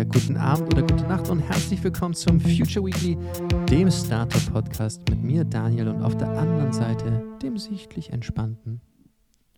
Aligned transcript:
Mittag, 0.00 0.14
guten 0.14 0.36
Abend 0.38 0.72
oder 0.72 0.82
gute 0.82 1.06
Nacht 1.06 1.28
und 1.28 1.40
herzlich 1.40 1.84
willkommen 1.84 2.14
zum 2.14 2.40
Future 2.40 2.86
Weekly, 2.86 3.18
dem 3.68 3.90
Startup-Podcast 3.90 5.06
mit 5.10 5.22
mir, 5.22 5.44
Daniel, 5.44 5.88
und 5.88 6.02
auf 6.02 6.16
der 6.16 6.28
anderen 6.30 6.72
Seite 6.72 7.22
dem 7.42 7.58
sichtlich 7.58 8.08
entspannten 8.10 8.80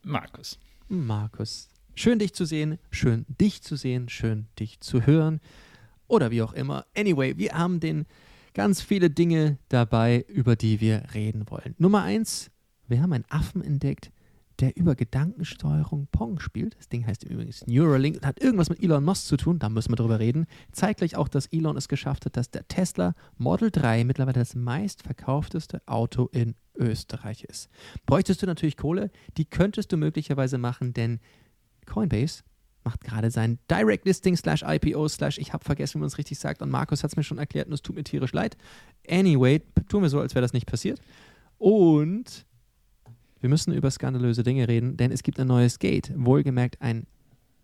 Markus. 0.02 0.58
Markus. 0.88 1.68
Schön 1.94 2.18
dich 2.18 2.34
zu 2.34 2.44
sehen, 2.44 2.78
schön 2.90 3.24
dich 3.28 3.62
zu 3.62 3.76
sehen, 3.76 4.08
schön 4.08 4.48
dich 4.58 4.80
zu 4.80 5.06
hören 5.06 5.40
oder 6.08 6.32
wie 6.32 6.42
auch 6.42 6.54
immer. 6.54 6.86
Anyway, 6.96 7.38
wir 7.38 7.52
haben 7.52 7.78
den 7.78 8.04
ganz 8.52 8.82
viele 8.82 9.10
Dinge 9.10 9.58
dabei, 9.68 10.24
über 10.26 10.56
die 10.56 10.80
wir 10.80 11.04
reden 11.14 11.48
wollen. 11.50 11.76
Nummer 11.78 12.02
eins, 12.02 12.50
wir 12.88 13.00
haben 13.00 13.12
einen 13.12 13.26
Affen 13.28 13.62
entdeckt, 13.62 14.10
der 14.62 14.76
über 14.76 14.94
Gedankensteuerung 14.94 16.06
Pong 16.12 16.38
spielt. 16.38 16.78
Das 16.78 16.88
Ding 16.88 17.04
heißt 17.04 17.24
übrigens 17.24 17.66
Neuralink 17.66 18.16
und 18.16 18.26
hat 18.26 18.40
irgendwas 18.40 18.70
mit 18.70 18.80
Elon 18.80 19.04
Musk 19.04 19.26
zu 19.26 19.36
tun, 19.36 19.58
da 19.58 19.68
müssen 19.68 19.90
wir 19.90 19.96
drüber 19.96 20.20
reden. 20.20 20.46
Zeigt 20.70 20.98
gleich 20.98 21.16
auch, 21.16 21.26
dass 21.26 21.46
Elon 21.46 21.76
es 21.76 21.88
geschafft 21.88 22.26
hat, 22.26 22.36
dass 22.36 22.50
der 22.50 22.68
Tesla 22.68 23.14
Model 23.38 23.72
3 23.72 24.04
mittlerweile 24.04 24.38
das 24.38 24.54
meistverkaufteste 24.54 25.82
Auto 25.86 26.28
in 26.32 26.54
Österreich 26.76 27.42
ist. 27.42 27.70
Bräuchtest 28.06 28.40
du 28.40 28.46
natürlich 28.46 28.76
Kohle, 28.76 29.10
die 29.36 29.44
könntest 29.44 29.90
du 29.90 29.96
möglicherweise 29.96 30.58
machen, 30.58 30.92
denn 30.94 31.18
Coinbase 31.86 32.44
macht 32.84 33.02
gerade 33.02 33.32
sein 33.32 33.58
Direct 33.68 34.06
Listing 34.06 34.36
slash 34.36 34.62
IPO 34.64 35.08
slash 35.08 35.38
ich 35.38 35.52
habe 35.52 35.64
vergessen, 35.64 35.96
wie 35.96 36.00
man 36.00 36.06
es 36.06 36.18
richtig 36.18 36.38
sagt 36.38 36.62
und 36.62 36.70
Markus 36.70 37.02
hat 37.02 37.10
es 37.10 37.16
mir 37.16 37.24
schon 37.24 37.38
erklärt 37.38 37.66
und 37.66 37.72
es 37.72 37.82
tut 37.82 37.96
mir 37.96 38.04
tierisch 38.04 38.32
leid. 38.32 38.56
Anyway, 39.08 39.60
tun 39.88 40.02
wir 40.02 40.08
so, 40.08 40.20
als 40.20 40.36
wäre 40.36 40.42
das 40.42 40.52
nicht 40.52 40.66
passiert. 40.66 41.00
Und 41.58 42.46
wir 43.42 43.48
müssen 43.48 43.74
über 43.74 43.90
skandalöse 43.90 44.44
Dinge 44.44 44.68
reden, 44.68 44.96
denn 44.96 45.10
es 45.10 45.24
gibt 45.24 45.38
ein 45.40 45.48
neues 45.48 45.80
Gate, 45.80 46.12
wohlgemerkt 46.16 46.80
ein 46.80 47.06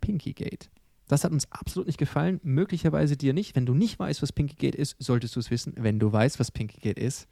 Pinky 0.00 0.32
Gate. 0.32 0.70
Das 1.06 1.22
hat 1.22 1.30
uns 1.30 1.50
absolut 1.52 1.86
nicht 1.86 1.98
gefallen, 1.98 2.40
möglicherweise 2.42 3.16
dir 3.16 3.32
nicht. 3.32 3.54
Wenn 3.54 3.64
du 3.64 3.74
nicht 3.74 3.98
weißt, 3.98 4.20
was 4.20 4.32
Pinky 4.32 4.56
Gate 4.56 4.74
ist, 4.74 4.96
solltest 4.98 5.36
du 5.36 5.40
es 5.40 5.50
wissen. 5.52 5.72
Wenn 5.76 6.00
du 6.00 6.12
weißt, 6.12 6.40
was 6.40 6.50
Pinky 6.50 6.80
Gate 6.80 6.98
ist, 6.98 7.28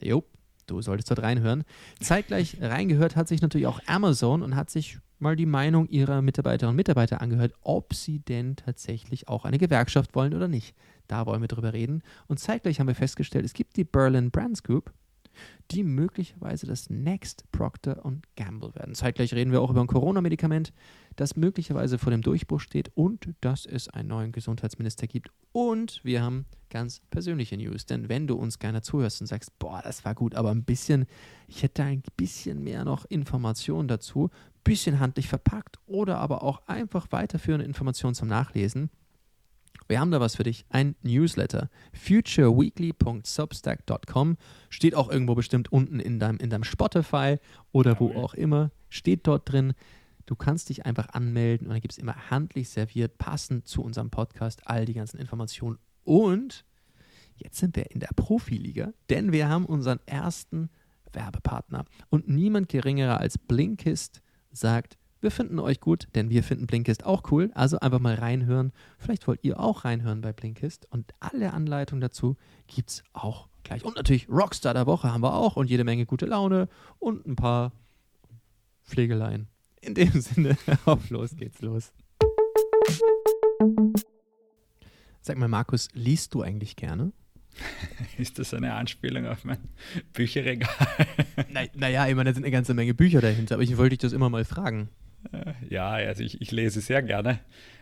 jo, 0.00 0.24
du 0.66 0.82
solltest 0.82 1.10
dort 1.10 1.22
reinhören. 1.22 1.62
Zeitgleich 2.00 2.60
reingehört 2.60 3.14
hat 3.14 3.28
sich 3.28 3.40
natürlich 3.40 3.68
auch 3.68 3.80
Amazon 3.86 4.42
und 4.42 4.56
hat 4.56 4.68
sich 4.68 4.98
mal 5.20 5.36
die 5.36 5.46
Meinung 5.46 5.88
ihrer 5.88 6.22
Mitarbeiterinnen 6.22 6.72
und 6.72 6.76
Mitarbeiter 6.76 7.20
angehört, 7.20 7.54
ob 7.62 7.94
sie 7.94 8.18
denn 8.18 8.56
tatsächlich 8.56 9.28
auch 9.28 9.44
eine 9.44 9.58
Gewerkschaft 9.58 10.16
wollen 10.16 10.34
oder 10.34 10.48
nicht. 10.48 10.74
Da 11.06 11.24
wollen 11.24 11.40
wir 11.40 11.48
drüber 11.48 11.72
reden. 11.72 12.02
Und 12.26 12.40
zeitgleich 12.40 12.80
haben 12.80 12.88
wir 12.88 12.96
festgestellt, 12.96 13.44
es 13.44 13.54
gibt 13.54 13.76
die 13.76 13.84
Berlin 13.84 14.32
Brands 14.32 14.64
Group, 14.64 14.92
die 15.70 15.82
möglicherweise 15.82 16.66
das 16.66 16.90
Next 16.90 17.50
Procter 17.52 18.02
Gamble 18.36 18.74
werden. 18.74 18.94
Zeitgleich 18.94 19.32
reden 19.34 19.52
wir 19.52 19.60
auch 19.60 19.70
über 19.70 19.80
ein 19.80 19.86
Corona-Medikament, 19.86 20.72
das 21.16 21.36
möglicherweise 21.36 21.98
vor 21.98 22.10
dem 22.10 22.22
Durchbruch 22.22 22.60
steht 22.60 22.90
und 22.94 23.30
dass 23.40 23.66
es 23.66 23.88
einen 23.88 24.08
neuen 24.08 24.32
Gesundheitsminister 24.32 25.06
gibt. 25.06 25.30
Und 25.52 26.00
wir 26.04 26.22
haben 26.22 26.46
ganz 26.70 27.00
persönliche 27.10 27.56
News, 27.56 27.86
denn 27.86 28.08
wenn 28.08 28.26
du 28.26 28.36
uns 28.36 28.58
gerne 28.58 28.82
zuhörst 28.82 29.20
und 29.20 29.26
sagst, 29.26 29.58
boah, 29.58 29.80
das 29.82 30.04
war 30.04 30.14
gut, 30.14 30.34
aber 30.34 30.50
ein 30.50 30.64
bisschen, 30.64 31.06
ich 31.48 31.62
hätte 31.62 31.82
ein 31.82 32.02
bisschen 32.16 32.62
mehr 32.62 32.84
noch 32.84 33.04
Informationen 33.06 33.88
dazu, 33.88 34.30
bisschen 34.64 34.98
handlich 34.98 35.28
verpackt 35.28 35.78
oder 35.86 36.18
aber 36.18 36.42
auch 36.42 36.66
einfach 36.66 37.06
weiterführende 37.10 37.64
Informationen 37.64 38.14
zum 38.14 38.28
Nachlesen, 38.28 38.90
wir 39.88 40.00
haben 40.00 40.10
da 40.10 40.18
was 40.20 40.36
für 40.36 40.42
dich, 40.42 40.66
ein 40.68 40.94
Newsletter. 41.02 41.70
futureweekly.substack.com 41.92 44.36
steht 44.68 44.94
auch 44.94 45.10
irgendwo 45.10 45.34
bestimmt 45.34 45.72
unten 45.72 45.98
in 46.00 46.18
deinem, 46.18 46.36
in 46.38 46.50
deinem 46.50 46.64
Spotify 46.64 47.38
oder 47.72 47.98
wo 48.00 48.12
auch 48.14 48.34
immer, 48.34 48.70
steht 48.88 49.26
dort 49.26 49.50
drin. 49.50 49.72
Du 50.26 50.34
kannst 50.34 50.68
dich 50.70 50.84
einfach 50.86 51.10
anmelden 51.10 51.68
und 51.68 51.72
dann 51.72 51.80
gibt 51.80 51.92
es 51.92 51.98
immer 51.98 52.30
handlich 52.30 52.68
serviert, 52.68 53.16
passend 53.18 53.68
zu 53.68 53.80
unserem 53.82 54.10
Podcast, 54.10 54.66
all 54.66 54.84
die 54.84 54.94
ganzen 54.94 55.18
Informationen. 55.18 55.78
Und 56.02 56.64
jetzt 57.36 57.58
sind 57.58 57.76
wir 57.76 57.88
in 57.92 58.00
der 58.00 58.10
Profiliga, 58.16 58.92
denn 59.08 59.30
wir 59.30 59.48
haben 59.48 59.66
unseren 59.66 60.00
ersten 60.06 60.68
Werbepartner. 61.12 61.84
Und 62.10 62.28
niemand 62.28 62.68
geringerer 62.68 63.20
als 63.20 63.38
Blinkist 63.38 64.20
sagt, 64.50 64.98
wir 65.20 65.30
finden 65.30 65.58
euch 65.58 65.80
gut, 65.80 66.08
denn 66.14 66.30
wir 66.30 66.42
finden 66.42 66.66
Blinkist 66.66 67.04
auch 67.04 67.30
cool. 67.30 67.50
Also 67.54 67.78
einfach 67.80 67.98
mal 67.98 68.14
reinhören. 68.14 68.72
Vielleicht 68.98 69.26
wollt 69.26 69.42
ihr 69.42 69.58
auch 69.58 69.84
reinhören 69.84 70.20
bei 70.20 70.32
Blinkist. 70.32 70.86
Und 70.90 71.12
alle 71.20 71.52
Anleitungen 71.52 72.00
dazu 72.00 72.36
gibt 72.66 72.90
es 72.90 73.04
auch 73.12 73.48
gleich. 73.64 73.84
Und 73.84 73.96
natürlich 73.96 74.28
Rockstar 74.28 74.74
der 74.74 74.86
Woche 74.86 75.12
haben 75.12 75.22
wir 75.22 75.34
auch 75.34 75.56
und 75.56 75.70
jede 75.70 75.84
Menge 75.84 76.06
gute 76.06 76.26
Laune 76.26 76.68
und 76.98 77.26
ein 77.26 77.36
paar 77.36 77.72
Pflegeleien. 78.84 79.48
In 79.80 79.94
dem 79.94 80.10
Sinne, 80.20 80.56
auf 80.84 81.10
los 81.10 81.34
geht's 81.36 81.62
los. 81.62 81.92
Sag 85.20 85.38
mal, 85.38 85.48
Markus, 85.48 85.88
liest 85.92 86.34
du 86.34 86.42
eigentlich 86.42 86.76
gerne? 86.76 87.12
Ist 88.18 88.38
das 88.38 88.54
eine 88.54 88.74
Anspielung 88.74 89.26
auf 89.26 89.44
mein 89.44 89.58
Bücherregal? 90.12 90.68
Naja, 91.50 91.70
na 91.74 92.08
ich 92.08 92.14
meine, 92.14 92.30
da 92.30 92.34
sind 92.34 92.44
eine 92.44 92.50
ganze 92.50 92.74
Menge 92.74 92.94
Bücher 92.94 93.20
dahinter, 93.20 93.56
aber 93.56 93.62
ich 93.62 93.76
wollte 93.76 93.90
dich 93.90 93.98
das 93.98 94.12
immer 94.12 94.30
mal 94.30 94.44
fragen. 94.44 94.88
Äh, 95.32 95.52
ja, 95.68 95.90
also 95.90 96.22
ich, 96.22 96.40
ich 96.40 96.50
lese 96.50 96.80
sehr 96.80 97.02
gerne, 97.02 97.40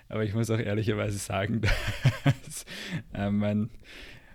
aber 0.08 0.24
ich 0.24 0.34
muss 0.34 0.50
auch 0.50 0.58
ehrlicherweise 0.58 1.18
sagen, 1.18 1.60
dass 2.44 2.64
äh, 3.12 3.30
mein, 3.30 3.70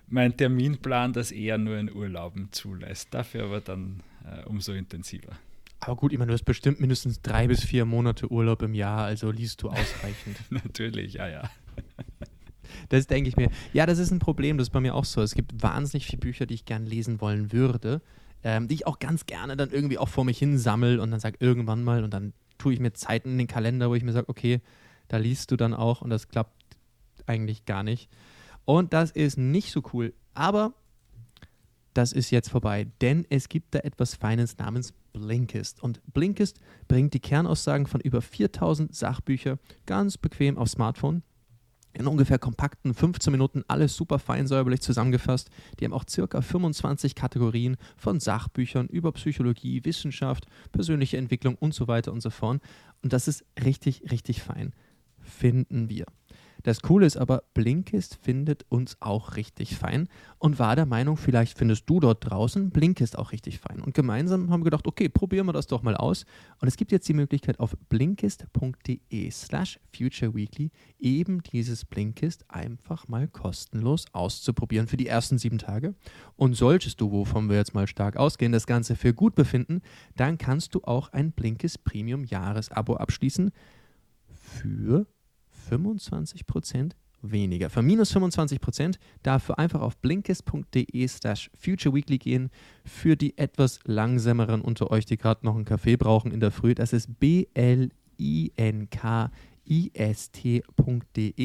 mein 0.08 0.36
Terminplan 0.36 1.12
das 1.12 1.32
eher 1.32 1.58
nur 1.58 1.78
in 1.78 1.92
Urlauben 1.92 2.48
zulässt. 2.52 3.12
Dafür 3.14 3.44
aber 3.44 3.60
dann 3.60 4.02
äh, 4.24 4.44
umso 4.46 4.72
intensiver. 4.72 5.32
Aber 5.80 5.96
gut, 5.96 6.12
ich 6.12 6.18
meine, 6.18 6.28
du 6.28 6.34
hast 6.34 6.44
bestimmt 6.44 6.80
mindestens 6.80 7.22
drei 7.22 7.46
bis 7.46 7.64
vier 7.64 7.86
Monate 7.86 8.30
Urlaub 8.30 8.62
im 8.62 8.74
Jahr, 8.74 9.04
also 9.04 9.30
liest 9.30 9.62
du 9.62 9.70
ausreichend. 9.70 10.36
Natürlich, 10.50 11.14
ja, 11.14 11.28
ja. 11.28 11.50
Das 12.88 13.06
denke 13.06 13.28
ich 13.28 13.36
mir. 13.36 13.50
Ja, 13.72 13.86
das 13.86 13.98
ist 13.98 14.10
ein 14.10 14.18
Problem, 14.18 14.58
das 14.58 14.68
ist 14.68 14.72
bei 14.72 14.80
mir 14.80 14.94
auch 14.94 15.04
so. 15.04 15.22
Es 15.22 15.34
gibt 15.34 15.62
wahnsinnig 15.62 16.06
viele 16.06 16.20
Bücher, 16.20 16.46
die 16.46 16.54
ich 16.54 16.64
gern 16.64 16.86
lesen 16.86 17.20
wollen 17.20 17.52
würde, 17.52 18.00
ähm, 18.42 18.68
die 18.68 18.74
ich 18.74 18.86
auch 18.86 18.98
ganz 18.98 19.26
gerne 19.26 19.56
dann 19.56 19.70
irgendwie 19.70 19.98
auch 19.98 20.08
vor 20.08 20.24
mich 20.24 20.38
hin 20.38 20.58
sammle 20.58 21.00
und 21.00 21.10
dann 21.10 21.20
sage 21.20 21.36
irgendwann 21.40 21.84
mal 21.84 22.04
und 22.04 22.12
dann 22.14 22.32
tue 22.58 22.72
ich 22.72 22.80
mir 22.80 22.92
Zeiten 22.92 23.30
in 23.30 23.38
den 23.38 23.46
Kalender, 23.46 23.90
wo 23.90 23.94
ich 23.94 24.02
mir 24.02 24.12
sage, 24.12 24.28
okay, 24.28 24.60
da 25.08 25.16
liest 25.16 25.50
du 25.50 25.56
dann 25.56 25.74
auch 25.74 26.02
und 26.02 26.10
das 26.10 26.28
klappt 26.28 26.54
eigentlich 27.26 27.64
gar 27.64 27.82
nicht. 27.82 28.08
Und 28.64 28.92
das 28.92 29.10
ist 29.10 29.38
nicht 29.38 29.72
so 29.72 29.82
cool. 29.92 30.14
Aber 30.34 30.74
das 31.94 32.12
ist 32.12 32.30
jetzt 32.30 32.50
vorbei, 32.50 32.86
denn 33.00 33.26
es 33.30 33.48
gibt 33.48 33.74
da 33.74 33.80
etwas 33.80 34.14
Feines 34.14 34.58
namens 34.58 34.94
Blinkist. 35.12 35.82
Und 35.82 36.00
Blinkist 36.12 36.60
bringt 36.86 37.14
die 37.14 37.20
Kernaussagen 37.20 37.86
von 37.86 38.00
über 38.00 38.22
4000 38.22 38.94
Sachbüchern 38.94 39.58
ganz 39.86 40.16
bequem 40.16 40.56
aufs 40.56 40.72
Smartphone 40.72 41.22
in 41.92 42.06
ungefähr 42.06 42.38
kompakten 42.38 42.94
15 42.94 43.32
Minuten 43.32 43.64
alles 43.68 43.96
super 43.96 44.18
fein 44.18 44.46
säuberlich 44.46 44.80
zusammengefasst. 44.80 45.50
Die 45.78 45.84
haben 45.84 45.92
auch 45.92 46.04
circa 46.08 46.40
25 46.40 47.14
Kategorien 47.14 47.76
von 47.96 48.20
Sachbüchern 48.20 48.86
über 48.86 49.12
Psychologie, 49.12 49.84
Wissenschaft, 49.84 50.46
persönliche 50.72 51.16
Entwicklung 51.16 51.56
und 51.56 51.74
so 51.74 51.88
weiter 51.88 52.12
und 52.12 52.20
so 52.20 52.30
fort. 52.30 52.60
Und 53.02 53.12
das 53.12 53.28
ist 53.28 53.44
richtig, 53.62 54.10
richtig 54.10 54.42
fein. 54.42 54.72
Finden 55.20 55.88
wir. 55.88 56.06
Das 56.62 56.82
Coole 56.82 57.06
ist 57.06 57.16
aber, 57.16 57.42
Blinkist 57.54 58.18
findet 58.22 58.64
uns 58.68 58.96
auch 59.00 59.36
richtig 59.36 59.76
fein 59.76 60.08
und 60.38 60.58
war 60.58 60.76
der 60.76 60.86
Meinung, 60.86 61.16
vielleicht 61.16 61.56
findest 61.56 61.88
du 61.88 62.00
dort 62.00 62.28
draußen 62.28 62.70
Blinkist 62.70 63.18
auch 63.18 63.32
richtig 63.32 63.58
fein. 63.58 63.80
Und 63.80 63.94
gemeinsam 63.94 64.50
haben 64.50 64.60
wir 64.60 64.64
gedacht, 64.64 64.86
okay, 64.86 65.08
probieren 65.08 65.46
wir 65.46 65.52
das 65.52 65.66
doch 65.66 65.82
mal 65.82 65.96
aus. 65.96 66.24
Und 66.60 66.68
es 66.68 66.76
gibt 66.76 66.92
jetzt 66.92 67.08
die 67.08 67.14
Möglichkeit 67.14 67.60
auf 67.60 67.76
blinkist.de 67.88 69.30
slash 69.30 69.80
futureweekly 69.94 70.70
eben 70.98 71.42
dieses 71.42 71.84
Blinkist 71.84 72.44
einfach 72.48 73.08
mal 73.08 73.28
kostenlos 73.28 74.06
auszuprobieren 74.12 74.86
für 74.86 74.96
die 74.96 75.06
ersten 75.06 75.38
sieben 75.38 75.58
Tage. 75.58 75.94
Und 76.36 76.54
solltest 76.54 77.00
du, 77.00 77.10
wovon 77.10 77.48
wir 77.48 77.56
jetzt 77.56 77.74
mal 77.74 77.86
stark 77.86 78.16
ausgehen, 78.16 78.52
das 78.52 78.66
Ganze 78.66 78.96
für 78.96 79.14
gut 79.14 79.34
befinden, 79.34 79.82
dann 80.16 80.38
kannst 80.38 80.74
du 80.74 80.82
auch 80.84 81.12
ein 81.12 81.32
Blinkist 81.32 81.84
Premium 81.84 82.24
Jahresabo 82.24 82.96
abschließen 82.96 83.52
für 84.34 85.06
25% 85.70 86.92
weniger. 87.22 87.70
Für 87.70 87.82
minus 87.82 88.14
25% 88.14 88.96
dafür 89.22 89.58
einfach 89.58 89.80
auf 89.80 89.96
blinkist.de 89.98 91.06
slash 91.08 91.50
futureweekly 91.54 92.18
gehen. 92.18 92.50
Für 92.84 93.16
die 93.16 93.38
etwas 93.38 93.80
langsameren 93.84 94.60
unter 94.60 94.90
euch, 94.90 95.06
die 95.06 95.16
gerade 95.16 95.46
noch 95.46 95.54
einen 95.54 95.64
Kaffee 95.64 95.96
brauchen 95.96 96.32
in 96.32 96.40
der 96.40 96.50
Früh, 96.50 96.74
das 96.74 96.92
ist 96.92 97.18
b-l-i-n-k-i-s-t.de 97.20 97.92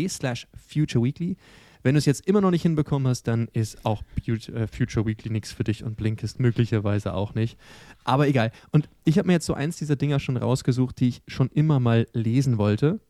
slash 0.08 0.48
futureweekly. 0.56 1.38
Wenn 1.84 1.94
du 1.94 2.00
es 2.00 2.06
jetzt 2.06 2.26
immer 2.28 2.42
noch 2.42 2.50
nicht 2.50 2.64
hinbekommen 2.64 3.08
hast, 3.08 3.28
dann 3.28 3.48
ist 3.54 3.86
auch 3.86 4.02
äh, 4.26 4.66
Future 4.66 5.06
Weekly 5.06 5.30
nichts 5.30 5.52
für 5.52 5.64
dich 5.64 5.84
und 5.84 5.98
Blinkist 5.98 6.40
möglicherweise 6.40 7.14
auch 7.14 7.36
nicht. 7.36 7.60
Aber 8.04 8.28
egal. 8.28 8.52
Und 8.72 8.90
ich 9.04 9.20
habe 9.20 9.28
mir 9.28 9.34
jetzt 9.34 9.46
so 9.46 9.54
eins 9.54 9.78
dieser 9.78 9.96
Dinger 9.96 10.20
schon 10.20 10.36
rausgesucht, 10.36 11.00
die 11.00 11.10
ich 11.10 11.22
schon 11.28 11.50
immer 11.50 11.80
mal 11.80 12.08
lesen 12.12 12.58
wollte 12.58 13.02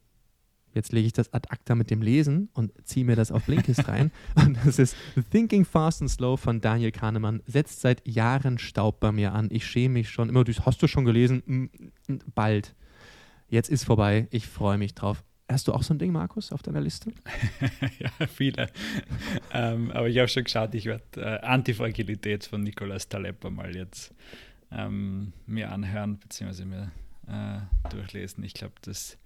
Jetzt 0.76 0.92
lege 0.92 1.08
ich 1.08 1.14
das 1.14 1.34
ad 1.34 1.48
acta 1.50 1.74
mit 1.74 1.90
dem 1.90 2.02
Lesen 2.02 2.50
und 2.54 2.74
ziehe 2.84 3.06
mir 3.06 3.16
das 3.16 3.32
auf 3.32 3.46
Blinkist 3.46 3.88
rein. 3.88 4.12
Und 4.36 4.58
das 4.66 4.78
ist 4.78 4.96
Thinking 5.32 5.64
Fast 5.64 6.02
and 6.02 6.12
Slow 6.12 6.38
von 6.38 6.60
Daniel 6.60 6.92
Kahnemann. 6.92 7.42
Setzt 7.48 7.80
seit 7.80 8.06
Jahren 8.06 8.58
Staub 8.58 9.00
bei 9.00 9.14
mir 9.14 9.34
an. 9.34 9.48
Ich 9.52 9.66
schäme 9.66 9.94
mich 9.94 10.10
schon. 10.10 10.28
Immer, 10.28 10.44
hast 10.44 10.84
du 10.84 10.88
schon 10.88 11.06
gelesen? 11.06 11.72
Bald. 12.36 12.76
Jetzt 13.48 13.70
ist 13.70 13.86
vorbei. 13.86 14.28
Ich 14.32 14.48
freue 14.48 14.78
mich 14.78 14.94
drauf. 14.94 15.24
Hast 15.48 15.68
du 15.68 15.74
auch 15.74 15.84
so 15.84 15.94
ein 15.94 16.00
Ding, 16.00 16.12
Markus, 16.12 16.52
auf 16.52 16.62
deiner 16.62 16.82
Liste? 16.82 17.14
ja, 18.00 18.28
viele. 18.28 18.70
ähm, 19.54 19.92
aber 19.92 20.10
ich 20.10 20.18
habe 20.18 20.28
schon 20.28 20.44
geschaut, 20.44 20.74
ich 20.74 20.86
werde 20.86 21.04
äh, 21.18 21.40
Antifragilität 21.46 22.46
von 22.46 22.62
Nicolas 22.62 23.08
Taleb 23.08 23.50
mal 23.50 23.76
jetzt 23.76 24.14
ähm, 24.72 25.34
mir 25.46 25.72
anhören, 25.72 26.20
beziehungsweise 26.20 26.66
mir 26.66 26.92
äh, 27.28 27.90
durchlesen. 27.90 28.44
Ich 28.44 28.56
glaube, 28.56 28.74
das 28.82 29.20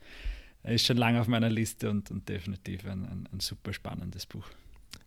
ist 0.64 0.86
schon 0.86 0.98
lange 0.98 1.20
auf 1.22 1.28
meiner 1.28 1.50
Liste 1.50 1.90
und, 1.90 2.12
und 2.12 2.28
definitiv 2.28 2.86
ein, 2.86 3.06
ein, 3.06 3.30
ein 3.32 3.40
super 3.40 3.74
spannendes 3.74 4.26
Buch. 4.26 4.46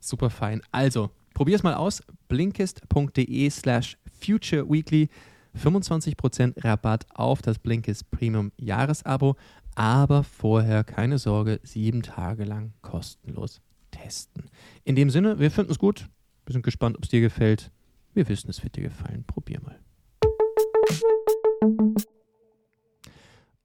Super 0.00 0.31
fein. 0.31 0.62
Also, 0.72 1.10
probier 1.34 1.56
es 1.56 1.62
mal 1.62 1.75
aus. 1.75 2.02
blinkist.de 2.28 3.50
slash 3.50 3.96
futureweekly. 4.20 5.08
25% 5.56 6.64
Rabatt 6.64 7.06
auf 7.14 7.43
das 7.43 7.58
Blinkist 7.58 8.10
Premium 8.10 8.52
Jahresabo, 8.56 9.37
aber 9.75 10.25
vorher 10.25 10.82
keine 10.84 11.19
Sorge, 11.19 11.60
sieben 11.62 12.02
Tage 12.02 12.44
lang 12.44 12.72
kostenlos 12.81 13.60
testen. 13.90 14.50
In 14.84 14.96
dem 14.96 15.10
Sinne, 15.10 15.38
wir 15.38 15.50
finden 15.50 15.72
es 15.72 15.78
gut. 15.78 16.08
Wir 16.46 16.55
sind 16.55 16.62
gespannt, 16.62 16.96
ob 16.96 17.05
es 17.05 17.10
dir 17.10 17.20
gefällt. 17.20 17.70
Wir 18.14 18.28
wissen, 18.28 18.50
es 18.50 18.62
wird 18.62 18.76
dir 18.76 18.82
gefallen. 18.82 19.25
Probier 19.26 19.60
mal. 19.60 19.78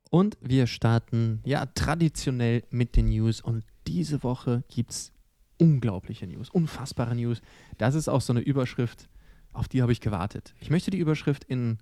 Und 0.09 0.37
wir 0.41 0.67
starten 0.67 1.41
ja 1.43 1.65
traditionell 1.65 2.63
mit 2.69 2.95
den 2.95 3.07
News. 3.07 3.41
Und 3.41 3.63
diese 3.87 4.23
Woche 4.23 4.63
gibt 4.69 4.91
es 4.91 5.11
unglaubliche 5.57 6.27
News, 6.27 6.49
unfassbare 6.49 7.15
News. 7.15 7.41
Das 7.77 7.95
ist 7.95 8.07
auch 8.07 8.21
so 8.21 8.33
eine 8.33 8.41
Überschrift, 8.41 9.09
auf 9.53 9.67
die 9.67 9.81
habe 9.81 9.91
ich 9.91 10.01
gewartet. 10.01 10.53
Ich 10.59 10.69
möchte 10.69 10.91
die 10.91 10.99
Überschrift 10.99 11.43
in 11.43 11.79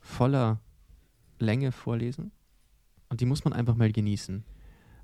voller 0.00 0.60
Länge 1.38 1.72
vorlesen. 1.72 2.32
Und 3.08 3.20
die 3.20 3.26
muss 3.26 3.44
man 3.44 3.52
einfach 3.52 3.76
mal 3.76 3.92
genießen. 3.92 4.44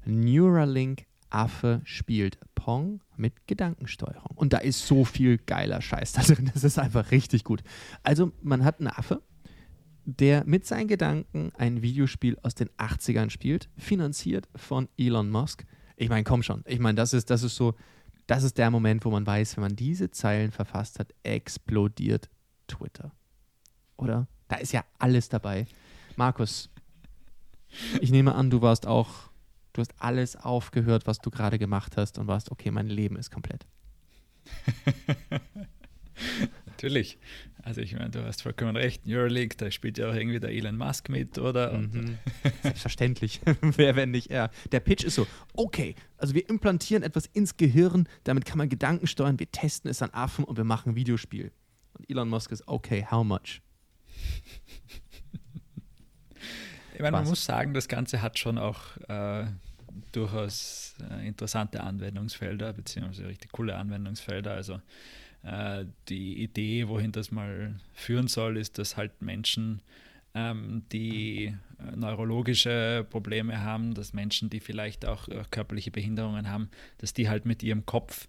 Neuralink 0.07 1.05
Affe 1.31 1.83
spielt 1.85 2.39
Pong 2.55 3.01
mit 3.17 3.47
Gedankensteuerung. 3.47 4.37
Und 4.37 4.53
da 4.53 4.59
ist 4.59 4.87
so 4.87 5.05
viel 5.05 5.37
geiler 5.39 5.83
Scheiß 5.83 6.13
da 6.13 6.23
drin. 6.23 6.51
Das 6.55 6.65
ist 6.65 6.79
einfach 6.79 7.11
richtig 7.11 7.45
gut. 7.45 7.63
Also, 8.03 8.33
man 8.41 8.65
hat 8.65 8.79
einen 8.79 8.89
Affe, 8.89 9.23
der 10.17 10.45
mit 10.47 10.65
seinen 10.65 10.89
Gedanken 10.89 11.53
ein 11.59 11.83
Videospiel 11.83 12.39
aus 12.43 12.55
den 12.55 12.71
80ern 12.79 13.29
spielt, 13.29 13.69
finanziert 13.77 14.49
von 14.57 14.89
Elon 14.97 15.29
Musk. 15.29 15.67
Ich 15.97 16.09
meine, 16.09 16.25
komm 16.25 16.43
schon. 16.43 16.65
Ich 16.67 16.79
meine, 16.79 16.97
das 16.97 17.13
ist, 17.13 17.29
das 17.29 17.43
ist 17.43 17.57
so, 17.57 17.75
das 18.27 18.43
ist 18.43 18.57
der 18.57 18.71
Moment, 18.71 19.05
wo 19.05 19.11
man 19.11 19.27
weiß, 19.27 19.57
wenn 19.57 19.65
man 19.65 19.77
diese 19.77 20.11
Zeilen 20.11 20.51
verfasst 20.51 20.99
hat, 20.99 21.13
explodiert 21.25 22.31
Twitter. 22.69 23.13
Oder? 23.99 24.29
Da 24.49 24.57
ist 24.57 24.73
ja 24.73 24.83
alles 24.99 25.29
dabei. 25.29 25.67
Markus, 26.17 26.71
ich 28.01 28.11
nehme 28.11 28.35
an, 28.35 28.49
du 28.49 28.63
warst 28.63 28.87
auch, 28.87 29.31
du 29.75 29.83
hast 29.83 29.93
alles 29.99 30.37
aufgehört, 30.37 31.07
was 31.07 31.19
du 31.19 31.31
gerade 31.31 31.59
gemacht 31.59 31.99
hast 31.99 32.17
und 32.17 32.29
warst, 32.29 32.51
okay, 32.51 32.71
mein 32.71 32.87
Leben 32.87 33.17
ist 33.17 33.31
komplett. 33.31 33.67
Natürlich. 36.79 37.19
Also 37.65 37.81
ich 37.81 37.93
meine, 37.95 38.11
du 38.11 38.25
hast 38.25 38.43
vollkommen 38.43 38.77
recht. 38.77 39.05
Neuralink, 39.05 39.59
da 39.59 39.69
spielt 39.69 39.99
ja 39.99 40.09
auch 40.09 40.15
irgendwie 40.15 40.39
der 40.39 40.51
Elon 40.51 40.77
Musk 40.77 41.09
mit, 41.09 41.37
oder? 41.37 41.73
Mhm. 41.73 42.19
Selbstverständlich. 42.63 43.41
Wer, 43.61 43.97
wenn 43.97 44.13
nicht 44.13 44.31
er. 44.31 44.53
Der 44.71 44.79
Pitch 44.79 45.03
ist 45.03 45.17
so, 45.17 45.27
okay, 45.55 45.97
also 46.19 46.35
wir 46.35 46.49
implantieren 46.49 47.03
etwas 47.03 47.27
ins 47.27 47.57
Gehirn, 47.57 48.09
damit 48.23 48.45
kann 48.45 48.59
man 48.59 48.69
Gedanken 48.69 49.09
steuern, 49.09 49.41
wir 49.41 49.51
testen 49.51 49.91
es 49.91 50.03
an 50.03 50.11
Affen 50.13 50.45
und 50.45 50.57
wir 50.57 50.63
machen 50.63 50.93
ein 50.93 50.95
Videospiel. 50.95 51.51
Und 51.95 52.09
Elon 52.09 52.29
Musk 52.29 52.53
ist, 52.53 52.69
okay, 52.69 53.05
how 53.11 53.25
much? 53.25 53.61
Ich 56.95 57.01
meine, 57.01 57.11
man 57.11 57.25
muss 57.25 57.45
sagen, 57.45 57.75
das 57.75 57.89
Ganze 57.89 58.23
hat 58.23 58.39
schon 58.39 58.57
auch 58.57 58.97
äh, 59.09 59.47
durchaus 60.13 60.95
äh, 61.11 61.27
interessante 61.27 61.83
Anwendungsfelder, 61.83 62.73
beziehungsweise 62.73 63.27
richtig 63.27 63.51
coole 63.51 63.75
Anwendungsfelder. 63.75 64.53
Also 64.53 64.81
äh, 65.43 65.85
die 66.09 66.43
Idee, 66.43 66.89
wohin 66.89 67.13
das 67.13 67.31
mal 67.31 67.79
führen 67.95 68.29
soll, 68.29 68.57
ist, 68.57 68.79
dass 68.79 68.97
halt 68.97 69.23
Menschen, 69.23 69.83
ähm, 70.35 70.83
die 70.93 71.47
äh, 71.79 71.97
neurologische 71.97 73.07
Probleme 73.09 73.61
haben, 73.63 73.95
dass 73.95 74.13
Menschen, 74.13 74.51
die 74.51 74.61
vielleicht 74.61 75.07
auch 75.07 75.29
äh, 75.29 75.45
körperliche 75.51 75.91
Behinderungen 75.91 76.51
haben, 76.51 76.71
dass 76.99 77.15
die 77.15 77.29
halt 77.29 77.47
mit 77.47 77.63
ihrem 77.63 77.87
Kopf 77.87 78.29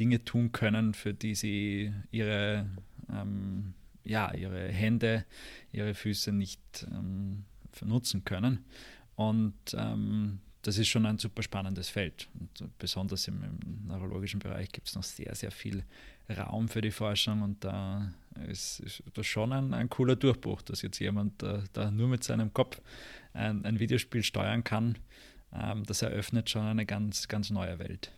Dinge 0.00 0.24
tun 0.24 0.50
können, 0.50 0.94
für 0.94 1.14
die 1.14 1.36
sie 1.36 1.92
ihre, 2.10 2.66
ähm, 3.08 3.72
ja, 4.02 4.34
ihre 4.34 4.66
Hände, 4.66 5.24
ihre 5.70 5.94
Füße 5.94 6.32
nicht 6.32 6.88
ähm, 6.90 7.44
nutzen 7.84 8.24
können. 8.24 8.64
Und 9.14 9.54
ähm, 9.74 10.40
das 10.62 10.76
ist 10.76 10.88
schon 10.88 11.06
ein 11.06 11.18
super 11.18 11.42
spannendes 11.42 11.88
Feld. 11.88 12.28
Und 12.38 12.78
besonders 12.78 13.28
im, 13.28 13.42
im 13.44 13.86
neurologischen 13.86 14.40
Bereich 14.40 14.70
gibt 14.72 14.88
es 14.88 14.94
noch 14.94 15.04
sehr, 15.04 15.34
sehr 15.34 15.50
viel 15.50 15.84
Raum 16.38 16.68
für 16.68 16.80
die 16.80 16.90
Forschung 16.90 17.42
und 17.42 17.64
da 17.64 18.12
ist, 18.48 18.80
ist 18.80 19.02
das 19.14 19.26
schon 19.26 19.52
ein, 19.52 19.74
ein, 19.74 19.90
cooler 19.90 20.16
Durchbruch, 20.16 20.62
dass 20.62 20.82
jetzt 20.82 20.98
jemand 20.98 21.42
äh, 21.42 21.60
da 21.72 21.90
nur 21.90 22.08
mit 22.08 22.24
seinem 22.24 22.52
Kopf 22.52 22.80
ein, 23.32 23.64
ein 23.64 23.80
Videospiel 23.80 24.22
steuern 24.22 24.64
kann. 24.64 24.98
Ähm, 25.52 25.84
das 25.84 26.02
eröffnet 26.02 26.50
schon 26.50 26.66
eine 26.66 26.86
ganz, 26.86 27.28
ganz 27.28 27.50
neue 27.50 27.78
Welt. 27.78 28.12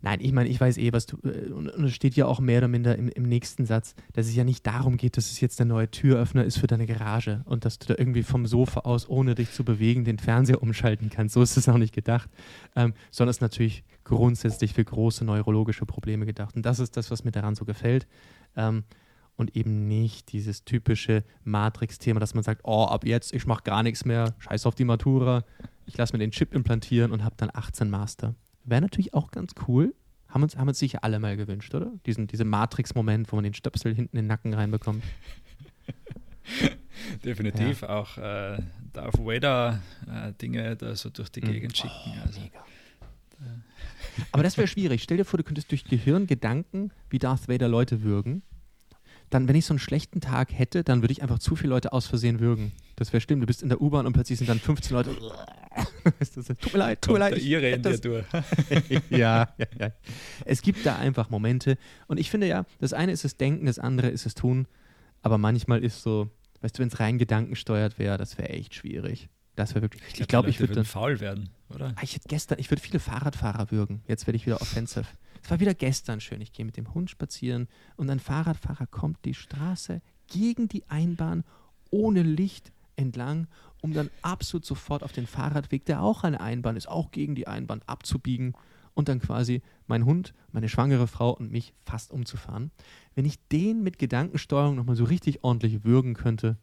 Nein, 0.00 0.20
ich 0.20 0.32
meine, 0.32 0.48
ich 0.48 0.60
weiß 0.60 0.78
eh, 0.78 0.92
was 0.92 1.06
du. 1.06 1.18
Äh, 1.22 1.50
und 1.50 1.68
es 1.68 1.94
steht 1.94 2.16
ja 2.16 2.26
auch 2.26 2.40
mehr 2.40 2.58
oder 2.58 2.68
minder 2.68 2.96
im, 2.96 3.08
im, 3.08 3.24
nächsten 3.24 3.66
Satz, 3.66 3.94
dass 4.14 4.26
es 4.26 4.34
ja 4.34 4.44
nicht 4.44 4.66
darum 4.66 4.96
geht, 4.96 5.16
dass 5.16 5.30
es 5.30 5.40
jetzt 5.40 5.58
der 5.58 5.66
neue 5.66 5.90
Türöffner 5.90 6.44
ist 6.44 6.58
für 6.58 6.66
deine 6.66 6.86
Garage 6.86 7.42
und 7.44 7.64
dass 7.64 7.78
du 7.78 7.86
da 7.88 7.94
irgendwie 7.98 8.22
vom 8.22 8.46
Sofa 8.46 8.80
aus, 8.80 9.08
ohne 9.08 9.34
dich 9.34 9.52
zu 9.52 9.64
bewegen, 9.64 10.04
den 10.04 10.18
Fernseher 10.18 10.62
umschalten 10.62 11.10
kannst. 11.10 11.34
So 11.34 11.42
ist 11.42 11.56
es 11.56 11.68
auch 11.68 11.78
nicht 11.78 11.94
gedacht. 11.94 12.30
Ähm, 12.74 12.94
sondern 13.10 13.30
es 13.30 13.36
ist 13.36 13.42
natürlich 13.42 13.84
grundsätzlich 14.04 14.72
für 14.72 14.84
große 14.84 15.24
neurologische 15.24 15.84
Probleme 15.84 16.26
gedacht. 16.26 16.56
Und 16.56 16.64
das 16.64 16.78
ist 16.78 16.96
das, 16.96 17.10
was 17.10 17.24
mir 17.24 17.32
daran 17.32 17.54
so 17.54 17.64
gefällt. 17.64 18.06
Ähm, 18.56 18.84
und 19.36 19.54
eben 19.54 19.86
nicht 19.86 20.32
dieses 20.32 20.64
typische 20.64 21.22
Matrix-Thema, 21.44 22.20
dass 22.20 22.32
man 22.32 22.42
sagt, 22.42 22.62
oh, 22.64 22.84
ab 22.84 23.04
jetzt, 23.04 23.34
ich 23.34 23.46
mache 23.46 23.64
gar 23.64 23.82
nichts 23.82 24.06
mehr, 24.06 24.34
scheiß 24.38 24.64
auf 24.64 24.74
die 24.74 24.84
Matura, 24.84 25.44
ich 25.84 25.96
lasse 25.98 26.14
mir 26.14 26.18
den 26.18 26.30
Chip 26.30 26.54
implantieren 26.54 27.12
und 27.12 27.22
habe 27.22 27.34
dann 27.36 27.50
18 27.52 27.90
Master. 27.90 28.34
Wäre 28.66 28.82
natürlich 28.82 29.14
auch 29.14 29.30
ganz 29.30 29.54
cool. 29.66 29.94
Haben 30.28 30.42
uns, 30.42 30.56
haben 30.56 30.68
uns 30.68 30.78
sicher 30.78 31.04
alle 31.04 31.20
mal 31.20 31.36
gewünscht, 31.36 31.74
oder? 31.74 31.92
Diesen, 32.04 32.26
diesen 32.26 32.48
Matrix-Moment, 32.48 33.30
wo 33.30 33.36
man 33.36 33.44
den 33.44 33.54
Stöpsel 33.54 33.94
hinten 33.94 34.16
in 34.16 34.24
den 34.24 34.28
Nacken 34.28 34.52
reinbekommt. 34.52 35.04
Definitiv 37.24 37.82
ja. 37.82 37.88
auch 37.90 38.18
äh, 38.18 38.58
Darth 38.92 39.18
Vader 39.18 39.80
äh, 40.06 40.32
Dinge 40.32 40.76
da 40.76 40.96
so 40.96 41.10
durch 41.10 41.30
die 41.30 41.42
mhm. 41.42 41.52
Gegend 41.52 41.76
schicken. 41.76 41.94
Oh, 42.06 42.26
also. 42.26 42.40
Aber 44.32 44.42
das 44.42 44.56
wäre 44.56 44.66
schwierig. 44.66 45.02
Stell 45.02 45.16
dir 45.16 45.24
vor, 45.24 45.38
du 45.38 45.44
könntest 45.44 45.70
durch 45.70 45.84
Gehirn 45.84 46.26
Gedanken 46.26 46.90
wie 47.08 47.18
Darth 47.18 47.48
Vader 47.48 47.68
Leute 47.68 48.02
würgen. 48.02 48.42
Dann, 49.30 49.48
wenn 49.48 49.56
ich 49.56 49.66
so 49.66 49.74
einen 49.74 49.78
schlechten 49.78 50.20
Tag 50.20 50.52
hätte, 50.52 50.84
dann 50.84 51.02
würde 51.02 51.12
ich 51.12 51.22
einfach 51.22 51.38
zu 51.38 51.56
viele 51.56 51.70
Leute 51.70 51.92
aus 51.92 52.06
Versehen 52.06 52.40
würgen. 52.40 52.72
Das 52.96 53.12
wäre 53.12 53.20
schlimm. 53.20 53.40
Du 53.40 53.46
bist 53.46 53.62
in 53.62 53.68
der 53.68 53.80
U-Bahn 53.80 54.06
und 54.06 54.14
plötzlich 54.14 54.38
sind 54.38 54.48
dann 54.48 54.58
15 54.58 54.96
Leute. 54.96 55.10
tut 56.60 56.72
mir 56.72 56.78
leid, 56.78 57.02
tut 57.02 57.12
mir 57.12 57.18
leid. 57.18 57.38
Ihre 57.38 57.70
in 57.70 57.82
dir 57.82 57.98
durch. 57.98 58.24
ja, 59.10 59.48
ja, 59.58 59.66
ja. 59.78 59.92
Es 60.46 60.62
gibt 60.62 60.84
da 60.86 60.96
einfach 60.96 61.28
Momente. 61.28 61.76
Und 62.06 62.18
ich 62.18 62.30
finde 62.30 62.48
ja, 62.48 62.64
das 62.78 62.94
eine 62.94 63.12
ist 63.12 63.24
das 63.24 63.36
Denken, 63.36 63.66
das 63.66 63.78
andere 63.78 64.08
ist 64.08 64.24
das 64.24 64.34
Tun. 64.34 64.66
Aber 65.22 65.36
manchmal 65.36 65.84
ist 65.84 66.02
so, 66.02 66.30
weißt 66.62 66.78
du, 66.78 66.80
wenn 66.80 66.88
es 66.88 66.98
rein 66.98 67.18
gedankensteuert 67.18 67.98
wäre, 67.98 68.16
das 68.16 68.38
wäre 68.38 68.48
echt 68.48 68.74
schwierig. 68.74 69.28
Das 69.56 69.74
wäre 69.74 69.82
wirklich. 69.82 70.02
Ich 70.02 70.14
glaube, 70.14 70.26
glaub, 70.28 70.46
ich 70.48 70.60
würde 70.60 70.74
dann 70.74 70.84
faul 70.84 71.20
werden, 71.20 71.50
oder? 71.74 71.92
Ah, 71.96 72.02
ich 72.02 72.14
hätte 72.14 72.28
gestern, 72.28 72.58
ich 72.58 72.70
würde 72.70 72.82
viele 72.82 73.00
Fahrradfahrer 73.00 73.70
würgen. 73.70 74.02
Jetzt 74.06 74.26
werde 74.26 74.36
ich 74.36 74.46
wieder 74.46 74.60
offensive. 74.60 75.06
Es 75.42 75.50
war 75.50 75.60
wieder 75.60 75.74
gestern 75.74 76.20
schön. 76.20 76.40
Ich 76.40 76.52
gehe 76.52 76.64
mit 76.64 76.76
dem 76.76 76.92
Hund 76.94 77.10
spazieren 77.10 77.68
und 77.96 78.10
ein 78.10 78.20
Fahrradfahrer 78.20 78.86
kommt 78.86 79.24
die 79.24 79.34
Straße 79.34 80.02
gegen 80.28 80.68
die 80.68 80.84
Einbahn 80.88 81.44
ohne 81.90 82.22
Licht 82.22 82.72
entlang, 82.96 83.46
um 83.82 83.92
dann 83.92 84.10
absolut 84.22 84.64
sofort 84.64 85.02
auf 85.02 85.12
den 85.12 85.26
Fahrradweg, 85.26 85.84
der 85.84 86.02
auch 86.02 86.24
eine 86.24 86.40
Einbahn 86.40 86.76
ist, 86.76 86.88
auch 86.88 87.10
gegen 87.10 87.34
die 87.34 87.46
Einbahn 87.46 87.82
abzubiegen 87.86 88.54
und 88.94 89.08
dann 89.08 89.20
quasi 89.20 89.62
mein 89.86 90.04
Hund, 90.04 90.34
meine 90.52 90.68
schwangere 90.68 91.06
Frau 91.06 91.30
und 91.30 91.52
mich 91.52 91.74
fast 91.84 92.10
umzufahren. 92.10 92.70
Wenn 93.14 93.26
ich 93.26 93.38
den 93.48 93.82
mit 93.82 93.98
Gedankensteuerung 93.98 94.74
nochmal 94.74 94.96
so 94.96 95.04
richtig 95.04 95.44
ordentlich 95.44 95.84
würgen 95.84 96.14
könnte, 96.14 96.56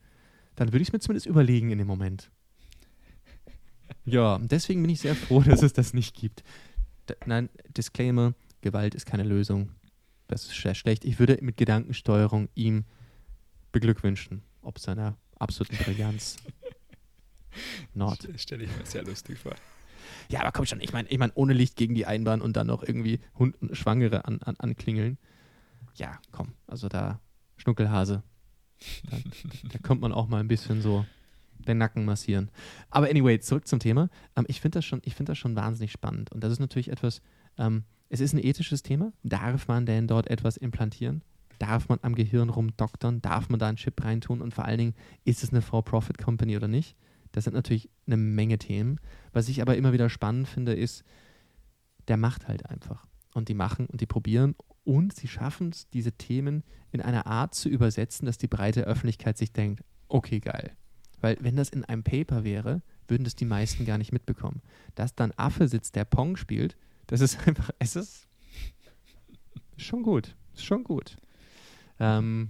dann 0.56 0.74
würde 0.74 0.82
ich 0.82 0.90
es 0.90 0.94
mir 0.94 1.00
zumindest 1.00 1.28
überlegen 1.28 1.70
in 1.70 1.78
dem 1.78 1.88
Moment. 1.88 2.32
Ja, 4.06 4.40
deswegen 4.40 4.82
bin 4.82 4.90
ich 4.90 5.00
sehr 5.00 5.16
froh, 5.16 5.42
dass 5.46 5.62
es 5.62 5.74
das 5.74 5.94
nicht 5.94 6.16
gibt. 6.16 6.44
D 7.08 7.16
nein, 7.26 7.50
Disclaimer, 7.78 8.34
Gewalt 8.62 8.96
ist 8.96 9.06
keine 9.06 9.24
Lösung. 9.24 9.70
Das 10.28 10.46
ist 10.46 10.60
sehr 10.60 10.74
schlecht. 10.74 11.06
Ich 11.06 11.20
würde 11.20 11.38
mit 11.42 11.58
Gedankensteuerung 11.58 12.50
ihm 12.56 12.86
beglückwünschen, 13.72 14.42
ob 14.62 14.80
seiner 14.80 15.18
absoluten 15.44 15.78
Brillanz. 15.84 16.38
Nord. 17.94 18.28
Stelle 18.38 18.64
ich 18.64 18.78
mir 18.78 18.86
sehr 18.86 19.04
lustig 19.04 19.38
vor. 19.38 19.54
Ja, 20.30 20.42
aber 20.42 20.52
komm 20.52 20.66
schon, 20.66 20.82
ich 20.82 20.94
meine, 20.94 21.08
ich 21.10 21.18
mein, 21.18 21.32
ohne 21.36 21.54
Licht 21.54 21.76
gegen 21.76 21.94
die 21.94 22.06
Einbahn 22.06 22.42
und 22.42 22.58
dann 22.58 22.68
noch 22.68 22.84
irgendwie 22.84 23.20
Hund, 23.38 23.56
Schwangere 23.74 24.26
an, 24.26 24.42
an, 24.42 24.56
anklingeln. 24.58 25.18
Ja, 25.96 26.20
komm, 26.32 26.54
also 26.66 26.88
da, 26.90 27.20
Schnuckelhase. 27.58 28.24
Da, 29.10 29.18
da 29.70 29.80
kommt 29.80 30.02
man 30.02 30.12
auch 30.12 30.28
mal 30.28 30.40
ein 30.40 30.48
bisschen 30.48 30.82
so 30.82 31.06
den 31.60 31.78
Nacken 31.78 32.06
massieren. 32.06 32.50
Aber 32.90 33.10
anyway, 33.10 33.40
zurück 33.40 33.68
zum 33.68 33.80
Thema. 33.80 34.10
Ähm, 34.36 34.46
ich 34.48 34.60
finde 34.60 34.80
das, 34.80 34.86
schon, 34.86 35.02
find 35.02 35.30
das 35.30 35.38
schon 35.38 35.56
wahnsinnig 35.56 35.92
spannend. 35.92 36.32
Und 36.32 36.44
das 36.44 36.52
ist 36.52 36.60
natürlich 36.60 36.90
etwas, 36.90 37.22
ähm, 37.58 37.84
es 38.10 38.20
ist 38.20 38.34
ein 38.34 38.44
ethisches 38.44 38.84
Thema. 38.84 39.14
Darf 39.24 39.68
man 39.68 39.86
denn 39.86 40.08
dort 40.08 40.30
etwas 40.30 40.58
implantieren? 40.58 41.24
Darf 41.64 41.88
man 41.88 42.00
am 42.02 42.14
Gehirn 42.14 42.50
rumdoktern? 42.50 43.22
Darf 43.22 43.48
man 43.48 43.58
da 43.58 43.70
einen 43.70 43.78
Chip 43.78 44.04
reintun? 44.04 44.42
Und 44.42 44.54
vor 44.54 44.66
allen 44.66 44.80
Dingen, 44.80 44.96
ist 45.24 45.44
es 45.44 45.52
eine 45.52 45.62
For-Profit-Company 45.62 46.58
oder 46.58 46.68
nicht? 46.68 46.98
Das 47.32 47.46
sind 47.46 47.54
natürlich 47.54 47.90
eine 48.06 48.18
Menge 48.18 48.58
Themen. 48.58 49.00
Was 49.32 49.48
ich 49.48 49.62
aber 49.62 49.78
immer 49.78 49.94
wieder 49.94 50.10
spannend 50.10 50.50
finde, 50.50 50.74
ist, 50.74 51.06
der 52.10 52.18
macht 52.18 52.50
halt 52.50 52.70
einfach. 52.70 53.08
Und 53.34 53.48
die 53.48 53.54
machen 53.54 53.86
und 53.86 54.02
die 54.02 54.06
probieren 54.06 54.56
und 54.84 55.16
sie 55.16 55.30
schaffen 55.30 55.70
es, 55.70 55.90
diese 55.90 56.12
Themen 56.12 56.66
in 56.92 57.00
einer 57.00 57.28
Art 57.28 57.56
zu 57.56 57.70
übersetzen, 57.70 58.26
dass 58.26 58.38
die 58.38 58.50
breite 58.50 58.82
Öffentlichkeit 58.82 59.38
sich 59.38 59.54
denkt, 59.54 59.86
okay, 60.10 60.42
geil. 60.42 60.76
Weil 61.22 61.38
wenn 61.40 61.56
das 61.56 61.70
in 61.70 61.86
einem 61.86 62.04
Paper 62.04 62.44
wäre, 62.44 62.82
würden 63.08 63.24
das 63.24 63.38
die 63.38 63.46
meisten 63.46 63.86
gar 63.86 63.98
nicht 63.98 64.12
mitbekommen. 64.12 64.62
Dass 64.96 65.16
dann 65.16 65.32
Affe 65.38 65.70
sitzt, 65.70 65.96
der 65.96 66.04
Pong 66.04 66.36
spielt, 66.36 66.76
das 67.08 67.22
ist 67.22 67.40
einfach, 67.48 67.70
es 67.80 67.96
ist 67.96 68.28
schon 69.78 70.04
gut. 70.04 70.36
Schon 70.56 70.84
gut. 70.84 71.16
Ähm, 72.04 72.50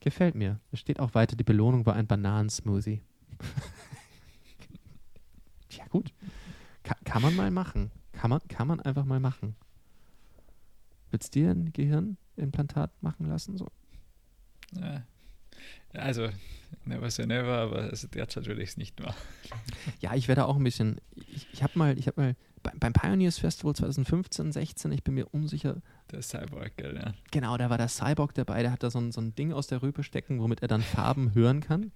gefällt 0.00 0.34
mir. 0.34 0.58
Es 0.72 0.80
steht 0.80 0.98
auch 0.98 1.14
weiter, 1.14 1.36
die 1.36 1.44
Belohnung 1.44 1.86
war 1.86 1.94
ein 1.94 2.08
Bananensmoothie. 2.08 3.00
ja, 5.70 5.86
gut. 5.86 6.12
Ka 6.82 6.96
kann 7.04 7.22
man 7.22 7.36
mal 7.36 7.52
machen. 7.52 7.92
Kann 8.10 8.30
man, 8.30 8.40
kann 8.48 8.66
man 8.66 8.80
einfach 8.80 9.04
mal 9.04 9.20
machen. 9.20 9.54
Willst 11.12 11.36
du 11.36 11.40
dir 11.40 11.50
ein 11.52 11.72
Gehirnimplantat 11.72 13.00
machen 13.00 13.28
lassen? 13.28 13.56
So? 13.56 13.68
Ja. 14.72 15.04
Also, 15.92 16.30
never 16.84 17.10
say 17.10 17.26
never, 17.26 17.58
aber 17.58 17.82
also 17.82 18.06
derzeit 18.08 18.46
würde 18.46 18.62
ich 18.62 18.70
es 18.70 18.76
nicht 18.76 19.00
machen. 19.00 19.16
Ja, 20.00 20.14
ich 20.14 20.28
werde 20.28 20.46
auch 20.46 20.56
ein 20.56 20.64
bisschen. 20.64 21.00
Ich, 21.14 21.46
ich 21.52 21.62
habe 21.62 21.78
mal, 21.78 21.98
ich 21.98 22.06
habe 22.06 22.20
mal 22.20 22.36
beim 22.62 22.92
Pioneers 22.92 23.38
Festival 23.38 23.74
2015, 23.74 24.52
16, 24.52 24.92
ich 24.92 25.02
bin 25.02 25.14
mir 25.14 25.26
unsicher. 25.32 25.82
Der 26.10 26.22
Cyborg, 26.22 26.72
ja. 26.80 27.12
Genau, 27.30 27.56
da 27.56 27.70
war 27.70 27.78
der 27.78 27.88
Cyborg 27.88 28.34
dabei, 28.34 28.62
der 28.62 28.72
hat 28.72 28.82
da 28.82 28.90
so 28.90 29.00
ein, 29.00 29.12
so 29.12 29.20
ein 29.20 29.34
Ding 29.34 29.52
aus 29.52 29.66
der 29.66 29.82
Rübe 29.82 30.02
stecken, 30.02 30.40
womit 30.40 30.62
er 30.62 30.68
dann 30.68 30.82
Farben 30.82 31.34
hören 31.34 31.60
kann. 31.60 31.92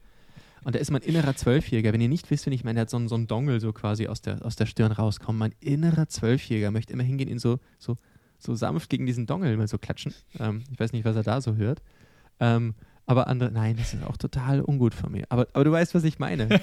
Und 0.64 0.74
da 0.74 0.80
ist 0.80 0.90
mein 0.90 1.02
innerer 1.02 1.36
Zwölfjähriger. 1.36 1.92
Wenn 1.92 2.00
ihr 2.00 2.08
nicht 2.08 2.28
wisst, 2.30 2.46
wenn 2.46 2.52
ich 2.52 2.64
meine, 2.64 2.74
der 2.74 2.80
hat 2.82 2.90
so, 2.90 2.96
ein, 2.96 3.06
so 3.06 3.14
einen 3.14 3.28
Dongle 3.28 3.60
so 3.60 3.72
quasi 3.72 4.08
aus 4.08 4.20
der, 4.20 4.44
aus 4.44 4.56
der 4.56 4.66
Stirn 4.66 4.90
rauskommen. 4.90 5.38
Mein 5.38 5.54
innerer 5.60 6.08
Zwölfjähriger 6.08 6.72
möchte 6.72 6.92
immer 6.92 7.04
hingehen, 7.04 7.28
ihn 7.28 7.38
so, 7.38 7.60
so, 7.78 7.98
so 8.38 8.54
sanft 8.56 8.90
gegen 8.90 9.06
diesen 9.06 9.26
Dongle 9.26 9.56
mal 9.56 9.68
so 9.68 9.78
klatschen. 9.78 10.12
Ähm, 10.40 10.64
ich 10.72 10.80
weiß 10.80 10.92
nicht, 10.92 11.04
was 11.04 11.14
er 11.14 11.22
da 11.22 11.40
so 11.40 11.54
hört. 11.54 11.82
Ähm, 12.40 12.74
aber 13.06 13.28
andere, 13.28 13.52
nein, 13.52 13.76
das 13.76 13.94
ist 13.94 14.04
auch 14.04 14.16
total 14.16 14.60
ungut 14.60 14.92
von 14.92 15.12
mir. 15.12 15.26
Aber, 15.28 15.46
aber 15.52 15.64
du 15.64 15.72
weißt, 15.72 15.94
was 15.94 16.04
ich 16.04 16.18
meine. 16.18 16.48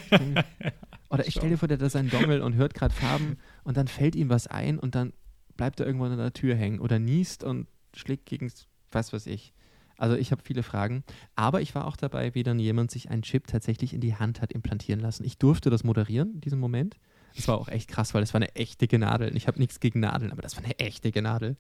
oder 1.10 1.26
ich 1.26 1.36
stell 1.36 1.50
dir 1.50 1.58
vor, 1.58 1.70
der 1.70 1.80
hat 1.80 1.92
seinen 1.92 2.10
Dongle 2.10 2.44
und 2.44 2.56
hört 2.56 2.74
gerade 2.74 2.94
Farben 2.94 3.38
und 3.64 3.78
dann 3.78 3.88
fällt 3.88 4.16
ihm 4.16 4.30
was 4.30 4.48
ein 4.48 4.78
und 4.78 4.94
dann 4.96 5.14
bleibt 5.56 5.80
er 5.80 5.86
irgendwo 5.86 6.06
an 6.06 6.18
der 6.18 6.34
Tür 6.34 6.56
hängen 6.56 6.80
oder 6.80 7.00
niest 7.00 7.44
und 7.44 7.68
schlägt 7.96 8.26
gegen 8.26 8.52
was 8.92 9.14
weiß 9.14 9.28
ich. 9.28 9.54
Also 9.98 10.16
ich 10.16 10.32
habe 10.32 10.42
viele 10.44 10.64
Fragen, 10.64 11.04
aber 11.36 11.62
ich 11.62 11.76
war 11.76 11.88
auch 11.88 11.96
dabei, 11.96 12.36
wie 12.36 12.44
dann 12.44 12.60
jemand 12.60 12.92
sich 12.92 13.10
einen 13.10 13.22
Chip 13.22 13.48
tatsächlich 13.48 13.94
in 13.94 14.02
die 14.02 14.16
Hand 14.16 14.42
hat 14.42 14.52
implantieren 14.52 15.00
lassen. 15.00 15.24
Ich 15.24 15.38
durfte 15.38 15.70
das 15.70 15.84
moderieren 15.84 16.34
in 16.34 16.42
diesem 16.42 16.60
Moment. 16.60 16.98
Das 17.36 17.48
war 17.48 17.58
auch 17.58 17.70
echt 17.70 17.90
krass, 17.90 18.14
weil 18.14 18.22
das 18.22 18.34
war 18.34 18.42
eine 18.42 18.56
echte 18.56 19.00
Nadel. 19.00 19.36
Ich 19.38 19.48
habe 19.48 19.60
nichts 19.60 19.80
gegen 19.80 20.02
Nadeln, 20.02 20.32
aber 20.32 20.42
das 20.42 20.58
war 20.58 20.64
eine 20.64 20.78
echte 20.80 21.22
Nadel. 21.22 21.56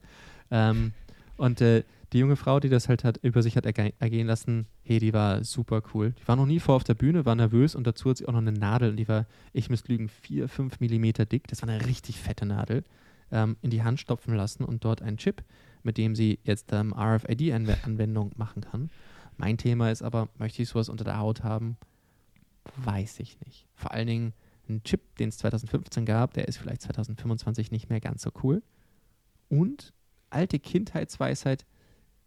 Ähm, 0.51 0.93
und 1.37 1.61
äh, 1.61 1.83
die 2.11 2.19
junge 2.19 2.35
Frau, 2.35 2.59
die 2.59 2.69
das 2.69 2.89
halt 2.89 3.03
hat, 3.03 3.17
über 3.17 3.41
sich 3.41 3.57
hat 3.57 3.65
ergehen 3.65 4.27
lassen, 4.27 4.67
hey, 4.83 4.99
die 4.99 5.13
war 5.13 5.43
super 5.43 5.81
cool. 5.93 6.13
Die 6.21 6.27
war 6.27 6.35
noch 6.35 6.45
nie 6.45 6.59
vor 6.59 6.75
auf 6.75 6.83
der 6.83 6.93
Bühne, 6.93 7.25
war 7.25 7.35
nervös 7.35 7.73
und 7.73 7.87
dazu 7.87 8.09
hat 8.09 8.17
sie 8.17 8.27
auch 8.27 8.33
noch 8.33 8.39
eine 8.39 8.51
Nadel 8.51 8.91
und 8.91 8.97
die 8.97 9.07
war, 9.07 9.25
ich 9.51 9.69
muss 9.69 9.87
lügen, 9.87 10.09
4, 10.09 10.47
5 10.47 10.79
Millimeter 10.79 11.25
dick. 11.25 11.47
Das 11.47 11.61
war 11.63 11.69
eine 11.69 11.85
richtig 11.87 12.19
fette 12.19 12.45
Nadel. 12.45 12.83
Ähm, 13.31 13.57
in 13.63 13.71
die 13.71 13.81
Hand 13.81 13.99
stopfen 13.99 14.35
lassen 14.35 14.63
und 14.63 14.85
dort 14.85 15.01
einen 15.01 15.17
Chip 15.17 15.43
mit 15.83 15.97
dem 15.97 16.15
sie 16.15 16.39
jetzt 16.43 16.71
ähm, 16.71 16.93
RFID-Anwendung 16.93 18.31
machen 18.37 18.61
kann. 18.61 18.89
Mein 19.37 19.57
Thema 19.57 19.91
ist 19.91 20.01
aber, 20.01 20.29
möchte 20.37 20.61
ich 20.61 20.69
sowas 20.69 20.89
unter 20.89 21.03
der 21.03 21.19
Haut 21.19 21.43
haben? 21.43 21.77
Weiß 22.77 23.19
ich 23.19 23.39
nicht. 23.41 23.67
Vor 23.75 23.91
allen 23.91 24.07
Dingen 24.07 24.33
ein 24.69 24.83
Chip, 24.83 25.15
den 25.17 25.29
es 25.29 25.37
2015 25.37 26.05
gab, 26.05 26.33
der 26.33 26.47
ist 26.47 26.57
vielleicht 26.57 26.81
2025 26.81 27.71
nicht 27.71 27.89
mehr 27.89 27.99
ganz 27.99 28.21
so 28.21 28.31
cool. 28.43 28.63
Und 29.49 29.93
alte 30.33 30.59
Kindheitsweisheit, 30.59 31.65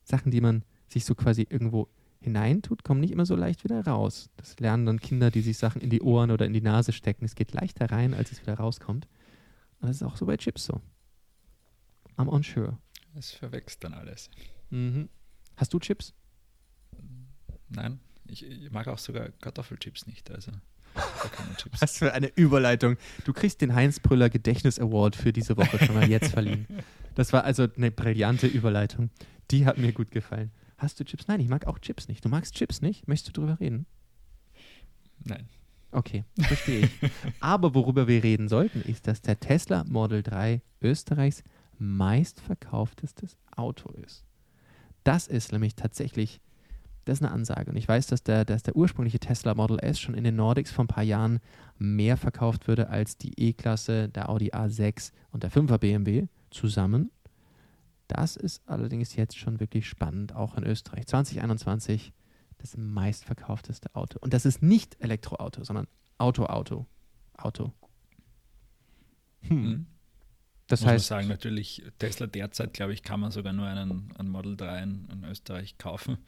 Sachen, 0.04 0.30
die 0.30 0.40
man 0.40 0.64
sich 0.88 1.04
so 1.04 1.14
quasi 1.14 1.46
irgendwo 1.48 1.88
hineintut, 2.20 2.84
kommen 2.84 3.00
nicht 3.00 3.12
immer 3.12 3.26
so 3.26 3.36
leicht 3.36 3.64
wieder 3.64 3.84
raus. 3.84 4.30
Das 4.36 4.58
lernen 4.58 4.86
dann 4.86 5.00
Kinder, 5.00 5.30
die 5.30 5.42
sich 5.42 5.58
Sachen 5.58 5.80
in 5.80 5.90
die 5.90 6.02
Ohren 6.02 6.30
oder 6.30 6.46
in 6.46 6.52
die 6.52 6.60
Nase 6.60 6.92
stecken. 6.92 7.24
Es 7.24 7.34
geht 7.34 7.52
leichter 7.52 7.90
rein, 7.90 8.14
als 8.14 8.32
es 8.32 8.40
wieder 8.40 8.54
rauskommt. 8.54 9.06
Und 9.80 9.88
das 9.88 9.96
ist 9.96 10.02
auch 10.02 10.16
so 10.16 10.26
bei 10.26 10.36
Chips 10.36 10.64
so. 10.64 10.80
I'm 12.16 12.28
unsure. 12.28 12.78
Es 13.14 13.32
verwechselt 13.32 13.84
dann 13.84 13.94
alles. 13.94 14.30
Mhm. 14.70 15.08
Hast 15.56 15.72
du 15.72 15.78
Chips? 15.78 16.14
Nein, 17.68 18.00
ich, 18.26 18.44
ich, 18.44 18.70
mag 18.70 18.88
auch 18.88 18.98
sogar 18.98 19.30
Kartoffelchips 19.30 20.06
nicht. 20.06 20.30
Also 20.30 20.52
Chips. 21.56 21.80
Was 21.80 21.98
für 21.98 22.12
eine 22.12 22.28
Überleitung. 22.34 22.96
Du 23.24 23.32
kriegst 23.32 23.60
den 23.60 23.74
Heinz 23.74 24.00
Brüller 24.00 24.30
Gedächtnis 24.30 24.78
Award 24.78 25.16
für 25.16 25.32
diese 25.32 25.56
Woche 25.56 25.84
schon 25.84 25.94
mal 25.94 26.08
jetzt 26.08 26.32
verliehen. 26.32 26.66
Das 27.14 27.32
war 27.32 27.44
also 27.44 27.66
eine 27.76 27.90
brillante 27.90 28.46
Überleitung. 28.46 29.10
Die 29.50 29.66
hat 29.66 29.78
mir 29.78 29.92
gut 29.92 30.10
gefallen. 30.10 30.50
Hast 30.78 31.00
du 31.00 31.04
Chips? 31.04 31.28
Nein, 31.28 31.40
ich 31.40 31.48
mag 31.48 31.66
auch 31.66 31.78
Chips 31.78 32.08
nicht. 32.08 32.24
Du 32.24 32.28
magst 32.28 32.54
Chips 32.54 32.82
nicht? 32.82 33.08
Möchtest 33.08 33.36
du 33.36 33.40
drüber 33.40 33.58
reden? 33.60 33.86
Nein. 35.24 35.48
Okay, 35.92 36.24
verstehe 36.38 36.80
ich. 36.80 36.90
Aber 37.40 37.74
worüber 37.74 38.06
wir 38.06 38.22
reden 38.22 38.48
sollten, 38.48 38.82
ist, 38.82 39.06
dass 39.06 39.22
der 39.22 39.40
Tesla 39.40 39.84
Model 39.84 40.22
3 40.22 40.60
Österreichs 40.82 41.42
meistverkauftestes 41.78 43.36
Auto 43.54 43.90
ist. 44.04 44.24
Das 45.04 45.26
ist 45.26 45.52
nämlich 45.52 45.74
tatsächlich, 45.74 46.40
das 47.06 47.18
ist 47.18 47.24
eine 47.24 47.32
Ansage. 47.32 47.70
Und 47.70 47.76
ich 47.76 47.88
weiß, 47.88 48.08
dass 48.08 48.22
der, 48.22 48.44
dass 48.44 48.64
der 48.64 48.76
ursprüngliche 48.76 49.20
Tesla 49.20 49.54
Model 49.54 49.78
S 49.78 49.98
schon 49.98 50.14
in 50.14 50.24
den 50.24 50.36
Nordics 50.36 50.72
vor 50.72 50.84
ein 50.84 50.88
paar 50.88 51.04
Jahren 51.04 51.38
mehr 51.78 52.16
verkauft 52.16 52.68
würde 52.68 52.90
als 52.90 53.16
die 53.16 53.32
E-Klasse, 53.40 54.08
der 54.08 54.28
Audi 54.28 54.50
A6 54.50 55.12
und 55.30 55.44
der 55.44 55.50
5er 55.50 55.78
BMW 55.78 56.26
zusammen. 56.50 57.10
Das 58.08 58.36
ist 58.36 58.68
allerdings 58.68 59.14
jetzt 59.14 59.38
schon 59.38 59.60
wirklich 59.60 59.88
spannend, 59.88 60.34
auch 60.34 60.56
in 60.56 60.64
Österreich. 60.64 61.06
2021 61.06 62.12
das 62.58 62.76
meistverkaufteste 62.76 63.94
Auto. 63.94 64.18
Und 64.20 64.32
das 64.32 64.44
ist 64.44 64.62
nicht 64.62 64.96
Elektroauto, 65.00 65.62
sondern 65.62 65.86
Auto-Auto. 66.18 66.86
Auto. 67.36 67.72
Hm. 69.42 69.62
Mhm. 69.62 69.86
Das 70.66 70.80
Muss 70.80 70.90
heißt, 70.90 71.10
man 71.10 71.20
sagen, 71.20 71.28
natürlich, 71.28 71.84
Tesla 71.98 72.26
derzeit, 72.26 72.74
glaube 72.74 72.92
ich, 72.92 73.02
kann 73.02 73.20
man 73.20 73.30
sogar 73.30 73.52
nur 73.52 73.66
einen, 73.66 74.12
einen 74.18 74.28
Model 74.28 74.56
3 74.56 74.82
in, 74.82 75.08
in 75.12 75.24
Österreich 75.24 75.78
kaufen, 75.78 76.18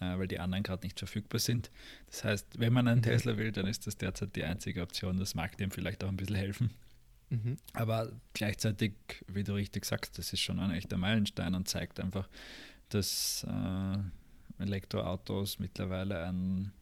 weil 0.00 0.28
die 0.28 0.38
anderen 0.38 0.62
gerade 0.62 0.84
nicht 0.84 0.98
verfügbar 0.98 1.38
sind. 1.38 1.70
Das 2.06 2.24
heißt, 2.24 2.58
wenn 2.58 2.72
man 2.72 2.88
einen 2.88 3.00
mhm. 3.00 3.04
Tesla 3.04 3.36
will, 3.36 3.52
dann 3.52 3.66
ist 3.66 3.86
das 3.86 3.96
derzeit 3.96 4.34
die 4.36 4.44
einzige 4.44 4.82
Option. 4.82 5.18
Das 5.18 5.34
mag 5.34 5.56
dem 5.58 5.70
vielleicht 5.70 6.02
auch 6.04 6.08
ein 6.08 6.16
bisschen 6.16 6.36
helfen. 6.36 6.70
Mhm. 7.30 7.58
Aber 7.74 8.10
gleichzeitig, 8.34 8.94
wie 9.28 9.44
du 9.44 9.54
richtig 9.54 9.84
sagst, 9.84 10.18
das 10.18 10.32
ist 10.32 10.40
schon 10.40 10.58
ein 10.58 10.72
echter 10.72 10.96
Meilenstein 10.96 11.54
und 11.54 11.68
zeigt 11.68 12.00
einfach, 12.00 12.28
dass 12.88 13.46
äh, 13.48 14.62
Elektroautos 14.62 15.58
mittlerweile 15.58 16.24
ein, 16.26 16.72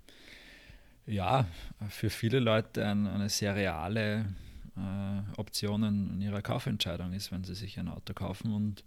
ja, 1.07 1.47
für 1.89 2.11
viele 2.11 2.41
Leute 2.41 2.87
ein, 2.87 3.07
eine 3.07 3.29
sehr 3.29 3.55
reale 3.55 4.25
äh, 4.77 5.39
Optionen 5.39 6.15
in 6.15 6.23
ihrer 6.23 6.43
Kaufentscheidung 6.43 7.13
ist, 7.13 7.31
wenn 7.31 7.45
sie 7.45 7.55
sich 7.55 7.79
ein 7.79 7.89
Auto 7.89 8.15
kaufen 8.15 8.53
und 8.53 8.85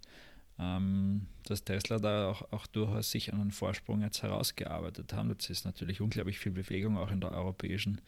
ähm, 0.62 1.26
dass 1.44 1.64
Tesla 1.64 1.98
da 1.98 2.30
auch, 2.30 2.52
auch 2.52 2.66
durchaus 2.66 3.10
sich 3.10 3.32
einen 3.32 3.50
Vorsprung 3.50 4.02
jetzt 4.02 4.22
herausgearbeitet 4.22 5.12
haben. 5.12 5.30
Jetzt 5.30 5.50
ist 5.50 5.64
natürlich 5.64 6.00
unglaublich 6.00 6.38
viel 6.38 6.52
Bewegung 6.52 6.96
auch 6.96 7.10
in 7.10 7.20
der 7.20 7.32
europäischen 7.32 8.00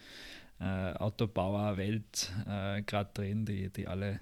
äh, 0.61 0.93
Autobauerwelt 0.95 2.33
äh, 2.47 2.83
gerade 2.83 3.11
drin, 3.13 3.45
die, 3.45 3.71
die 3.71 3.89
alle 3.89 4.21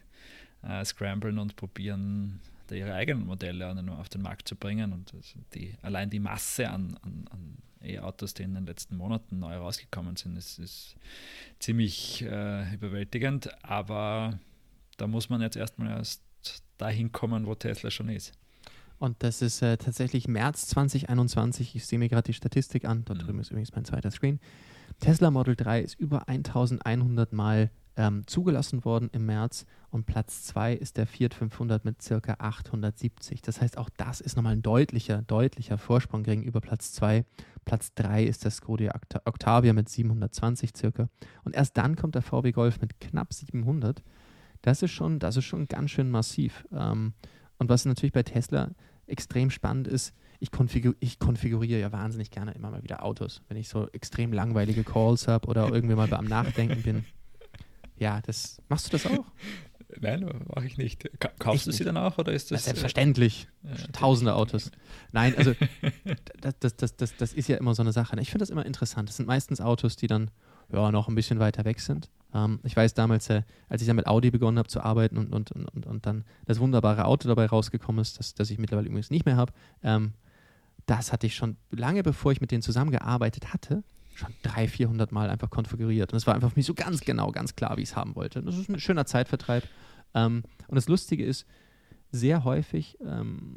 äh, 0.62 0.84
scramblen 0.84 1.38
und 1.38 1.56
probieren, 1.56 2.40
ihre 2.70 2.94
eigenen 2.94 3.26
Modelle 3.26 3.68
auf 3.98 4.08
den 4.08 4.22
Markt 4.22 4.48
zu 4.48 4.56
bringen. 4.56 4.94
Und 4.94 5.12
die, 5.54 5.74
allein 5.82 6.08
die 6.08 6.20
Masse 6.20 6.70
an, 6.70 6.96
an, 7.02 7.28
an 7.30 7.58
E-Autos, 7.82 8.32
die 8.32 8.44
in 8.44 8.54
den 8.54 8.64
letzten 8.64 8.96
Monaten 8.96 9.40
neu 9.40 9.56
rausgekommen 9.56 10.16
sind, 10.16 10.36
ist, 10.36 10.58
ist 10.58 10.96
ziemlich 11.58 12.22
äh, 12.22 12.74
überwältigend. 12.74 13.50
Aber 13.62 14.38
da 14.96 15.06
muss 15.06 15.28
man 15.28 15.42
jetzt 15.42 15.56
erstmal 15.56 15.90
erst 15.90 16.22
dahin 16.78 17.12
kommen, 17.12 17.46
wo 17.46 17.54
Tesla 17.54 17.90
schon 17.90 18.08
ist. 18.08 18.32
Und 18.98 19.22
das 19.24 19.42
ist 19.42 19.62
äh, 19.62 19.76
tatsächlich 19.78 20.28
März 20.28 20.68
2021. 20.68 21.74
Ich 21.74 21.86
sehe 21.86 21.98
mir 21.98 22.08
gerade 22.08 22.26
die 22.26 22.34
Statistik 22.34 22.84
an. 22.84 23.04
Dort 23.04 23.18
mhm. 23.18 23.22
drüben 23.24 23.40
ist 23.40 23.50
übrigens 23.50 23.72
mein 23.74 23.84
zweiter 23.84 24.10
Screen. 24.10 24.38
Tesla 25.00 25.30
Model 25.30 25.56
3 25.56 25.80
ist 25.80 25.98
über 25.98 26.28
1100 26.28 27.32
Mal 27.32 27.70
ähm, 27.96 28.26
zugelassen 28.26 28.84
worden 28.84 29.10
im 29.12 29.26
März 29.26 29.66
und 29.90 30.06
Platz 30.06 30.44
2 30.44 30.74
ist 30.74 30.96
der 30.96 31.06
Fiat 31.06 31.34
500 31.34 31.84
mit 31.84 32.00
circa 32.00 32.36
870. 32.38 33.42
Das 33.42 33.60
heißt, 33.60 33.76
auch 33.76 33.90
das 33.96 34.20
ist 34.20 34.36
nochmal 34.36 34.54
ein 34.54 34.62
deutlicher, 34.62 35.22
deutlicher 35.22 35.78
Vorsprung 35.78 36.22
gegenüber 36.22 36.60
Platz 36.60 36.92
2. 36.92 37.24
Platz 37.64 37.92
3 37.94 38.24
ist 38.24 38.44
der 38.44 38.50
Skoda 38.50 38.92
Octavia 39.24 39.72
mit 39.72 39.88
720 39.88 40.70
circa. 40.76 41.08
Und 41.44 41.54
erst 41.54 41.76
dann 41.76 41.96
kommt 41.96 42.14
der 42.14 42.22
VW 42.22 42.52
Golf 42.52 42.80
mit 42.80 43.00
knapp 43.00 43.34
700. 43.34 44.02
Das 44.62 44.82
ist 44.82 44.92
schon, 44.92 45.18
das 45.18 45.36
ist 45.36 45.44
schon 45.44 45.68
ganz 45.68 45.90
schön 45.90 46.10
massiv. 46.10 46.66
Ähm, 46.72 47.14
und 47.58 47.68
was 47.68 47.84
natürlich 47.84 48.12
bei 48.12 48.22
Tesla 48.22 48.70
extrem 49.06 49.50
spannend 49.50 49.88
ist, 49.88 50.14
ich, 50.40 50.50
konfigur 50.50 50.94
ich, 50.98 51.18
konfiguriere 51.18 51.80
ja 51.80 51.92
wahnsinnig 51.92 52.30
gerne 52.30 52.52
immer 52.52 52.70
mal 52.70 52.82
wieder 52.82 53.04
Autos, 53.04 53.42
wenn 53.48 53.56
ich 53.56 53.68
so 53.68 53.88
extrem 53.92 54.32
langweilige 54.32 54.82
Calls 54.82 55.28
habe 55.28 55.46
oder 55.46 55.72
irgendwie 55.72 55.94
mal 55.94 56.12
am 56.12 56.24
Nachdenken 56.24 56.82
bin. 56.82 57.04
Ja, 57.96 58.20
das 58.22 58.60
machst 58.68 58.86
du 58.86 58.90
das 58.90 59.06
auch? 59.06 59.24
Nein, 60.00 60.28
mache 60.54 60.66
ich 60.66 60.78
nicht. 60.78 61.08
Kaufst 61.38 61.66
ich 61.68 61.72
du 61.72 61.78
sie 61.78 61.84
dann 61.84 61.96
auch 61.96 62.18
oder 62.18 62.32
ist 62.32 62.50
das? 62.50 62.62
Ja, 62.62 62.64
selbstverständlich. 62.64 63.48
Ja, 63.62 63.70
Tausende 63.92 64.34
Autos. 64.34 64.70
Nein, 65.12 65.36
also 65.36 65.54
das, 66.40 66.58
das, 66.58 66.76
das, 66.76 66.96
das, 66.96 67.16
das 67.16 67.32
ist 67.32 67.48
ja 67.48 67.56
immer 67.56 67.74
so 67.74 67.82
eine 67.82 67.92
Sache. 67.92 68.18
Ich 68.20 68.30
finde 68.30 68.42
das 68.42 68.50
immer 68.50 68.66
interessant. 68.66 69.08
Das 69.08 69.16
sind 69.16 69.26
meistens 69.26 69.60
Autos, 69.60 69.96
die 69.96 70.06
dann 70.06 70.30
ja, 70.72 70.90
noch 70.90 71.08
ein 71.08 71.14
bisschen 71.14 71.38
weiter 71.38 71.64
weg 71.64 71.80
sind. 71.80 72.10
Ähm, 72.34 72.60
ich 72.64 72.76
weiß 72.76 72.94
damals, 72.94 73.28
äh, 73.30 73.42
als 73.68 73.82
ich 73.82 73.86
dann 73.86 73.96
mit 73.96 74.06
Audi 74.06 74.30
begonnen 74.30 74.58
habe 74.58 74.68
zu 74.68 74.80
arbeiten 74.80 75.18
und, 75.18 75.32
und, 75.32 75.50
und, 75.52 75.86
und 75.86 76.06
dann 76.06 76.24
das 76.46 76.60
wunderbare 76.60 77.04
Auto 77.04 77.28
dabei 77.28 77.46
rausgekommen 77.46 78.00
ist, 78.00 78.18
das, 78.18 78.34
das 78.34 78.50
ich 78.50 78.58
mittlerweile 78.58 78.88
übrigens 78.88 79.10
nicht 79.10 79.26
mehr 79.26 79.36
habe, 79.36 79.52
ähm, 79.82 80.12
das 80.86 81.12
hatte 81.12 81.26
ich 81.26 81.34
schon 81.34 81.56
lange 81.70 82.02
bevor 82.02 82.32
ich 82.32 82.40
mit 82.40 82.50
denen 82.50 82.62
zusammengearbeitet 82.62 83.52
hatte, 83.52 83.84
schon 84.14 84.32
300, 84.42 84.70
400 84.70 85.12
Mal 85.12 85.30
einfach 85.30 85.50
konfiguriert. 85.50 86.12
Und 86.12 86.16
es 86.16 86.26
war 86.26 86.34
einfach 86.34 86.50
für 86.50 86.58
mich 86.58 86.66
so 86.66 86.74
ganz 86.74 87.00
genau, 87.00 87.30
ganz 87.32 87.54
klar, 87.54 87.76
wie 87.76 87.82
ich 87.82 87.90
es 87.90 87.96
haben 87.96 88.14
wollte. 88.16 88.42
Das 88.42 88.56
ist 88.56 88.68
ein 88.68 88.78
schöner 88.80 89.06
Zeitvertreib. 89.06 89.64
Ähm, 90.14 90.42
und 90.68 90.74
das 90.74 90.88
Lustige 90.88 91.24
ist, 91.24 91.46
sehr 92.12 92.44
häufig 92.44 92.98
ähm, 93.00 93.56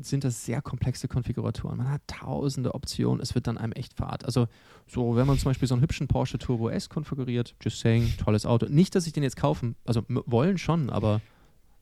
sind 0.00 0.22
das 0.22 0.44
sehr 0.44 0.62
komplexe 0.62 1.08
Konfiguratoren. 1.08 1.78
Man 1.78 1.90
hat 1.90 2.02
tausende 2.06 2.74
Optionen, 2.74 3.20
es 3.20 3.34
wird 3.34 3.48
dann 3.48 3.58
einem 3.58 3.72
echt 3.72 3.94
fad. 3.94 4.24
Also, 4.24 4.46
so, 4.86 5.16
wenn 5.16 5.26
man 5.26 5.38
zum 5.38 5.50
Beispiel 5.50 5.66
so 5.66 5.74
einen 5.74 5.82
hübschen 5.82 6.06
Porsche 6.06 6.38
Turbo 6.38 6.68
S 6.70 6.88
konfiguriert, 6.88 7.56
just 7.60 7.80
saying, 7.80 8.14
tolles 8.16 8.46
Auto. 8.46 8.66
Nicht, 8.66 8.94
dass 8.94 9.06
ich 9.08 9.12
den 9.12 9.24
jetzt 9.24 9.36
kaufen, 9.36 9.74
also 9.84 10.02
wollen 10.08 10.56
schon, 10.56 10.88
aber 10.88 11.20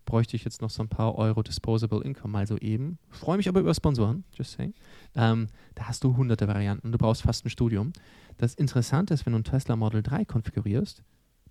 bräuchte 0.07 0.37
ich 0.37 0.45
jetzt 0.45 0.63
noch 0.63 0.71
so 0.71 0.83
ein 0.83 0.89
paar 0.89 1.17
Euro 1.17 1.43
Disposable 1.43 2.03
Income 2.03 2.33
mal 2.33 2.47
so 2.47 2.57
eben. 2.59 2.99
Freue 3.11 3.37
mich 3.37 3.49
aber 3.49 3.61
über 3.61 3.75
Sponsoren, 3.75 4.25
just 4.35 4.53
saying. 4.53 4.75
Ähm, 5.15 5.49
da 5.75 5.85
hast 5.89 6.05
du 6.05 6.17
hunderte 6.17 6.49
Varianten. 6.49 6.93
Du 6.93 6.99
brauchst 6.99 7.23
fast 7.23 7.45
ein 7.45 7.51
Studium. 7.51 7.93
Das 8.39 8.55
Interessante 8.55 9.15
ist, 9.15 9.27
wenn 9.27 9.33
du 9.35 9.41
ein 9.41 9.45
Tesla 9.45 9.77
Model 9.77 10.03
3 10.03 10.25
konfigurierst, 10.25 11.03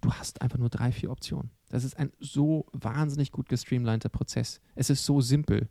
du 0.02 0.12
hast 0.12 0.42
einfach 0.42 0.58
nur 0.58 0.70
drei, 0.70 0.92
vier 0.92 1.12
Optionen. 1.12 1.52
Das 1.74 1.84
ist 1.84 1.98
ein 1.98 2.12
so 2.20 2.68
wahnsinnig 2.72 3.32
gut 3.32 3.50
gestreamliner 3.50 4.10
Prozess. 4.10 4.62
Es 4.76 4.90
ist 4.92 5.06
so 5.06 5.22
simpel. 5.22 5.70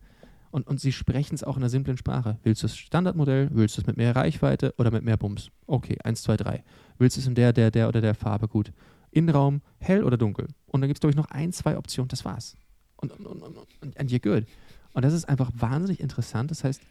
Und, 0.51 0.67
und 0.67 0.81
sie 0.81 0.91
sprechen 0.91 1.35
es 1.35 1.45
auch 1.45 1.57
in 1.57 1.63
einer 1.63 1.71
simplen 1.71 1.97
Sprache. 1.97 2.39
Willst 2.43 2.63
du 2.63 2.67
das 2.67 2.77
Standardmodell? 2.77 3.51
Willst 3.53 3.77
du 3.77 3.83
es 3.83 3.87
mit 3.87 3.97
mehr 3.97 4.17
Reichweite 4.17 4.75
oder 4.79 4.91
mit 4.91 5.05
mehr 5.05 5.17
Bums? 5.17 5.51
Okay, 5.67 5.97
eins, 6.03 6.23
zwei, 6.23 6.37
drei. 6.37 6.65
Willst 6.99 7.17
du 7.17 7.21
es 7.21 7.27
in 7.29 7.37
der, 7.37 7.53
der, 7.53 7.71
der 7.71 7.89
oder 7.89 8.01
der 8.01 8.17
Farbe? 8.17 8.49
Gut. 8.49 8.73
Innenraum, 9.13 9.63
hell 9.79 10.03
oder 10.03 10.17
dunkel? 10.17 10.49
Und 10.67 10.81
dann 10.81 10.89
gibt 10.89 10.99
es, 10.99 11.01
glaube 11.01 11.13
ich, 11.13 11.17
noch 11.17 11.31
ein, 11.31 11.53
zwei 11.53 11.79
Optionen. 11.79 12.09
Das 12.09 12.25
war's 12.25 12.57
und, 12.97 13.13
und, 13.13 13.27
und, 13.27 13.57
und 13.81 14.01
and 14.01 14.11
you're 14.11 14.21
good. 14.21 14.47
Und 14.95 15.05
das 15.05 15.13
ist 15.13 15.29
einfach 15.29 15.51
wahnsinnig 15.55 16.01
interessant. 16.01 16.51
Das 16.51 16.65
heißt, 16.65 16.83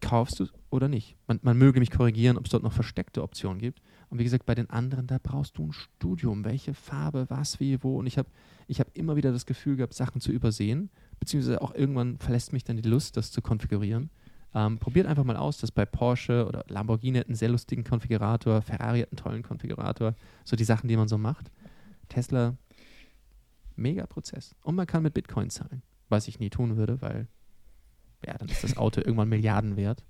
kaufst 0.00 0.40
du 0.40 0.44
es 0.44 0.52
oder 0.70 0.88
nicht? 0.88 1.16
Man, 1.26 1.38
man 1.42 1.56
möge 1.58 1.80
mich 1.80 1.90
korrigieren, 1.90 2.36
ob 2.36 2.46
es 2.46 2.50
dort 2.50 2.62
noch 2.62 2.72
versteckte 2.72 3.22
Optionen 3.22 3.58
gibt. 3.58 3.82
Und 4.10 4.18
wie 4.18 4.24
gesagt, 4.24 4.46
bei 4.46 4.54
den 4.54 4.70
anderen, 4.70 5.06
da 5.06 5.18
brauchst 5.22 5.58
du 5.58 5.66
ein 5.66 5.72
Studium. 5.72 6.44
Welche 6.44 6.72
Farbe, 6.72 7.26
was, 7.28 7.60
wie, 7.60 7.82
wo. 7.82 7.98
Und 7.98 8.06
ich 8.06 8.16
habe 8.16 8.28
ich 8.66 8.80
hab 8.80 8.96
immer 8.96 9.16
wieder 9.16 9.32
das 9.32 9.46
Gefühl 9.46 9.76
gehabt, 9.76 9.94
Sachen 9.94 10.20
zu 10.20 10.32
übersehen. 10.32 10.90
Beziehungsweise 11.20 11.60
auch 11.60 11.74
irgendwann 11.74 12.18
verlässt 12.18 12.52
mich 12.52 12.64
dann 12.64 12.76
die 12.76 12.88
Lust, 12.88 13.16
das 13.16 13.30
zu 13.30 13.42
konfigurieren. 13.42 14.10
Ähm, 14.54 14.78
probiert 14.78 15.06
einfach 15.06 15.24
mal 15.24 15.36
aus, 15.36 15.58
dass 15.58 15.70
bei 15.70 15.84
Porsche 15.84 16.46
oder 16.46 16.64
Lamborghini 16.68 17.18
hat 17.18 17.26
einen 17.26 17.34
sehr 17.34 17.50
lustigen 17.50 17.84
Konfigurator, 17.84 18.62
Ferrari 18.62 19.00
hat 19.00 19.10
einen 19.10 19.18
tollen 19.18 19.42
Konfigurator. 19.42 20.14
So 20.44 20.56
die 20.56 20.64
Sachen, 20.64 20.88
die 20.88 20.96
man 20.96 21.08
so 21.08 21.18
macht. 21.18 21.50
Tesla 22.08 22.56
Mega 23.76 24.06
Prozess. 24.06 24.54
Und 24.62 24.74
man 24.74 24.86
kann 24.86 25.02
mit 25.02 25.14
Bitcoin 25.14 25.50
zahlen. 25.50 25.82
Was 26.08 26.26
ich 26.26 26.40
nie 26.40 26.50
tun 26.50 26.76
würde, 26.76 27.00
weil, 27.00 27.28
ja, 28.26 28.36
dann 28.36 28.48
ist 28.48 28.64
das 28.64 28.76
Auto 28.76 29.00
irgendwann 29.04 29.28
Milliarden 29.28 29.76
wert. 29.76 30.02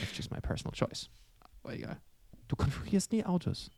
That's 0.00 0.16
just 0.16 0.30
my 0.30 0.40
personal 0.40 0.72
choice. 0.72 1.10
Aber 1.62 1.74
egal. 1.74 1.98
Du 2.50 2.56
konfigurierst 2.56 3.12
nie 3.12 3.24
Autos. 3.24 3.70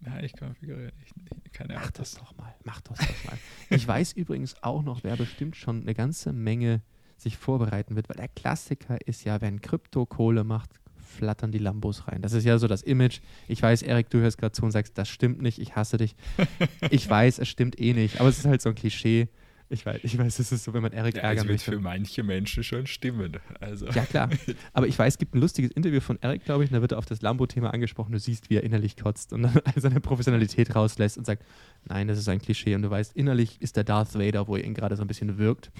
Nein, 0.00 0.24
ich 0.24 0.32
konfiguriere 0.32 0.92
nicht, 0.98 1.16
nicht, 1.16 1.52
keine 1.52 1.74
Mach 1.74 1.82
Autos. 1.86 2.10
das 2.10 2.14
doch 2.14 2.36
mal. 2.36 2.52
Mach 2.64 2.80
das 2.80 2.98
doch 2.98 3.24
mal. 3.26 3.38
ich 3.70 3.86
weiß 3.86 4.12
übrigens 4.16 4.60
auch 4.64 4.82
noch, 4.82 5.04
wer 5.04 5.16
bestimmt 5.16 5.54
schon 5.54 5.82
eine 5.82 5.94
ganze 5.94 6.32
Menge 6.32 6.82
sich 7.16 7.36
vorbereiten 7.36 7.94
wird, 7.94 8.08
weil 8.08 8.16
der 8.16 8.26
Klassiker 8.26 8.98
ist 9.06 9.22
ja, 9.22 9.40
wenn 9.40 9.60
Krypto 9.60 10.04
Kohle 10.04 10.42
macht, 10.42 10.80
flattern 10.96 11.52
die 11.52 11.58
Lambos 11.58 12.08
rein. 12.08 12.22
Das 12.22 12.32
ist 12.32 12.42
ja 12.42 12.58
so 12.58 12.66
das 12.66 12.82
Image. 12.82 13.20
Ich 13.46 13.62
weiß, 13.62 13.82
Erik, 13.82 14.10
du 14.10 14.18
hörst 14.18 14.38
gerade 14.38 14.50
zu 14.50 14.64
und 14.64 14.72
sagst, 14.72 14.98
das 14.98 15.08
stimmt 15.08 15.40
nicht, 15.40 15.60
ich 15.60 15.76
hasse 15.76 15.96
dich. 15.96 16.16
ich 16.90 17.08
weiß, 17.08 17.38
es 17.38 17.48
stimmt 17.48 17.78
eh 17.78 17.92
nicht, 17.92 18.18
aber 18.18 18.30
es 18.30 18.38
ist 18.38 18.46
halt 18.46 18.62
so 18.62 18.70
ein 18.70 18.74
Klischee. 18.74 19.28
Ich 19.74 19.84
weiß, 19.84 20.00
ich 20.04 20.16
weiß, 20.16 20.38
es 20.38 20.52
ist 20.52 20.64
so, 20.64 20.72
wenn 20.72 20.82
man 20.82 20.92
Erik 20.92 21.16
ja, 21.16 21.22
ärgern 21.22 21.48
möchte. 21.48 21.72
für 21.72 21.80
manche 21.80 22.22
Menschen 22.22 22.62
schon 22.62 22.86
stimmen. 22.86 23.38
Also. 23.60 23.86
Ja, 23.88 24.04
klar. 24.04 24.30
Aber 24.72 24.86
ich 24.86 24.96
weiß, 24.96 25.14
es 25.14 25.18
gibt 25.18 25.34
ein 25.34 25.40
lustiges 25.40 25.72
Interview 25.72 26.00
von 26.00 26.16
Erik, 26.20 26.44
glaube 26.44 26.62
ich, 26.62 26.70
und 26.70 26.74
da 26.76 26.80
wird 26.80 26.92
er 26.92 26.98
auf 26.98 27.06
das 27.06 27.22
Lambo-Thema 27.22 27.74
angesprochen. 27.74 28.12
Du 28.12 28.20
siehst, 28.20 28.50
wie 28.50 28.56
er 28.56 28.62
innerlich 28.62 28.96
kotzt 28.96 29.32
und 29.32 29.42
dann 29.42 29.60
seine 29.76 30.00
Professionalität 30.00 30.74
rauslässt 30.76 31.18
und 31.18 31.26
sagt, 31.26 31.44
nein, 31.86 32.06
das 32.06 32.18
ist 32.18 32.28
ein 32.28 32.40
Klischee. 32.40 32.76
Und 32.76 32.82
du 32.82 32.90
weißt, 32.90 33.16
innerlich 33.16 33.60
ist 33.60 33.76
der 33.76 33.82
Darth 33.84 34.14
Vader, 34.14 34.46
wo 34.46 34.56
er 34.56 34.64
ihn 34.64 34.74
gerade 34.74 34.94
so 34.94 35.02
ein 35.02 35.08
bisschen 35.08 35.38
wirkt. 35.38 35.72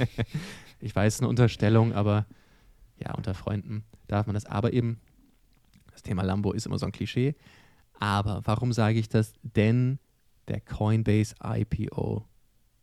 ich 0.80 0.94
weiß, 0.94 1.20
eine 1.20 1.28
Unterstellung, 1.28 1.94
aber 1.94 2.26
ja, 2.98 3.14
unter 3.14 3.32
Freunden 3.32 3.84
darf 4.08 4.26
man 4.26 4.34
das. 4.34 4.44
Aber 4.44 4.74
eben, 4.74 5.00
das 5.90 6.02
Thema 6.02 6.22
Lambo 6.22 6.52
ist 6.52 6.66
immer 6.66 6.78
so 6.78 6.84
ein 6.84 6.92
Klischee. 6.92 7.34
Aber 7.98 8.42
warum 8.44 8.74
sage 8.74 8.98
ich 8.98 9.08
das? 9.08 9.32
Denn 9.42 9.98
der 10.48 10.60
Coinbase 10.60 11.34
IPO 11.42 12.26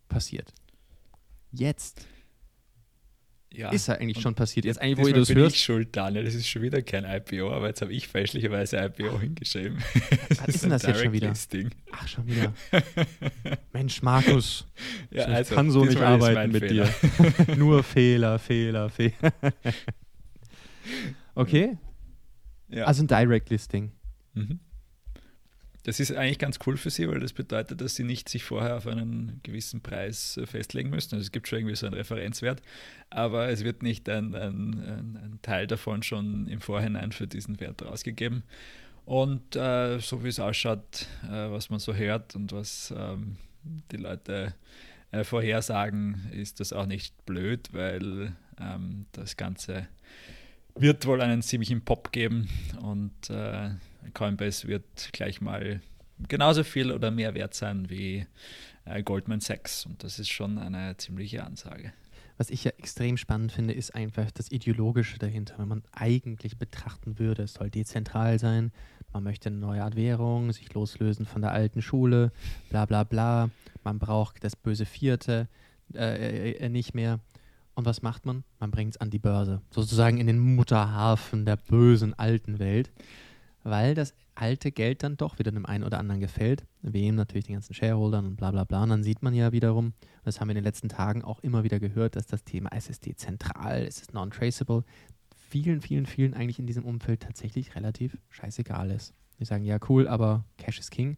passiert. 0.09 0.53
Jetzt. 1.51 2.05
Ja. 3.51 3.71
Ist 3.71 3.87
ja 3.87 3.95
eigentlich 3.95 4.21
schon 4.21 4.35
passiert. 4.35 4.65
Jetzt 4.65 4.79
eigentlich, 4.79 4.99
wo 5.03 5.07
ihr 5.07 5.15
das 5.15 5.27
bin 5.29 5.37
hört. 5.37 5.53
ich 5.53 5.63
schuld, 5.63 5.95
Daniel. 5.95 6.23
Das 6.23 6.35
ist 6.35 6.47
schon 6.47 6.61
wieder 6.61 6.83
kein 6.83 7.03
IPO, 7.03 7.51
aber 7.51 7.67
jetzt 7.67 7.81
habe 7.81 7.91
ich 7.91 8.07
fälschlicherweise 8.07 8.77
IPO 8.77 9.19
hingeschrieben. 9.19 9.79
Was 10.29 10.47
ist 10.47 10.63
denn 10.63 10.69
das 10.69 10.83
jetzt 10.83 11.01
schon 11.01 11.11
wieder? 11.11 11.29
Listing. 11.29 11.71
Ach, 11.91 12.07
schon 12.07 12.27
wieder. 12.27 12.53
Mensch, 13.73 14.03
Markus. 14.03 14.67
Ja, 15.09 15.27
ich 15.29 15.35
also, 15.35 15.55
kann 15.55 15.71
so 15.71 15.83
nicht 15.83 15.99
arbeiten 15.99 16.51
mit 16.51 16.63
Fehler. 16.63 16.89
dir. 17.47 17.55
Nur 17.55 17.83
Fehler, 17.83 18.37
Fehler, 18.37 18.89
Fehler. 18.89 19.33
Okay. 21.33 21.77
Ja. 22.67 22.85
Also 22.85 23.03
ein 23.03 23.07
Direct 23.07 23.49
Listing. 23.49 23.91
Mhm. 24.35 24.59
Das 25.83 25.99
ist 25.99 26.11
eigentlich 26.11 26.39
ganz 26.39 26.59
cool 26.65 26.77
für 26.77 26.89
sie, 26.89 27.07
weil 27.07 27.19
das 27.19 27.33
bedeutet, 27.33 27.79
dass 27.79 27.95
sie 27.95 28.03
nicht 28.03 28.27
sich 28.27 28.43
vorher 28.43 28.77
auf 28.77 28.87
einen 28.87 29.39
gewissen 29.43 29.81
Preis 29.81 30.37
äh, 30.37 30.45
festlegen 30.45 30.89
müssen. 30.89 31.15
Also 31.15 31.23
es 31.23 31.31
gibt 31.31 31.47
schon 31.47 31.59
irgendwie 31.59 31.75
so 31.75 31.85
einen 31.85 31.95
Referenzwert, 31.95 32.61
aber 33.09 33.49
es 33.49 33.63
wird 33.63 33.81
nicht 33.81 34.07
ein, 34.09 34.35
ein, 34.35 34.73
ein 34.73 35.39
Teil 35.41 35.67
davon 35.67 36.03
schon 36.03 36.47
im 36.47 36.59
Vorhinein 36.59 37.11
für 37.11 37.27
diesen 37.27 37.59
Wert 37.59 37.81
rausgegeben. 37.81 38.43
Und 39.05 39.55
äh, 39.55 39.99
so 39.99 40.23
wie 40.23 40.27
es 40.27 40.39
ausschaut, 40.39 41.07
äh, 41.23 41.49
was 41.49 41.69
man 41.69 41.79
so 41.79 41.95
hört 41.95 42.35
und 42.35 42.51
was 42.51 42.93
ähm, 42.95 43.37
die 43.91 43.97
Leute 43.97 44.53
äh, 45.11 45.23
vorhersagen, 45.23 46.29
ist 46.31 46.59
das 46.59 46.73
auch 46.73 46.85
nicht 46.85 47.25
blöd, 47.25 47.69
weil 47.71 48.35
ähm, 48.59 49.07
das 49.13 49.37
Ganze 49.37 49.87
wird 50.75 51.05
wohl 51.05 51.21
einen 51.21 51.41
ziemlichen 51.41 51.81
Pop 51.81 52.11
geben 52.11 52.49
und 52.81 53.29
äh, 53.29 53.71
Coinbase 54.13 54.67
wird 54.67 55.09
gleich 55.11 55.41
mal 55.41 55.81
genauso 56.27 56.63
viel 56.63 56.91
oder 56.91 57.11
mehr 57.11 57.33
wert 57.33 57.53
sein 57.53 57.89
wie 57.89 58.25
äh, 58.85 59.03
Goldman 59.03 59.39
Sachs 59.39 59.85
und 59.85 60.03
das 60.03 60.19
ist 60.19 60.29
schon 60.29 60.57
eine 60.57 60.97
ziemliche 60.97 61.43
Ansage. 61.43 61.93
Was 62.37 62.49
ich 62.49 62.63
ja 62.63 62.71
extrem 62.77 63.17
spannend 63.17 63.51
finde, 63.51 63.73
ist 63.73 63.93
einfach 63.93 64.31
das 64.31 64.49
Ideologische 64.49 65.19
dahinter. 65.19 65.55
Wenn 65.57 65.67
man 65.67 65.83
eigentlich 65.91 66.57
betrachten 66.57 67.19
würde, 67.19 67.43
es 67.43 67.53
soll 67.55 67.69
dezentral 67.69 68.39
sein, 68.39 68.71
man 69.11 69.23
möchte 69.23 69.49
eine 69.49 69.57
neue 69.57 69.83
Art 69.83 69.95
Währung, 69.95 70.51
sich 70.53 70.73
loslösen 70.73 71.25
von 71.25 71.41
der 71.41 71.51
alten 71.51 71.81
Schule, 71.81 72.31
bla 72.69 72.85
bla 72.85 73.03
bla. 73.03 73.49
Man 73.83 73.99
braucht 73.99 74.43
das 74.43 74.55
böse 74.55 74.85
Vierte 74.85 75.47
äh, 75.93 76.51
äh, 76.51 76.69
nicht 76.69 76.93
mehr. 76.93 77.19
Und 77.73 77.85
was 77.85 78.01
macht 78.01 78.25
man? 78.25 78.43
Man 78.59 78.71
bringt 78.71 78.95
es 78.95 79.01
an 79.01 79.09
die 79.09 79.19
Börse. 79.19 79.61
Sozusagen 79.71 80.17
in 80.17 80.27
den 80.27 80.39
Mutterhafen 80.39 81.45
der 81.45 81.55
bösen 81.55 82.13
alten 82.13 82.59
Welt. 82.59 82.91
Weil 83.63 83.93
das 83.93 84.13
alte 84.35 84.71
Geld 84.71 85.03
dann 85.03 85.17
doch 85.17 85.37
wieder 85.37 85.51
dem 85.51 85.65
einen 85.65 85.83
oder 85.83 85.99
anderen 85.99 86.21
gefällt. 86.21 86.65
Wem 86.81 87.15
natürlich 87.15 87.45
den 87.45 87.55
ganzen 87.55 87.73
Shareholdern 87.73 88.25
und 88.25 88.35
bla 88.37 88.51
bla 88.51 88.63
bla. 88.63 88.83
Und 88.83 88.89
dann 88.89 89.03
sieht 89.03 89.21
man 89.21 89.33
ja 89.33 89.51
wiederum, 89.51 89.93
das 90.23 90.39
haben 90.39 90.47
wir 90.47 90.51
in 90.51 90.57
den 90.57 90.63
letzten 90.63 90.89
Tagen 90.89 91.23
auch 91.23 91.41
immer 91.41 91.63
wieder 91.63 91.79
gehört, 91.79 92.15
dass 92.15 92.27
das 92.27 92.43
Thema 92.43 92.71
SSD 92.71 93.15
zentral, 93.15 93.83
es 93.83 94.01
ist 94.01 94.13
non-traceable, 94.13 94.83
vielen, 95.35 95.81
vielen, 95.81 96.05
vielen 96.05 96.33
eigentlich 96.33 96.59
in 96.59 96.67
diesem 96.67 96.85
Umfeld 96.85 97.21
tatsächlich 97.21 97.75
relativ 97.75 98.17
scheißegal 98.29 98.91
ist. 98.91 99.13
Die 99.39 99.45
sagen, 99.45 99.63
ja, 99.63 99.77
cool, 99.89 100.07
aber 100.07 100.45
Cash 100.57 100.79
is 100.79 100.89
King. 100.89 101.17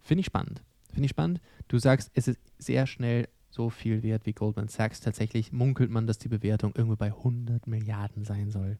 Finde 0.00 0.20
ich 0.20 0.26
spannend. 0.26 0.62
Finde 0.92 1.06
ich 1.06 1.10
spannend. 1.10 1.40
Du 1.68 1.78
sagst, 1.78 2.10
es 2.14 2.28
ist 2.28 2.40
sehr 2.58 2.86
schnell 2.86 3.28
so 3.50 3.70
viel 3.70 4.02
wert 4.02 4.26
wie 4.26 4.32
Goldman 4.32 4.68
Sachs. 4.68 5.00
Tatsächlich 5.00 5.52
munkelt 5.52 5.90
man, 5.90 6.06
dass 6.06 6.18
die 6.18 6.28
Bewertung 6.28 6.74
irgendwo 6.74 6.96
bei 6.96 7.08
100 7.08 7.66
Milliarden 7.66 8.24
sein 8.24 8.50
soll. 8.50 8.78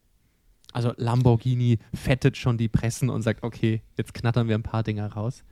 Also 0.72 0.92
Lamborghini 0.96 1.78
fettet 1.94 2.36
schon 2.36 2.58
die 2.58 2.68
Pressen 2.68 3.10
und 3.10 3.22
sagt, 3.22 3.42
okay, 3.42 3.82
jetzt 3.96 4.14
knattern 4.14 4.48
wir 4.48 4.54
ein 4.54 4.62
paar 4.62 4.82
Dinger 4.82 5.12
raus. 5.12 5.44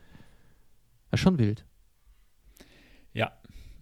Das 1.11 1.21
ist 1.21 1.25
schon 1.25 1.39
wild. 1.39 1.65
Ja, 3.13 3.33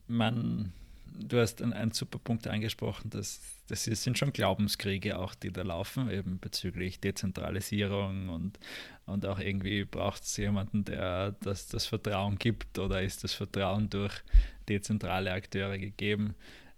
man, 0.06 0.72
du 1.12 1.40
hast 1.40 1.60
einen, 1.60 1.72
einen 1.72 1.90
super 1.90 2.18
Punkt 2.18 2.46
angesprochen, 2.46 3.10
dass 3.10 3.40
das 3.66 3.84
sind 3.84 4.18
schon 4.18 4.32
Glaubenskriege 4.32 5.18
auch, 5.18 5.34
die 5.34 5.50
da 5.50 5.62
laufen, 5.62 6.10
eben 6.10 6.38
bezüglich 6.38 7.00
Dezentralisierung 7.00 8.28
und, 8.28 8.58
und 9.06 9.24
auch 9.24 9.38
irgendwie 9.38 9.84
braucht 9.84 10.22
es 10.22 10.36
jemanden, 10.36 10.84
der 10.84 11.32
das, 11.40 11.66
das 11.68 11.86
Vertrauen 11.86 12.36
gibt 12.38 12.78
oder 12.78 13.02
ist 13.02 13.24
das 13.24 13.32
Vertrauen 13.32 13.88
durch 13.88 14.22
dezentrale 14.68 15.32
Akteure 15.32 15.78
gegeben. 15.78 16.34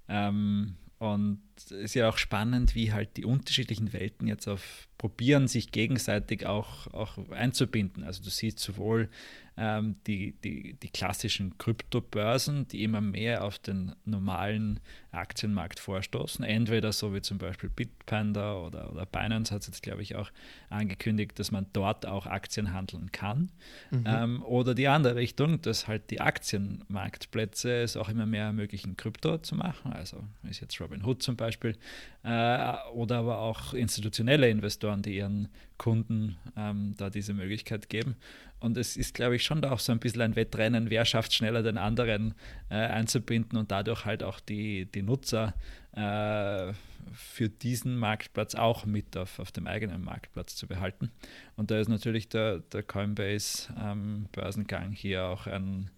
Ähm, 0.09 0.77
und 0.99 1.41
es 1.57 1.71
ist 1.71 1.95
ja 1.95 2.09
auch 2.09 2.17
spannend, 2.17 2.75
wie 2.75 2.93
halt 2.93 3.17
die 3.17 3.25
unterschiedlichen 3.25 3.93
Welten 3.93 4.27
jetzt 4.27 4.49
auf 4.49 4.89
probieren, 4.97 5.47
sich 5.47 5.71
gegenseitig 5.71 6.47
auch, 6.47 6.87
auch 6.95 7.19
einzubinden. 7.31 8.03
Also 8.03 8.23
du 8.23 8.31
siehst 8.31 8.59
sowohl 8.61 9.11
ähm, 9.57 9.97
die, 10.07 10.33
die, 10.45 10.75
die 10.75 10.89
klassischen 10.89 11.57
Kryptobörsen, 11.59 12.69
die 12.69 12.83
immer 12.83 13.01
mehr 13.01 13.45
auf 13.45 13.59
den 13.59 13.95
normalen 14.05 14.81
Aktienmarkt 15.13 15.81
vorstoßen. 15.81 16.45
Entweder 16.45 16.93
so 16.93 17.15
wie 17.15 17.23
zum 17.23 17.39
Beispiel 17.39 17.71
Bitpanda 17.71 18.55
oder, 18.59 18.93
oder 18.93 19.07
Binance 19.07 19.55
hat 19.55 19.63
es 19.63 19.69
jetzt, 19.69 19.83
glaube 19.83 20.03
ich, 20.03 20.15
auch 20.15 20.31
angekündigt, 20.69 21.39
dass 21.39 21.51
man 21.51 21.67
dort 21.73 22.05
auch 22.07 22.27
Aktien 22.27 22.73
handeln 22.73 23.13
kann. 23.13 23.51
Mhm. 23.91 24.05
Ähm, 24.07 24.43
oder 24.43 24.75
die 24.75 24.89
andere 24.89 25.17
Richtung, 25.17 25.63
dass 25.63 25.89
halt 25.89 26.11
die 26.11 26.21
Aktienmarktplätze 26.21 27.83
es 27.83 27.97
auch 27.97 28.09
immer 28.09 28.27
mehr 28.27 28.45
ermöglichen, 28.45 28.97
Krypto 28.97 29.39
zu 29.39 29.55
machen. 29.55 29.93
Also 29.93 30.23
ist 30.49 30.61
jetzt 30.61 30.79
Robinhood 30.81 31.23
zum 31.23 31.37
Beispiel. 31.37 31.77
Äh, 32.23 32.75
oder 32.93 33.19
aber 33.19 33.39
auch 33.39 33.73
institutionelle 33.73 34.51
Investoren, 34.51 35.01
die 35.01 35.17
ihren 35.17 35.49
Kunden 35.79 36.37
ähm, 36.57 36.95
da 36.97 37.11
diese 37.11 37.35
Möglichkeit 37.35 37.89
geben. 37.89 38.17
Und 38.59 38.77
es 38.77 38.97
ist, 38.97 39.15
glaube 39.15 39.37
ich, 39.37 39.45
schon 39.45 39.63
da 39.63 39.73
auch 39.73 39.79
so 39.79 39.93
ein 39.93 39.99
bisschen 39.99 40.23
ein 40.23 40.37
Wettrennen, 40.37 40.91
wer 40.91 41.05
schafft 41.05 41.35
schneller 41.35 41.63
den 41.63 41.79
anderen 41.79 42.35
äh, 42.71 42.77
einzubinden 42.77 43.59
und 43.59 43.71
dadurch 43.71 44.05
halt 44.05 44.23
auch 44.23 44.41
die, 44.41 44.87
die 44.87 45.03
Nutzer 45.03 45.55
äh, 45.93 46.73
für 47.13 47.49
diesen 47.49 47.97
Marktplatz 47.97 48.55
auch 48.55 48.87
mit 48.87 49.17
auf, 49.17 49.39
auf 49.39 49.53
dem 49.53 49.67
eigenen 49.67 50.03
Marktplatz 50.03 50.57
zu 50.57 50.67
behalten. 50.67 51.11
Und 51.57 51.71
da 51.71 51.79
ist 51.79 51.89
natürlich 51.89 52.29
der, 52.29 52.59
der 52.59 52.83
Coinbase-Börsengang 52.83 54.87
ähm, 54.87 54.93
hier 54.93 55.25
auch 55.25 55.47
ein, 55.47 55.91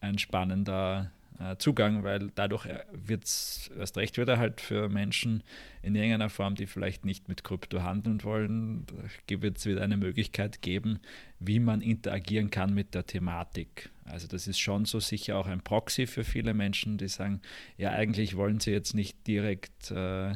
ein 0.00 0.18
spannender 0.18 1.12
äh, 1.38 1.56
Zugang, 1.58 2.02
weil 2.02 2.30
dadurch 2.34 2.66
äh, 2.66 2.84
wird 2.92 3.24
es 3.24 3.70
erst 3.78 3.96
recht 3.96 4.18
wieder 4.18 4.38
halt 4.38 4.60
für 4.60 4.88
Menschen 4.88 5.42
in 5.82 5.94
irgendeiner 5.94 6.30
Form, 6.30 6.54
die 6.54 6.66
vielleicht 6.66 7.04
nicht 7.04 7.28
mit 7.28 7.44
Krypto 7.44 7.82
handeln 7.82 8.22
wollen, 8.24 8.86
wird 9.28 9.58
es 9.58 9.66
wieder 9.66 9.82
eine 9.82 9.96
Möglichkeit 9.96 10.62
geben, 10.62 10.98
wie 11.38 11.60
man 11.60 11.80
interagieren 11.80 12.50
kann 12.50 12.74
mit 12.74 12.94
der 12.94 13.06
Thematik. 13.06 13.90
Also 14.04 14.26
das 14.28 14.46
ist 14.46 14.58
schon 14.58 14.84
so 14.84 15.00
sicher 15.00 15.36
auch 15.36 15.46
ein 15.46 15.60
Proxy 15.60 16.06
für 16.06 16.24
viele 16.24 16.54
Menschen, 16.54 16.98
die 16.98 17.08
sagen, 17.08 17.40
ja 17.76 17.90
eigentlich 17.90 18.36
wollen 18.36 18.60
sie 18.60 18.70
jetzt 18.70 18.94
nicht 18.94 19.26
direkt 19.26 19.90
äh, 19.90 20.34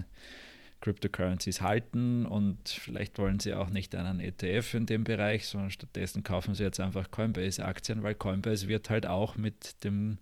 Cryptocurrencies 0.80 1.60
halten 1.60 2.24
und 2.24 2.68
vielleicht 2.68 3.18
wollen 3.18 3.38
sie 3.38 3.54
auch 3.54 3.68
nicht 3.68 3.94
einen 3.94 4.18
ETF 4.18 4.74
in 4.74 4.86
dem 4.86 5.04
Bereich, 5.04 5.46
sondern 5.46 5.70
stattdessen 5.70 6.22
kaufen 6.22 6.54
sie 6.54 6.62
jetzt 6.62 6.80
einfach 6.80 7.10
Coinbase-Aktien, 7.10 8.02
weil 8.02 8.14
Coinbase 8.14 8.66
wird 8.68 8.88
halt 8.88 9.06
auch 9.06 9.36
mit 9.36 9.84
dem 9.84 10.18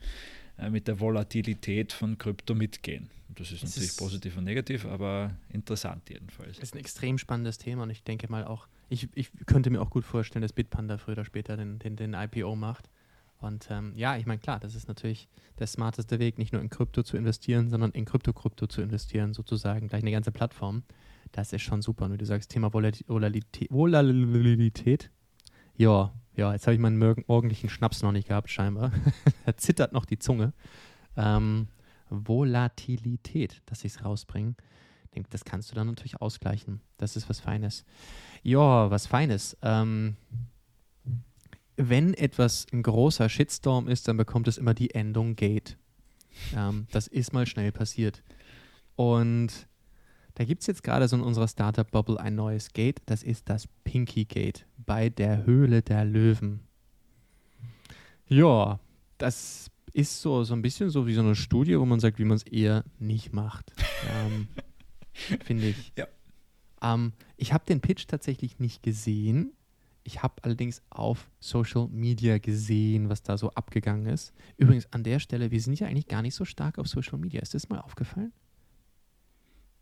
äh, 0.59 0.71
mit 0.71 0.89
der 0.89 1.01
Volatilität 1.01 1.93
von 1.93 2.19
Krypto 2.19 2.55
mitgehen. 2.55 3.11
Das 3.29 3.53
ist 3.53 3.63
das 3.63 3.71
natürlich 3.71 3.91
ist 3.91 3.99
positiv 3.99 4.37
und 4.37 4.45
negativ, 4.45 4.85
aber 4.87 5.37
interessant 5.51 6.09
jedenfalls. 6.11 6.57
Das 6.57 6.71
ist 6.71 6.75
ein 6.75 6.81
extrem 6.81 7.19
spannendes 7.19 7.59
Thema 7.59 7.85
und 7.85 7.91
ich 7.91 8.03
denke 8.03 8.31
mal 8.31 8.45
auch, 8.45 8.67
ich, 8.89 9.09
ich 9.15 9.31
könnte 9.47 9.71
mir 9.71 9.81
auch 9.81 9.91
gut 9.91 10.05
vorstellen, 10.05 10.43
dass 10.43 10.53
Bitpanda 10.53 10.99
früher 10.99 11.13
oder 11.13 11.25
später 11.25 11.57
den, 11.57 11.79
den, 11.79 11.97
den 11.97 12.15
IPO 12.15 12.57
macht. 12.57 12.89
Und 13.41 13.69
ähm, 13.71 13.93
ja, 13.95 14.17
ich 14.17 14.27
meine, 14.27 14.41
klar, 14.41 14.59
das 14.59 14.75
ist 14.75 14.89
natürlich 14.89 15.29
der 15.59 15.69
smarteste 15.69 16.19
Weg, 16.19 16.39
nicht 16.39 16.53
nur 16.53 16.61
in 16.61 16.71
Krypto 16.71 17.03
zu 17.03 17.17
investieren, 17.17 17.71
sondern 17.71 17.93
in 17.93 18.05
Krypto-Krypto 18.05 18.67
zu 18.67 18.83
investieren, 18.83 19.33
sozusagen, 19.35 19.89
gleich 19.89 20.03
eine 20.03 20.11
ganze 20.11 20.33
Plattform. 20.33 20.83
Das 21.31 21.53
ist 21.53 21.63
schon 21.63 21.83
super. 21.83 22.07
Und 22.07 22.15
wie 22.15 22.19
du 22.19 22.27
sagst, 22.27 22.51
Thema 22.51 22.73
Volatilität. 22.73 23.71
Volatilität. 23.71 25.11
Ja, 25.77 26.13
ja, 26.39 26.53
jetzt 26.53 26.69
habe 26.69 26.75
ich 26.75 26.81
meinen 26.81 26.99
morgendlichen 27.27 27.69
Schnaps 27.69 28.01
noch 28.03 28.13
nicht 28.13 28.29
gehabt, 28.29 28.49
scheinbar. 28.49 28.93
da 29.45 29.57
zittert 29.57 29.93
noch 29.93 30.05
die 30.05 30.21
Zunge. 30.21 30.53
Ähm, 31.17 31.67
Volatilität, 32.11 33.61
dass 33.67 33.85
ich 33.85 33.95
es 33.95 34.05
rausbringe. 34.05 34.55
Das 35.31 35.45
kannst 35.45 35.73
du 35.73 35.75
dann 35.75 35.89
natürlich 35.89 36.21
ausgleichen. 36.21 36.81
Das 36.97 37.17
ist 37.17 37.29
was 37.29 37.41
Feines. 37.41 37.85
Ja, 38.45 38.89
was 38.89 39.09
Feines. 39.09 39.57
Ähm, 39.63 40.17
wenn 41.77 42.15
etwas 42.15 42.67
ein 42.73 42.85
großer 42.85 43.29
Shitstorm 43.29 43.89
ist, 43.89 44.07
dann 44.07 44.17
bekommt 44.17 44.47
es 44.47 44.59
immer 44.59 44.75
die 44.75 44.95
Endung 44.95 45.35
Gate. 45.35 45.77
Ähm, 46.55 46.87
das 46.93 47.09
ist 47.09 47.33
mal 47.33 47.47
schnell 47.47 47.73
passiert. 47.73 48.23
Und 48.95 49.67
da 50.35 50.45
gibt 50.45 50.61
es 50.61 50.69
jetzt 50.69 50.85
gerade 50.85 51.09
so 51.09 51.17
in 51.17 51.23
unserer 51.23 51.49
Startup-Bubble 51.49 52.21
ein 52.21 52.37
neues 52.37 52.73
Gate. 52.73 53.03
Das 53.07 53.25
ist 53.25 53.49
das 53.49 53.67
Pinky 53.83 54.25
Gate 54.25 54.68
bei 54.89 55.11
der 55.11 55.45
Höhle 55.45 55.83
der 55.83 56.05
Löwen. 56.05 56.61
Ja, 58.27 58.81
das 59.19 59.71
ist 59.93 60.21
so, 60.21 60.45
so 60.45 60.55
ein 60.55 60.63
bisschen 60.63 60.91
so 60.91 61.07
wie 61.07 61.15
so 61.15 61.21
eine 61.21 61.37
Studie, 61.37 61.79
wo 61.79 61.85
man 61.85 62.01
sagt, 62.01 62.19
wie 62.19 62.25
man 62.25 62.37
es 62.37 62.43
eher 62.43 62.85
nicht 62.99 63.33
macht. 63.33 63.71
ähm, 64.11 64.49
Finde 65.45 65.69
ich. 65.69 65.93
Ja. 65.97 66.07
Ähm, 66.83 67.13
ich 67.37 67.53
habe 67.53 67.65
den 67.67 67.81
Pitch 67.81 68.07
tatsächlich 68.07 68.59
nicht 68.59 68.83
gesehen. 68.83 69.53
Ich 70.05 70.23
habe 70.23 70.35
allerdings 70.43 70.81
auf 70.89 71.31
Social 71.39 71.89
Media 71.89 72.39
gesehen, 72.39 73.11
was 73.11 73.23
da 73.23 73.37
so 73.37 73.51
abgegangen 73.51 74.07
ist. 74.07 74.33
Übrigens 74.57 74.91
an 74.93 75.03
der 75.05 75.19
Stelle, 75.19 75.51
wir 75.51 75.61
sind 75.61 75.79
ja 75.79 75.87
eigentlich 75.87 76.09
gar 76.09 76.23
nicht 76.23 76.35
so 76.35 76.47
stark 76.47 76.79
auf 76.79 76.89
Social 76.89 77.19
Media. 77.19 77.43
Ist 77.43 77.53
das 77.53 77.69
mal 77.69 77.81
aufgefallen? 77.81 78.33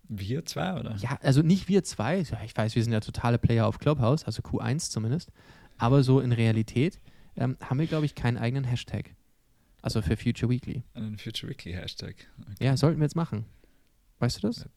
Wir 0.08 0.44
zwei, 0.44 0.78
oder? 0.78 0.96
Ja, 0.96 1.18
also 1.22 1.42
nicht 1.42 1.68
wir 1.68 1.84
zwei. 1.84 2.20
Ich 2.20 2.56
weiß, 2.56 2.74
wir 2.74 2.82
sind 2.82 2.92
ja 2.92 3.00
totale 3.00 3.38
Player 3.38 3.66
auf 3.66 3.78
Clubhouse, 3.78 4.24
also 4.24 4.42
Q1 4.42 4.90
zumindest. 4.90 5.32
Aber 5.78 6.02
so 6.02 6.20
in 6.20 6.32
Realität 6.32 7.00
ähm, 7.36 7.56
haben 7.60 7.78
wir, 7.78 7.86
glaube 7.86 8.06
ich, 8.06 8.14
keinen 8.14 8.38
eigenen 8.38 8.64
Hashtag. 8.64 9.14
Also 9.82 10.02
für 10.02 10.16
Future 10.16 10.50
Weekly. 10.50 10.82
Einen 10.94 11.18
Future 11.18 11.50
Weekly 11.50 11.72
Hashtag. 11.72 12.14
Okay. 12.40 12.64
Ja, 12.64 12.76
sollten 12.76 12.98
wir 12.98 13.04
jetzt 13.04 13.16
machen. 13.16 13.44
Weißt 14.18 14.42
du 14.42 14.48
das? 14.48 14.68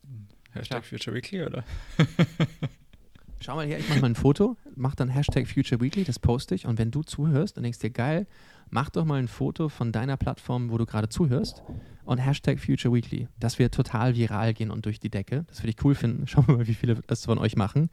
Hashtag 0.52 0.84
ja. 0.84 0.90
Future 0.90 1.16
Weekly, 1.16 1.44
oder? 1.44 1.64
Schau 3.42 3.56
mal 3.56 3.66
her, 3.66 3.80
ich 3.80 3.88
mache 3.88 4.02
mal 4.02 4.08
ein 4.08 4.16
Foto, 4.16 4.58
mach 4.76 4.96
dann 4.96 5.08
Hashtag 5.08 5.48
Future 5.48 5.80
Weekly, 5.80 6.04
das 6.04 6.20
poste 6.20 6.56
ich. 6.56 6.66
Und 6.66 6.78
wenn 6.78 6.92
du 6.92 7.04
zuhörst 7.04 7.56
und 7.56 7.64
denkst 7.64 7.80
dir, 7.80 7.90
geil, 7.90 8.28
mach 8.70 8.90
doch 8.90 9.06
mal 9.06 9.20
ein 9.20 9.28
Foto 9.28 9.70
von 9.70 9.92
deiner 9.92 10.18
Plattform, 10.18 10.72
wo 10.72 10.78
du 10.78 10.86
gerade 10.86 11.10
zuhörst 11.10 11.64
und 12.06 12.18
Hashtag 12.18 12.60
Future 12.60 12.94
Weekly. 12.94 13.28
Das 13.40 13.60
wird 13.60 13.74
total 13.74 14.16
viral 14.16 14.54
gehen 14.54 14.72
und 14.72 14.86
durch 14.86 15.00
die 15.00 15.10
Decke. 15.10 15.46
Das 15.48 15.62
würde 15.62 15.70
ich 15.70 15.84
cool 15.84 15.96
finden. 15.96 16.28
Schauen 16.28 16.48
wir 16.48 16.58
mal, 16.58 16.68
wie 16.68 16.74
viele 16.74 16.96
das 17.08 17.26
von 17.26 17.38
euch 17.38 17.56
machen. 17.56 17.90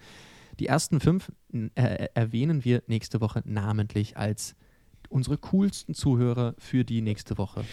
Die 0.59 0.67
ersten 0.67 1.01
fünf 1.01 1.31
äh, 1.75 2.09
erwähnen 2.15 2.65
wir 2.65 2.83
nächste 2.87 3.21
Woche 3.21 3.43
namentlich 3.45 4.17
als 4.17 4.57
unsere 5.09 5.37
coolsten 5.39 5.95
Zuhörer 5.95 6.55
für 6.59 6.85
die 6.85 7.03
nächste 7.03 7.39
Woche. 7.39 7.65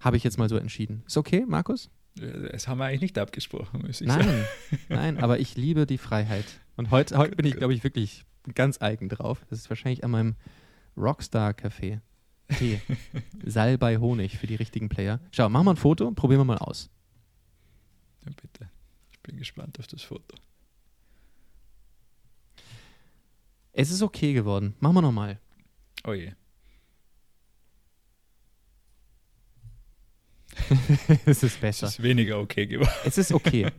Habe 0.00 0.16
ich 0.16 0.24
jetzt 0.24 0.38
mal 0.38 0.48
so 0.48 0.56
entschieden. 0.56 1.02
Ist 1.06 1.16
okay, 1.16 1.44
Markus? 1.46 1.90
Das 2.16 2.66
haben 2.66 2.78
wir 2.78 2.86
eigentlich 2.86 3.02
nicht 3.02 3.18
abgesprochen, 3.18 3.82
muss 3.86 4.00
ich 4.00 4.08
nein, 4.08 4.22
sagen. 4.22 4.44
Nein, 4.88 5.18
aber 5.18 5.38
ich 5.38 5.56
liebe 5.56 5.86
die 5.86 5.98
Freiheit. 5.98 6.44
Und 6.76 6.90
heute, 6.90 7.16
heute 7.16 7.36
bin 7.36 7.46
ich, 7.46 7.54
glaube 7.54 7.74
ich, 7.74 7.84
wirklich 7.84 8.24
ganz 8.54 8.80
eigen 8.82 9.08
drauf. 9.08 9.44
Das 9.50 9.58
ist 9.58 9.70
wahrscheinlich 9.70 10.04
an 10.04 10.10
meinem 10.10 10.36
Rockstar-Café. 10.96 12.00
Tee. 12.56 12.80
Salbei 13.44 13.98
Honig 13.98 14.38
für 14.38 14.46
die 14.46 14.54
richtigen 14.54 14.88
Player. 14.88 15.20
Schau, 15.32 15.48
machen 15.48 15.66
wir 15.66 15.72
ein 15.72 15.76
Foto, 15.76 16.10
probieren 16.12 16.40
wir 16.40 16.44
mal 16.44 16.58
aus. 16.58 16.90
Ja, 18.24 18.32
bitte. 18.40 18.70
Ich 19.12 19.20
bin 19.20 19.36
gespannt 19.36 19.78
auf 19.78 19.86
das 19.86 20.02
Foto. 20.02 20.36
Es 23.72 23.90
ist 23.90 24.02
okay 24.02 24.32
geworden. 24.32 24.74
Machen 24.80 24.94
wir 24.94 25.02
nochmal. 25.02 25.38
Oh 26.04 26.12
je. 26.12 26.32
es 31.26 31.42
ist 31.42 31.60
besser. 31.60 31.86
Es 31.86 31.92
ist 31.94 32.02
weniger 32.02 32.40
okay 32.40 32.66
geworden. 32.66 32.90
Es 33.04 33.18
ist 33.18 33.32
okay. 33.32 33.70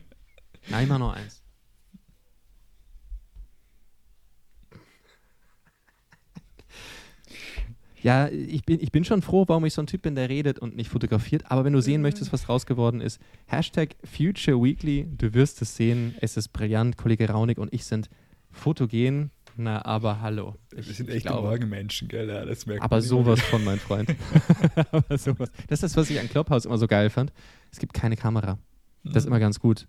Nein, 0.68 0.88
mal 0.88 0.98
noch 0.98 1.12
eins. 1.12 1.39
Ja, 8.02 8.28
ich 8.28 8.64
bin, 8.64 8.80
ich 8.80 8.92
bin 8.92 9.04
schon 9.04 9.22
froh, 9.22 9.44
warum 9.46 9.64
ich 9.64 9.74
so 9.74 9.82
ein 9.82 9.86
Typ 9.86 10.02
bin, 10.02 10.14
der 10.14 10.28
redet 10.28 10.58
und 10.58 10.76
nicht 10.76 10.88
fotografiert. 10.90 11.50
Aber 11.50 11.64
wenn 11.64 11.72
du 11.72 11.82
sehen 11.82 12.02
möchtest, 12.02 12.32
was 12.32 12.48
raus 12.48 12.66
geworden 12.66 13.00
ist, 13.00 13.20
Hashtag 13.46 13.96
Future 14.04 14.62
Weekly, 14.62 15.06
du 15.16 15.34
wirst 15.34 15.60
es 15.62 15.76
sehen. 15.76 16.14
Es 16.20 16.36
ist 16.36 16.48
brillant. 16.48 16.96
Kollege 16.96 17.28
Raunig 17.28 17.58
und 17.58 17.72
ich 17.72 17.84
sind 17.84 18.08
fotogen 18.50 19.30
Na, 19.56 19.84
aber 19.84 20.20
hallo. 20.20 20.56
Wir 20.70 20.82
sind 20.82 21.10
echt 21.10 21.28
Morgenmenschen, 21.28 22.08
gell? 22.08 22.28
Ja, 22.28 22.44
das 22.44 22.66
merkt 22.66 22.82
aber 22.82 23.02
sowas 23.02 23.40
von, 23.40 23.62
mein 23.64 23.78
Freund. 23.78 24.14
aber 24.90 25.18
sowas. 25.18 25.50
Das 25.68 25.78
ist 25.78 25.82
das, 25.82 25.96
was 25.96 26.10
ich 26.10 26.18
an 26.18 26.28
Clubhouse 26.28 26.64
immer 26.64 26.78
so 26.78 26.86
geil 26.86 27.10
fand. 27.10 27.32
Es 27.70 27.78
gibt 27.78 27.92
keine 27.94 28.16
Kamera. 28.16 28.58
Das 29.04 29.16
ist 29.16 29.24
mhm. 29.24 29.32
immer 29.32 29.40
ganz 29.40 29.60
gut. 29.60 29.86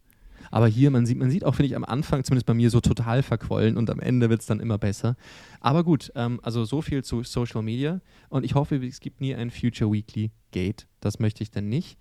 Aber 0.52 0.68
hier, 0.68 0.92
man 0.92 1.06
sieht, 1.06 1.18
man 1.18 1.32
sieht 1.32 1.46
auch, 1.46 1.56
finde 1.56 1.68
ich, 1.68 1.76
am 1.76 1.86
Anfang, 1.86 2.24
zumindest 2.24 2.46
bei 2.46 2.54
mir, 2.54 2.70
so 2.70 2.82
total 2.82 3.24
verquollen 3.24 3.78
und 3.78 3.90
am 3.90 4.00
Ende 4.00 4.30
wird 4.30 4.42
es 4.42 4.46
dann 4.46 4.60
immer 4.60 4.78
besser. 4.78 5.16
Aber 5.62 5.84
gut, 5.84 6.12
ähm, 6.16 6.40
also 6.44 6.66
so 6.66 6.82
viel 6.82 7.04
zu 7.04 7.24
Social 7.24 7.64
Media. 7.64 8.02
Und 8.30 8.44
ich 8.44 8.54
hoffe, 8.54 8.76
es 8.86 9.00
gibt 9.00 9.22
nie 9.22 9.34
ein 9.34 9.50
Future 9.50 9.92
Weekly 9.92 10.32
Gate. 10.52 10.88
Das 11.00 11.20
möchte 11.20 11.42
ich 11.42 11.52
dann 11.52 11.70
nicht. 11.70 11.98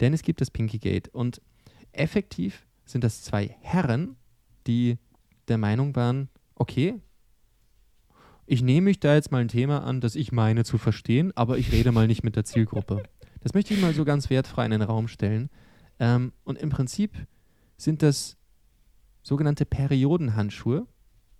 Denn 0.00 0.12
es 0.12 0.22
gibt 0.22 0.40
das 0.40 0.50
Pinky 0.50 0.78
Gate. 0.78 1.08
Und 1.08 1.40
effektiv 1.92 2.66
sind 2.84 3.04
das 3.04 3.22
zwei 3.22 3.56
Herren, 3.60 4.16
die 4.66 4.98
der 5.48 5.58
Meinung 5.58 5.94
waren, 5.94 6.28
okay, 6.56 7.00
ich 8.46 8.62
nehme 8.62 8.86
mich 8.86 9.00
da 9.00 9.14
jetzt 9.14 9.32
mal 9.32 9.40
ein 9.40 9.48
Thema 9.48 9.84
an, 9.84 10.00
das 10.00 10.16
ich 10.16 10.32
meine 10.32 10.64
zu 10.64 10.76
verstehen, 10.76 11.32
aber 11.34 11.56
ich 11.56 11.72
rede 11.72 11.92
mal 11.92 12.06
nicht 12.06 12.24
mit 12.24 12.36
der 12.36 12.44
Zielgruppe. 12.44 13.02
Das 13.40 13.54
möchte 13.54 13.72
ich 13.72 13.80
mal 13.80 13.94
so 13.94 14.04
ganz 14.04 14.28
wertfrei 14.30 14.64
in 14.64 14.70
den 14.72 14.82
Raum 14.82 15.08
stellen. 15.08 15.48
Ähm, 15.98 16.32
und 16.44 16.58
im 16.58 16.70
Prinzip 16.70 17.12
sind 17.76 18.02
das 18.02 18.36
sogenannte 19.22 19.64
Periodenhandschuhe. 19.64 20.86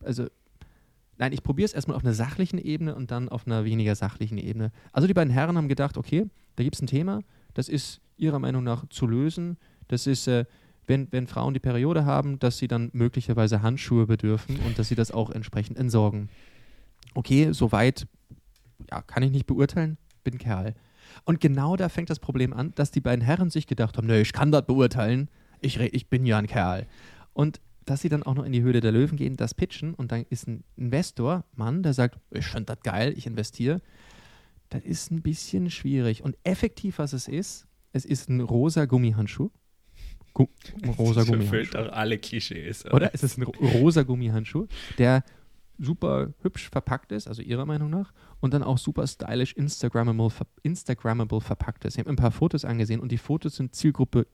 Also, 0.01 0.27
nein, 1.19 1.33
ich 1.33 1.43
probiere 1.43 1.67
es 1.67 1.75
erstmal 1.75 1.97
auf 1.97 2.05
einer 2.05 2.15
sachlichen 2.15 2.59
Ebene 2.59 2.95
und 2.95 3.11
dann 3.11 3.29
auf 3.29 3.47
einer 3.47 3.65
weniger 3.65 3.95
sachlichen 3.95 4.39
Ebene. 4.39 4.73
Also 4.93 5.07
die 5.07 5.15
beiden 5.15 5.33
Herren 5.33 5.57
haben 5.57 5.69
gedacht, 5.69 5.97
okay, 5.97 6.29
da 6.57 6.63
gibt 6.63 6.77
es 6.77 6.83
ein 6.83 6.87
Thema, 6.87 7.21
das 7.53 7.69
ist 7.69 8.01
ihrer 8.17 8.39
Meinung 8.39 8.65
nach 8.65 8.89
zu 8.89 9.07
lösen. 9.07 9.57
Das 9.89 10.07
ist, 10.07 10.27
äh, 10.29 10.45
wenn, 10.87 11.09
wenn 11.13 11.27
Frauen 11.27 11.55
die 11.55 11.61
Periode 11.61 12.05
haben, 12.05 12.39
dass 12.39 12.59
sie 12.59 12.69
dann 12.69 12.91
möglicherweise 12.93 13.63
Handschuhe 13.63 14.07
bedürfen 14.07 14.59
und 14.67 14.79
dass 14.79 14.89
sie 14.89 14.95
das 14.95 15.11
auch 15.11 15.31
entsprechend 15.31 15.79
entsorgen. 15.79 16.29
Okay, 17.15 17.53
soweit 17.53 18.07
ja, 18.91 19.03
kann 19.03 19.23
ich 19.23 19.31
nicht 19.31 19.47
beurteilen, 19.47 19.99
bin 20.25 20.39
Kerl. 20.39 20.75
Und 21.25 21.41
genau 21.41 21.77
da 21.77 21.89
fängt 21.89 22.11
das 22.11 22.19
Problem 22.19 22.53
an, 22.53 22.73
dass 22.75 22.91
die 22.91 23.01
beiden 23.01 23.25
Herren 23.25 23.51
sich 23.51 23.67
gedacht 23.67 23.97
haben, 23.97 24.07
nö, 24.07 24.21
ich 24.21 24.33
kann 24.33 24.53
das 24.53 24.67
beurteilen, 24.67 25.29
ich, 25.65 25.81
ich 25.81 26.09
bin 26.09 26.27
ja 26.27 26.39
ein 26.39 26.47
Kerl. 26.47 26.87
Und 27.33 27.61
dass 27.85 28.01
sie 28.01 28.09
dann 28.09 28.23
auch 28.23 28.35
noch 28.35 28.45
in 28.45 28.53
die 28.53 28.63
Höhle 28.63 28.81
der 28.81 28.93
Löwen 28.93 29.17
gehen, 29.17 29.37
das 29.37 29.55
pitchen 29.55 29.95
und 29.95 30.13
dann 30.13 30.25
ist 30.31 30.47
ein 30.49 30.65
Investor, 30.77 31.45
Mann, 31.55 31.83
der 31.83 31.93
sagt, 31.93 32.19
ich 32.31 32.47
finde 32.47 32.67
das 32.67 32.81
geil, 32.83 33.13
ich 33.17 33.27
investiere. 33.27 33.81
Das 34.71 34.83
ist 34.83 35.11
ein 35.11 35.23
bisschen 35.23 35.71
schwierig. 35.71 36.23
Und 36.23 36.37
effektiv, 36.45 36.99
was 36.99 37.13
es 37.13 37.29
ist, 37.29 37.67
es 37.93 38.05
ist 38.05 38.29
ein 38.29 38.41
rosa 38.41 38.87
Gummihandschuh. 38.87 39.51
Gu 40.33 40.47
rosa 40.99 41.21
das 41.21 41.29
Gummihandschuh. 41.29 41.57
Erfüllt 41.57 41.77
auch 41.77 41.93
alle 41.93 42.19
Klischees. 42.19 42.87
Oder? 42.87 42.95
oder? 42.95 43.15
Es 43.15 43.23
ist 43.23 43.39
ein 43.39 43.45
rosa 43.45 44.03
Gummihandschuh, 44.03 44.67
der 44.99 45.23
super 45.79 46.33
hübsch 46.41 46.71
verpackt 46.71 47.13
ist, 47.13 47.29
also 47.29 47.43
ihrer 47.43 47.67
Meinung 47.67 47.91
nach, 47.91 48.13
und 48.41 48.55
dann 48.55 48.63
auch 48.63 48.79
super 48.79 49.07
stylisch 49.07 49.53
Instagrammable, 49.55 50.31
Instagrammable 50.63 51.41
verpackt 51.41 51.85
ist. 51.85 51.95
Ich 51.95 51.99
habe 52.01 52.11
ein 52.11 52.17
paar 52.17 52.31
Fotos 52.31 52.65
angesehen 52.65 53.01
und 53.01 53.11
die 53.13 53.19
Fotos 53.19 53.57
sind 53.57 53.75
Zielgruppe, 53.75 54.27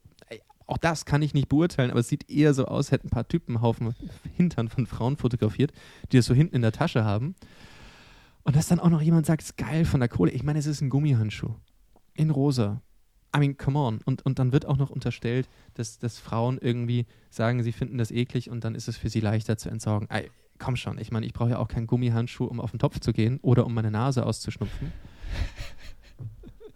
auch 0.70 0.78
das 0.78 1.04
kann 1.04 1.22
ich 1.22 1.34
nicht 1.34 1.48
beurteilen, 1.48 1.90
aber 1.90 2.00
es 2.00 2.08
sieht 2.08 2.30
eher 2.30 2.54
so 2.54 2.66
aus, 2.66 2.90
hätten 2.90 3.08
ein 3.08 3.10
paar 3.10 3.28
Typen 3.28 3.60
Haufen 3.60 3.94
Hintern 4.36 4.68
von 4.68 4.86
Frauen 4.86 5.16
fotografiert, 5.16 5.72
die 6.12 6.16
das 6.16 6.26
so 6.26 6.34
hinten 6.34 6.56
in 6.56 6.62
der 6.62 6.72
Tasche 6.72 7.04
haben. 7.04 7.34
Und 8.42 8.56
dass 8.56 8.68
dann 8.68 8.80
auch 8.80 8.88
noch 8.88 9.02
jemand 9.02 9.26
sagt, 9.26 9.42
es 9.42 9.50
ist 9.50 9.56
geil 9.56 9.84
von 9.84 10.00
der 10.00 10.08
Kohle. 10.08 10.30
Ich 10.30 10.42
meine, 10.42 10.58
es 10.58 10.66
ist 10.66 10.80
ein 10.80 10.90
Gummihandschuh. 10.90 11.54
In 12.14 12.30
rosa. 12.30 12.82
I 13.34 13.38
mean, 13.38 13.56
come 13.56 13.78
on. 13.78 14.00
Und, 14.04 14.24
und 14.24 14.38
dann 14.38 14.52
wird 14.52 14.66
auch 14.66 14.76
noch 14.76 14.90
unterstellt, 14.90 15.48
dass, 15.74 15.98
dass 15.98 16.18
Frauen 16.18 16.58
irgendwie 16.58 17.06
sagen, 17.30 17.62
sie 17.62 17.72
finden 17.72 17.98
das 17.98 18.10
eklig 18.10 18.50
und 18.50 18.64
dann 18.64 18.74
ist 18.74 18.88
es 18.88 18.96
für 18.96 19.08
sie 19.08 19.20
leichter 19.20 19.56
zu 19.56 19.68
entsorgen 19.68 20.08
komm 20.60 20.76
schon, 20.76 20.98
ich 20.98 21.10
meine, 21.10 21.26
ich 21.26 21.32
brauche 21.32 21.50
ja 21.50 21.58
auch 21.58 21.66
keinen 21.66 21.88
Gummihandschuh, 21.88 22.44
um 22.44 22.60
auf 22.60 22.70
den 22.70 22.78
Topf 22.78 23.00
zu 23.00 23.12
gehen 23.12 23.40
oder 23.42 23.66
um 23.66 23.74
meine 23.74 23.90
Nase 23.90 24.24
auszuschnupfen. 24.24 24.92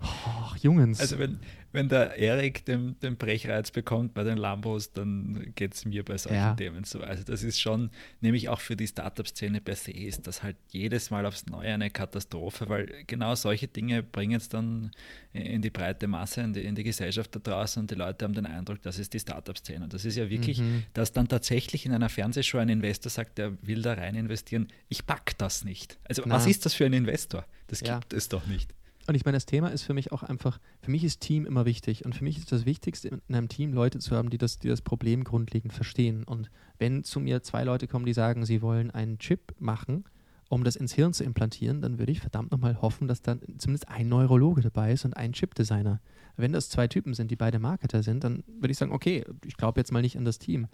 Och, 0.05 0.57
Jungens. 0.62 1.01
Also 1.01 1.19
wenn, 1.19 1.38
wenn 1.73 1.88
der 1.88 2.17
Erik 2.17 2.64
den, 2.64 2.97
den 3.01 3.17
Brechreiz 3.17 3.71
bekommt 3.71 4.14
bei 4.14 4.23
den 4.23 4.38
Lambos, 4.38 4.93
dann 4.93 5.53
geht 5.55 5.75
es 5.75 5.85
mir 5.85 6.05
bei 6.05 6.17
solchen 6.17 6.37
ja. 6.37 6.55
Themen 6.55 6.85
so. 6.85 7.01
Also 7.01 7.25
das 7.25 7.43
ist 7.43 7.61
schon, 7.61 7.90
nämlich 8.21 8.49
auch 8.49 8.61
für 8.61 8.77
die 8.77 8.87
Startup-Szene 8.87 9.61
per 9.61 9.75
se, 9.75 9.90
ist 9.90 10.27
das 10.27 10.43
halt 10.43 10.57
jedes 10.71 11.11
Mal 11.11 11.27
aufs 11.27 11.47
Neue 11.47 11.75
eine 11.75 11.90
Katastrophe, 11.90 12.69
weil 12.69 13.05
genau 13.07 13.35
solche 13.35 13.67
Dinge 13.67 14.03
bringen 14.03 14.37
es 14.37 14.49
dann 14.49 14.93
in 15.33 15.62
die 15.62 15.71
breite 15.71 16.07
Masse, 16.07 16.43
in 16.43 16.53
die, 16.53 16.61
in 16.62 16.75
die 16.75 16.85
Gesellschaft 16.85 17.35
da 17.35 17.40
draußen 17.40 17.81
und 17.81 17.90
die 17.90 17.97
Leute 17.97 18.25
haben 18.25 18.35
den 18.35 18.47
Eindruck, 18.47 18.81
das 18.83 18.99
ist 18.99 19.12
die 19.12 19.19
Startup-Szene. 19.19 19.85
Und 19.85 19.95
das 19.95 20.05
ist 20.05 20.17
ja 20.17 20.31
wirklich, 20.31 20.61
mhm. 20.61 20.85
dass 20.93 21.12
dann 21.12 21.27
tatsächlich 21.27 21.87
in 21.87 21.93
einer 21.93 22.09
Fernsehshow 22.09 22.59
ein 22.59 22.69
Investor 22.69 23.11
sagt, 23.11 23.38
der 23.38 23.53
will 23.62 23.83
da 23.83 23.95
rein 23.95 24.14
investieren, 24.14 24.69
ich 24.88 25.07
pack 25.07 25.37
das 25.38 25.64
nicht. 25.64 25.99
Also 26.05 26.23
Na. 26.25 26.37
was 26.37 26.47
ist 26.47 26.64
das 26.64 26.75
für 26.75 26.87
ein 26.87 26.93
Investor? 26.93 27.45
Das 27.67 27.81
gibt 27.81 28.12
ja. 28.12 28.17
es 28.17 28.29
doch 28.29 28.47
nicht. 28.47 28.73
Und 29.07 29.14
ich 29.14 29.25
meine, 29.25 29.37
das 29.37 29.47
Thema 29.47 29.69
ist 29.69 29.83
für 29.83 29.93
mich 29.93 30.12
auch 30.12 30.23
einfach, 30.23 30.59
für 30.81 30.90
mich 30.90 31.05
ist 31.05 31.21
Team 31.21 31.45
immer 31.45 31.67
wichtig. 31.67 32.05
Und 32.07 32.14
für 32.14 32.25
mich 32.25 32.38
ist 32.38 32.51
das 32.53 32.64
Wichtigste, 32.64 33.09
in 33.09 33.35
einem 33.35 33.49
Team 33.49 33.73
Leute 33.73 33.99
zu 33.99 34.17
haben, 34.17 34.31
die 34.31 34.38
das, 34.38 34.59
die 34.59 34.69
das 34.69 34.81
Problem 34.81 35.25
grundlegend 35.25 35.73
verstehen. 35.73 36.25
Und 36.25 36.51
wenn 36.79 37.05
zu 37.05 37.21
mir 37.21 37.43
zwei 37.43 37.64
Leute 37.64 37.87
kommen, 37.87 38.07
die 38.07 38.14
sagen, 38.14 38.47
sie 38.47 38.62
wollen 38.62 38.90
einen 38.90 39.19
Chip 39.19 39.55
machen, 39.59 40.05
um 40.49 40.64
das 40.64 40.77
ins 40.77 40.95
Hirn 40.95 41.12
zu 41.12 41.25
implantieren, 41.25 41.83
dann 41.83 41.99
würde 41.99 42.12
ich 42.12 42.21
verdammt 42.21 42.53
nochmal 42.53 42.81
hoffen, 42.81 43.09
dass 43.09 43.23
dann 43.23 43.40
zumindest 43.59 43.88
ein 43.88 44.09
Neurologe 44.09 44.62
dabei 44.62 44.93
ist 44.93 45.05
und 45.05 45.17
ein 45.17 45.33
Chip-Designer. 45.33 46.01
Wenn 46.37 46.53
das 46.53 46.69
zwei 46.69 46.88
Typen 46.88 47.14
sind, 47.14 47.31
die 47.31 47.37
beide 47.37 47.59
Marketer 47.59 48.03
sind, 48.03 48.25
dann 48.25 48.43
würde 48.61 48.73
ich 48.73 48.79
sagen, 48.79 48.93
okay, 48.93 49.25
ich 49.45 49.57
glaube 49.57 49.81
jetzt 49.81 49.93
mal 49.93 50.03
nicht 50.03 50.17
an 50.17 50.25
das 50.25 50.38
Team. 50.38 50.69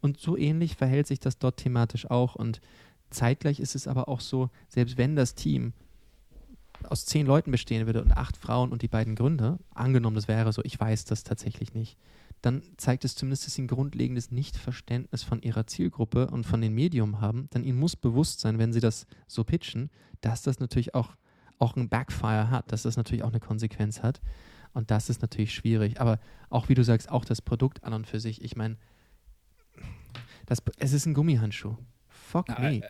Und 0.00 0.18
so 0.18 0.36
ähnlich 0.36 0.76
verhält 0.76 1.06
sich 1.06 1.20
das 1.20 1.38
dort 1.38 1.58
thematisch 1.58 2.10
auch. 2.10 2.34
Und 2.34 2.60
zeitgleich 3.10 3.60
ist 3.60 3.74
es 3.74 3.86
aber 3.86 4.08
auch 4.08 4.20
so, 4.20 4.50
selbst 4.68 4.98
wenn 4.98 5.16
das 5.16 5.34
Team 5.34 5.72
aus 6.88 7.04
zehn 7.04 7.26
Leuten 7.26 7.50
bestehen 7.50 7.86
würde 7.86 8.02
und 8.02 8.12
acht 8.12 8.36
Frauen 8.36 8.72
und 8.72 8.82
die 8.82 8.88
beiden 8.88 9.14
Gründer, 9.14 9.58
angenommen 9.74 10.16
das 10.16 10.28
wäre 10.28 10.52
so, 10.52 10.62
ich 10.64 10.78
weiß 10.78 11.04
das 11.04 11.24
tatsächlich 11.24 11.74
nicht, 11.74 11.96
dann 12.42 12.62
zeigt 12.78 13.04
es 13.04 13.14
zumindest, 13.14 13.46
dass 13.46 13.54
sie 13.54 13.62
ein 13.62 13.68
grundlegendes 13.68 14.30
Nichtverständnis 14.30 15.22
von 15.22 15.42
ihrer 15.42 15.66
Zielgruppe 15.66 16.28
und 16.28 16.44
von 16.44 16.60
den 16.60 16.74
Medium 16.74 17.20
haben. 17.20 17.48
Denn 17.52 17.64
ihnen 17.64 17.78
muss 17.78 17.96
bewusst 17.96 18.40
sein, 18.40 18.58
wenn 18.58 18.72
sie 18.72 18.80
das 18.80 19.06
so 19.26 19.44
pitchen, 19.44 19.90
dass 20.22 20.42
das 20.42 20.58
natürlich 20.58 20.94
auch, 20.94 21.16
auch 21.58 21.76
ein 21.76 21.88
Backfire 21.88 22.50
hat, 22.50 22.72
dass 22.72 22.82
das 22.82 22.96
natürlich 22.96 23.24
auch 23.24 23.30
eine 23.30 23.40
Konsequenz 23.40 24.02
hat. 24.02 24.22
Und 24.72 24.90
das 24.90 25.10
ist 25.10 25.20
natürlich 25.20 25.52
schwierig. 25.52 26.00
Aber 26.00 26.18
auch 26.48 26.68
wie 26.70 26.74
du 26.74 26.82
sagst, 26.82 27.10
auch 27.10 27.26
das 27.26 27.42
Produkt 27.42 27.84
an 27.84 27.92
und 27.92 28.06
für 28.06 28.20
sich, 28.20 28.42
ich 28.42 28.56
meine, 28.56 28.76
es 30.78 30.92
ist 30.92 31.06
ein 31.06 31.14
Gummihandschuh. 31.14 31.76
Fuck 32.08 32.48
ja, 32.48 32.58
me. 32.58 32.80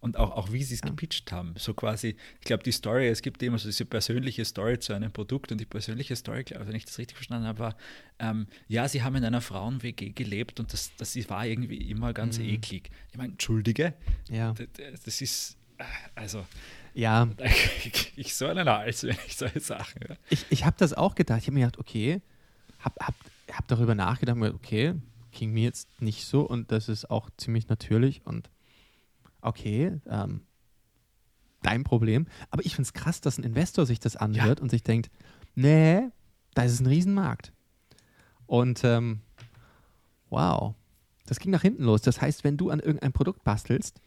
Und 0.00 0.16
auch, 0.16 0.30
auch 0.30 0.52
wie 0.52 0.62
sie 0.62 0.74
es 0.74 0.80
ja. 0.82 0.90
gepitcht 0.90 1.32
haben. 1.32 1.54
So 1.56 1.74
quasi, 1.74 2.16
ich 2.40 2.44
glaube, 2.44 2.62
die 2.62 2.70
Story, 2.70 3.08
es 3.08 3.20
gibt 3.20 3.42
immer 3.42 3.58
so 3.58 3.68
diese 3.68 3.84
persönliche 3.84 4.44
Story 4.44 4.78
zu 4.78 4.92
einem 4.92 5.10
Produkt 5.10 5.50
und 5.50 5.60
die 5.60 5.66
persönliche 5.66 6.14
Story, 6.14 6.44
glaube 6.44 6.68
wenn 6.68 6.76
ich 6.76 6.84
das 6.84 6.98
richtig 6.98 7.16
verstanden 7.16 7.48
habe, 7.48 7.58
war, 7.58 7.76
ähm, 8.20 8.46
ja, 8.68 8.86
sie 8.88 9.02
haben 9.02 9.16
in 9.16 9.24
einer 9.24 9.40
Frauen-WG 9.40 10.10
gelebt 10.10 10.60
und 10.60 10.72
das, 10.72 10.92
das 10.98 11.16
war 11.28 11.46
irgendwie 11.46 11.90
immer 11.90 12.12
ganz 12.12 12.38
mhm. 12.38 12.44
eklig. 12.44 12.90
Ich 13.10 13.18
meine, 13.18 13.32
Entschuldige, 13.32 13.94
ja. 14.30 14.52
das, 14.52 15.02
das 15.02 15.20
ist, 15.20 15.56
äh, 15.78 15.84
also, 16.14 16.46
ja. 16.94 17.28
ich 18.16 18.34
so 18.34 18.46
einen 18.46 18.68
Hals, 18.68 19.02
wenn 19.02 19.16
ich 19.26 19.36
solche 19.36 19.60
Sachen. 19.60 20.00
Ja. 20.08 20.16
Ich, 20.30 20.46
ich 20.50 20.64
habe 20.64 20.76
das 20.78 20.94
auch 20.94 21.16
gedacht. 21.16 21.40
Ich 21.40 21.46
habe 21.46 21.54
mir 21.54 21.66
gedacht, 21.66 21.78
okay, 21.78 22.20
habe 22.78 22.94
hab, 23.00 23.14
hab 23.52 23.68
darüber 23.68 23.94
nachgedacht, 23.94 24.38
okay, 24.54 24.94
ging 25.32 25.52
mir 25.52 25.64
jetzt 25.64 26.00
nicht 26.00 26.24
so 26.24 26.42
und 26.42 26.72
das 26.72 26.88
ist 26.88 27.10
auch 27.10 27.30
ziemlich 27.36 27.68
natürlich 27.68 28.24
und 28.24 28.50
okay, 29.40 30.00
ähm, 30.06 30.42
dein 31.62 31.84
Problem. 31.84 32.26
Aber 32.50 32.64
ich 32.64 32.74
finde 32.74 32.88
es 32.88 32.92
krass, 32.92 33.20
dass 33.20 33.38
ein 33.38 33.44
Investor 33.44 33.86
sich 33.86 34.00
das 34.00 34.16
anhört 34.16 34.58
ja. 34.58 34.62
und 34.62 34.70
sich 34.70 34.82
denkt, 34.82 35.10
nee, 35.54 36.08
da 36.54 36.62
ist 36.62 36.80
ein 36.80 36.86
Riesenmarkt. 36.86 37.52
Und 38.46 38.82
ähm, 38.84 39.20
wow, 40.30 40.74
das 41.26 41.38
ging 41.38 41.50
nach 41.50 41.62
hinten 41.62 41.84
los. 41.84 42.02
Das 42.02 42.20
heißt, 42.20 42.44
wenn 42.44 42.56
du 42.56 42.70
an 42.70 42.80
irgendein 42.80 43.12
Produkt 43.12 43.44
bastelst, 43.44 44.00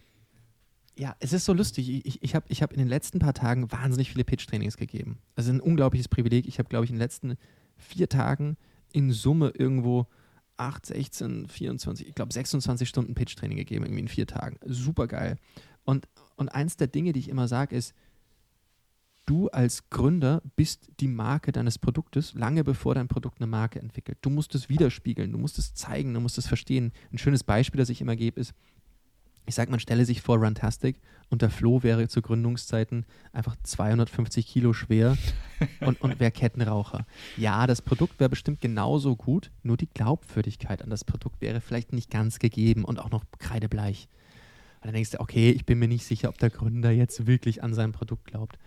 ja, 0.97 1.15
es 1.19 1.33
ist 1.33 1.45
so 1.45 1.53
lustig. 1.53 1.89
Ich, 2.05 2.21
ich 2.21 2.35
habe 2.35 2.45
ich 2.49 2.61
hab 2.61 2.73
in 2.73 2.79
den 2.79 2.87
letzten 2.87 3.19
paar 3.19 3.33
Tagen 3.33 3.71
wahnsinnig 3.71 4.11
viele 4.11 4.23
Pitch-Trainings 4.23 4.77
gegeben. 4.77 5.19
Das 5.35 5.45
ist 5.45 5.51
ein 5.51 5.61
unglaubliches 5.61 6.07
Privileg. 6.07 6.47
Ich 6.47 6.59
habe, 6.59 6.69
glaube 6.69 6.85
ich, 6.85 6.91
in 6.91 6.97
den 6.97 7.01
letzten 7.01 7.37
vier 7.77 8.09
Tagen 8.09 8.57
in 8.91 9.11
Summe 9.11 9.53
irgendwo 9.55 10.07
8, 10.61 10.85
16, 10.85 11.47
24, 11.47 12.07
ich 12.07 12.15
glaube 12.15 12.31
26 12.31 12.87
Stunden 12.87 13.15
Pitch-Training 13.15 13.57
gegeben, 13.57 13.83
irgendwie 13.83 14.01
in 14.01 14.07
vier 14.07 14.27
Tagen. 14.27 14.57
Super 14.63 15.07
geil. 15.07 15.37
Und, 15.83 16.07
und 16.35 16.49
eins 16.49 16.77
der 16.77 16.87
Dinge, 16.87 17.13
die 17.13 17.19
ich 17.19 17.29
immer 17.29 17.47
sage, 17.47 17.75
ist, 17.75 17.95
du 19.25 19.49
als 19.49 19.89
Gründer 19.89 20.41
bist 20.55 20.89
die 20.99 21.07
Marke 21.07 21.51
deines 21.51 21.79
Produktes, 21.79 22.35
lange 22.35 22.63
bevor 22.63 22.93
dein 22.93 23.07
Produkt 23.07 23.39
eine 23.39 23.47
Marke 23.47 23.79
entwickelt. 23.79 24.19
Du 24.21 24.29
musst 24.29 24.53
es 24.53 24.69
widerspiegeln, 24.69 25.31
du 25.31 25.39
musst 25.39 25.57
es 25.57 25.73
zeigen, 25.73 26.13
du 26.13 26.19
musst 26.19 26.37
es 26.37 26.47
verstehen. 26.47 26.91
Ein 27.11 27.17
schönes 27.17 27.43
Beispiel, 27.43 27.79
das 27.79 27.89
ich 27.89 28.01
immer 28.01 28.15
gebe, 28.15 28.39
ist, 28.39 28.53
ich 29.45 29.55
sage, 29.55 29.71
man 29.71 29.79
stelle 29.79 30.05
sich 30.05 30.21
vor 30.21 30.37
Runtastic 30.37 30.97
und 31.29 31.41
der 31.41 31.49
Flo 31.49 31.83
wäre 31.83 32.07
zu 32.07 32.21
Gründungszeiten 32.21 33.05
einfach 33.33 33.55
250 33.63 34.45
Kilo 34.45 34.73
schwer 34.73 35.17
und, 35.81 36.01
und 36.01 36.19
wäre 36.19 36.31
Kettenraucher. 36.31 37.05
Ja, 37.37 37.67
das 37.67 37.81
Produkt 37.81 38.19
wäre 38.19 38.29
bestimmt 38.29 38.61
genauso 38.61 39.15
gut, 39.15 39.51
nur 39.63 39.77
die 39.77 39.89
Glaubwürdigkeit 39.89 40.83
an 40.83 40.89
das 40.89 41.03
Produkt 41.03 41.41
wäre 41.41 41.61
vielleicht 41.61 41.93
nicht 41.93 42.09
ganz 42.11 42.39
gegeben 42.39 42.83
und 42.83 42.99
auch 42.99 43.11
noch 43.11 43.23
kreidebleich. 43.39 44.07
Und 44.81 44.87
dann 44.87 44.93
denkst 44.93 45.11
du, 45.11 45.19
okay, 45.19 45.51
ich 45.51 45.65
bin 45.65 45.79
mir 45.79 45.87
nicht 45.87 46.05
sicher, 46.05 46.29
ob 46.29 46.37
der 46.37 46.49
Gründer 46.49 46.91
jetzt 46.91 47.27
wirklich 47.27 47.63
an 47.63 47.73
sein 47.73 47.91
Produkt 47.91 48.25
glaubt. 48.25 48.57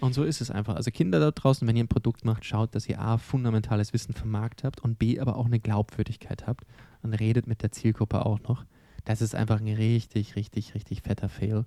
Und 0.00 0.12
so 0.12 0.24
ist 0.24 0.40
es 0.40 0.50
einfach. 0.50 0.76
Also 0.76 0.90
Kinder 0.90 1.20
da 1.20 1.30
draußen, 1.30 1.66
wenn 1.66 1.76
ihr 1.76 1.84
ein 1.84 1.88
Produkt 1.88 2.24
macht, 2.24 2.44
schaut, 2.44 2.74
dass 2.74 2.88
ihr 2.88 3.00
A, 3.00 3.16
fundamentales 3.16 3.92
Wissen 3.92 4.12
vom 4.12 4.30
Markt 4.30 4.64
habt 4.64 4.80
und 4.80 4.98
B, 4.98 5.18
aber 5.18 5.36
auch 5.36 5.46
eine 5.46 5.60
Glaubwürdigkeit 5.60 6.46
habt 6.46 6.64
und 7.02 7.14
redet 7.14 7.46
mit 7.46 7.62
der 7.62 7.72
Zielgruppe 7.72 8.26
auch 8.26 8.40
noch. 8.40 8.64
Das 9.04 9.20
ist 9.20 9.34
einfach 9.34 9.60
ein 9.60 9.68
richtig, 9.68 10.36
richtig, 10.36 10.74
richtig 10.74 11.02
fetter 11.02 11.28
Fail. 11.28 11.64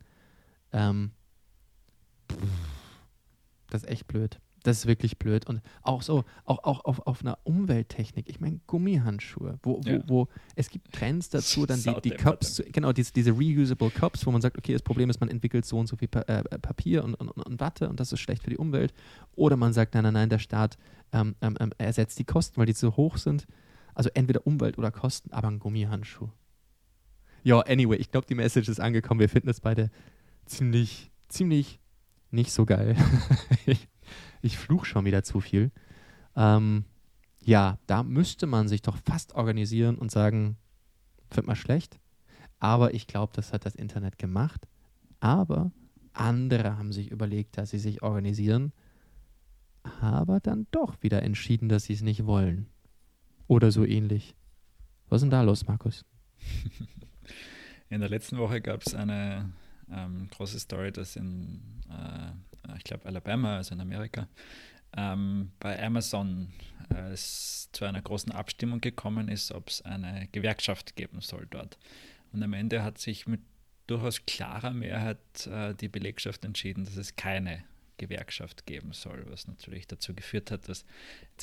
Ähm, 0.74 1.12
das 3.70 3.84
ist 3.84 3.90
echt 3.90 4.08
blöd. 4.08 4.40
Das 4.64 4.80
ist 4.80 4.86
wirklich 4.88 5.18
blöd. 5.18 5.48
Und 5.48 5.62
auch 5.82 6.02
so, 6.02 6.26
auch, 6.44 6.64
auch 6.64 6.84
auf, 6.84 7.06
auf 7.08 7.22
einer 7.22 7.38
Umwelttechnik. 7.44 8.28
Ich 8.28 8.40
meine, 8.40 8.60
Gummihandschuhe, 8.68 9.60
wo, 9.64 9.80
wo, 9.84 9.90
ja. 9.90 10.04
wo 10.08 10.28
es 10.56 10.70
gibt 10.70 10.92
Trends 10.92 11.30
dazu, 11.30 11.66
dann 11.66 11.82
die, 11.82 12.02
die 12.02 12.10
Cups, 12.10 12.62
genau, 12.72 12.92
diese, 12.92 13.14
diese 13.14 13.32
reusable 13.32 13.92
Cups, 13.92 14.26
wo 14.26 14.32
man 14.32 14.42
sagt, 14.42 14.58
okay, 14.58 14.74
das 14.74 14.82
Problem 14.82 15.10
ist, 15.10 15.22
man 15.22 15.30
entwickelt 15.30 15.66
so 15.66 15.78
und 15.78 15.88
so 15.88 15.96
viel 15.96 16.10
pa 16.10 16.22
äh, 16.22 16.44
Papier 16.60 17.04
und, 17.04 17.14
und, 17.16 17.30
und, 17.30 17.60
Watte 17.62 17.88
und 17.88 18.00
das 18.00 18.12
ist 18.12 18.20
schlecht 18.20 18.44
für 18.44 18.50
die 18.50 18.58
Umwelt. 18.58 18.94
Oder 19.36 19.56
man 19.56 19.72
sagt, 19.72 19.94
nein, 19.94 20.04
nein, 20.04 20.14
nein, 20.14 20.30
der 20.30 20.40
Staat 20.40 20.78
ähm, 21.14 21.36
ähm, 21.42 21.56
ähm 21.62 21.72
ersetzt 21.78 22.20
die 22.20 22.26
Kosten, 22.26 22.58
weil 22.58 22.66
die 22.66 22.74
zu 22.74 22.98
hoch 22.98 23.18
sind. 23.18 23.48
Also 23.94 24.10
entweder 24.16 24.46
Umwelt 24.46 24.78
oder 24.78 24.92
Kosten, 24.92 25.32
aber 25.32 25.48
ein 25.48 25.60
Gummihandschuh. 25.60 26.30
Ja, 27.44 27.60
anyway, 27.62 27.98
ich 27.98 28.12
glaube, 28.12 28.28
die 28.28 28.36
Message 28.36 28.70
ist 28.70 28.80
angekommen. 28.80 29.20
Wir 29.20 29.30
finden 29.30 29.50
es 29.50 29.62
beide 29.62 29.90
ziemlich, 30.46 31.12
ziemlich 31.28 31.80
nicht 32.32 32.52
so 32.52 32.66
geil. 32.66 32.96
Ich 34.42 34.58
fluch 34.58 34.86
schon 34.86 35.04
wieder 35.04 35.24
zu 35.24 35.40
viel. 35.42 35.72
Ähm, 36.36 36.86
ja, 37.44 37.80
da 37.88 38.04
müsste 38.04 38.46
man 38.46 38.68
sich 38.68 38.82
doch 38.82 38.98
fast 38.98 39.34
organisieren 39.36 39.98
und 39.98 40.12
sagen, 40.12 40.58
findet 41.30 41.48
man 41.48 41.56
schlecht. 41.56 42.00
Aber 42.60 42.94
ich 42.94 43.08
glaube, 43.08 43.34
das 43.36 43.54
hat 43.54 43.66
das 43.66 43.76
Internet 43.76 44.18
gemacht. 44.18 44.68
Aber 45.20 45.72
andere 46.14 46.78
haben 46.78 46.92
sich 46.92 47.12
überlegt, 47.12 47.58
dass 47.58 47.72
sie 47.72 47.80
sich 47.80 48.02
organisieren, 48.02 48.74
aber 50.02 50.40
dann 50.40 50.68
doch 50.72 51.02
wieder 51.02 51.24
entschieden, 51.24 51.70
dass 51.70 51.86
sie 51.86 51.94
es 51.94 52.02
nicht 52.02 52.26
wollen. 52.26 52.68
Oder 53.48 53.72
so 53.72 53.86
ähnlich. 53.86 54.36
Was 55.10 55.18
ist 55.18 55.24
denn 55.24 55.32
da 55.32 55.42
los, 55.42 55.68
Markus? 55.68 56.06
In 57.90 58.02
der 58.02 58.10
letzten 58.10 58.38
Woche 58.38 58.62
gab 58.62 58.82
es 58.86 58.94
eine 58.94 59.52
ähm, 59.92 60.28
große 60.32 60.60
Story, 60.60 60.92
dass 60.92 61.16
in 61.16 61.62
äh, 61.90 62.32
ich 62.76 62.84
glaube 62.84 63.06
Alabama, 63.06 63.58
also 63.58 63.74
in 63.74 63.82
Amerika, 63.82 64.28
ähm, 64.96 65.52
bei 65.60 65.82
Amazon 65.82 66.52
äh, 66.90 67.12
es 67.12 67.70
zu 67.72 67.86
einer 67.86 68.02
großen 68.02 68.32
Abstimmung 68.32 68.82
gekommen 68.82 69.30
ist, 69.30 69.52
ob 69.52 69.70
es 69.70 69.82
eine 69.82 70.28
Gewerkschaft 70.32 70.96
geben 70.96 71.22
soll 71.22 71.48
dort. 71.50 71.78
Und 72.32 72.44
am 72.44 72.54
Ende 72.54 72.84
hat 72.84 72.98
sich 72.98 73.28
mit 73.28 73.42
durchaus 73.88 74.26
klarer 74.26 74.72
Mehrheit 74.72 75.48
äh, 75.48 75.74
die 75.76 75.88
Belegschaft 75.88 76.44
entschieden, 76.46 76.86
dass 76.86 76.98
es 76.98 77.16
keine 77.16 77.64
Gewerkschaft 77.98 78.66
geben 78.66 78.94
soll, 78.94 79.26
was 79.30 79.48
natürlich 79.48 79.88
dazu 79.88 80.14
geführt 80.14 80.52
hat, 80.52 80.68
dass 80.70 80.86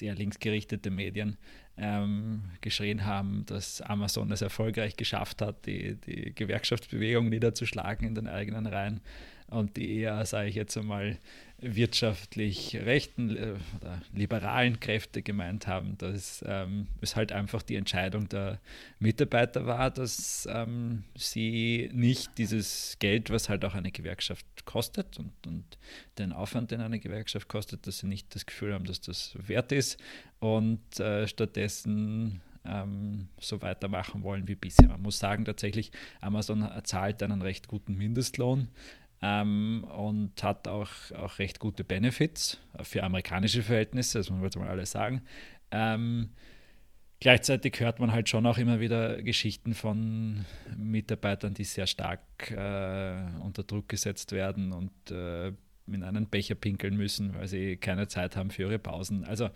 eher 0.00 0.14
linksgerichtete 0.14 0.90
Medien 0.90 1.36
ähm, 1.76 2.50
geschrien 2.60 3.04
haben, 3.04 3.44
dass 3.46 3.80
Amazon 3.80 4.30
es 4.32 4.42
erfolgreich 4.42 4.96
geschafft 4.96 5.42
hat, 5.42 5.66
die, 5.66 5.96
die 5.96 6.34
Gewerkschaftsbewegung 6.34 7.28
niederzuschlagen 7.28 8.06
in 8.06 8.14
den 8.14 8.28
eigenen 8.28 8.66
Reihen. 8.66 9.00
Und 9.48 9.76
die 9.76 9.98
eher, 9.98 10.24
sage 10.26 10.48
ich 10.48 10.54
jetzt 10.54 10.76
einmal, 10.76 11.18
wirtschaftlich 11.64 12.76
rechten 12.76 13.36
äh, 13.36 13.54
oder 13.80 14.02
liberalen 14.12 14.80
Kräfte 14.80 15.22
gemeint 15.22 15.66
haben, 15.66 15.96
dass 15.98 16.44
ähm, 16.46 16.88
es 17.00 17.16
halt 17.16 17.32
einfach 17.32 17.62
die 17.62 17.76
Entscheidung 17.76 18.28
der 18.28 18.60
Mitarbeiter 18.98 19.66
war, 19.66 19.90
dass 19.90 20.48
ähm, 20.50 21.04
sie 21.16 21.90
nicht 21.92 22.36
dieses 22.38 22.96
Geld, 22.98 23.30
was 23.30 23.48
halt 23.48 23.64
auch 23.64 23.74
eine 23.74 23.90
Gewerkschaft 23.90 24.46
kostet 24.64 25.18
und, 25.18 25.32
und 25.46 25.64
den 26.18 26.32
Aufwand, 26.32 26.70
den 26.70 26.80
eine 26.80 27.00
Gewerkschaft 27.00 27.48
kostet, 27.48 27.86
dass 27.86 27.98
sie 27.98 28.06
nicht 28.06 28.34
das 28.34 28.46
Gefühl 28.46 28.74
haben, 28.74 28.84
dass 28.84 29.00
das 29.00 29.34
wert 29.46 29.72
ist 29.72 29.98
und 30.40 31.00
äh, 31.00 31.26
stattdessen 31.26 32.40
ähm, 32.66 33.28
so 33.40 33.60
weitermachen 33.62 34.22
wollen 34.22 34.48
wie 34.48 34.54
bisher. 34.54 34.88
Man 34.88 35.02
muss 35.02 35.18
sagen, 35.18 35.44
tatsächlich, 35.44 35.92
Amazon 36.20 36.68
zahlt 36.84 37.22
einen 37.22 37.42
recht 37.42 37.68
guten 37.68 37.96
Mindestlohn 37.96 38.68
ähm, 39.24 39.84
und 39.84 40.42
hat 40.42 40.68
auch, 40.68 40.90
auch 41.16 41.38
recht 41.38 41.58
gute 41.58 41.82
Benefits 41.82 42.60
für 42.82 43.02
amerikanische 43.02 43.62
Verhältnisse, 43.62 44.18
das 44.18 44.28
muss 44.28 44.36
man 44.36 44.44
jetzt 44.44 44.58
mal 44.58 44.68
alles 44.68 44.90
sagen. 44.90 45.22
Ähm, 45.70 46.30
gleichzeitig 47.20 47.80
hört 47.80 48.00
man 48.00 48.12
halt 48.12 48.28
schon 48.28 48.44
auch 48.44 48.58
immer 48.58 48.80
wieder 48.80 49.22
Geschichten 49.22 49.72
von 49.72 50.44
Mitarbeitern, 50.76 51.54
die 51.54 51.64
sehr 51.64 51.86
stark 51.86 52.50
äh, 52.50 53.14
unter 53.42 53.62
Druck 53.62 53.88
gesetzt 53.88 54.32
werden 54.32 54.72
und 54.72 55.10
äh, 55.10 55.52
in 55.86 56.02
einen 56.02 56.28
Becher 56.28 56.54
pinkeln 56.54 56.96
müssen, 56.96 57.34
weil 57.34 57.48
sie 57.48 57.78
keine 57.78 58.08
Zeit 58.08 58.36
haben 58.36 58.50
für 58.50 58.62
ihre 58.62 58.78
Pausen. 58.78 59.24
Also 59.24 59.48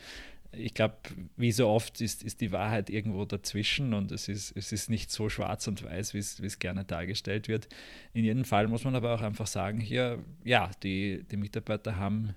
ich 0.52 0.74
glaube, 0.74 0.96
wie 1.36 1.52
so 1.52 1.68
oft 1.68 2.00
ist, 2.00 2.22
ist 2.22 2.40
die 2.40 2.52
Wahrheit 2.52 2.90
irgendwo 2.90 3.24
dazwischen 3.24 3.92
und 3.92 4.10
es 4.12 4.28
ist, 4.28 4.56
es 4.56 4.72
ist 4.72 4.88
nicht 4.88 5.10
so 5.10 5.28
schwarz 5.28 5.66
und 5.68 5.84
weiß, 5.84 6.14
wie 6.14 6.18
es 6.18 6.58
gerne 6.58 6.84
dargestellt 6.84 7.48
wird. 7.48 7.68
In 8.14 8.24
jedem 8.24 8.44
Fall 8.44 8.66
muss 8.68 8.84
man 8.84 8.94
aber 8.94 9.14
auch 9.14 9.20
einfach 9.20 9.46
sagen, 9.46 9.80
hier, 9.80 10.24
ja, 10.44 10.70
die, 10.82 11.24
die 11.30 11.36
Mitarbeiter 11.36 11.96
haben 11.96 12.34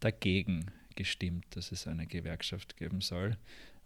dagegen 0.00 0.66
gestimmt, 0.96 1.44
dass 1.50 1.72
es 1.72 1.86
eine 1.86 2.06
Gewerkschaft 2.06 2.76
geben 2.76 3.00
soll. 3.00 3.36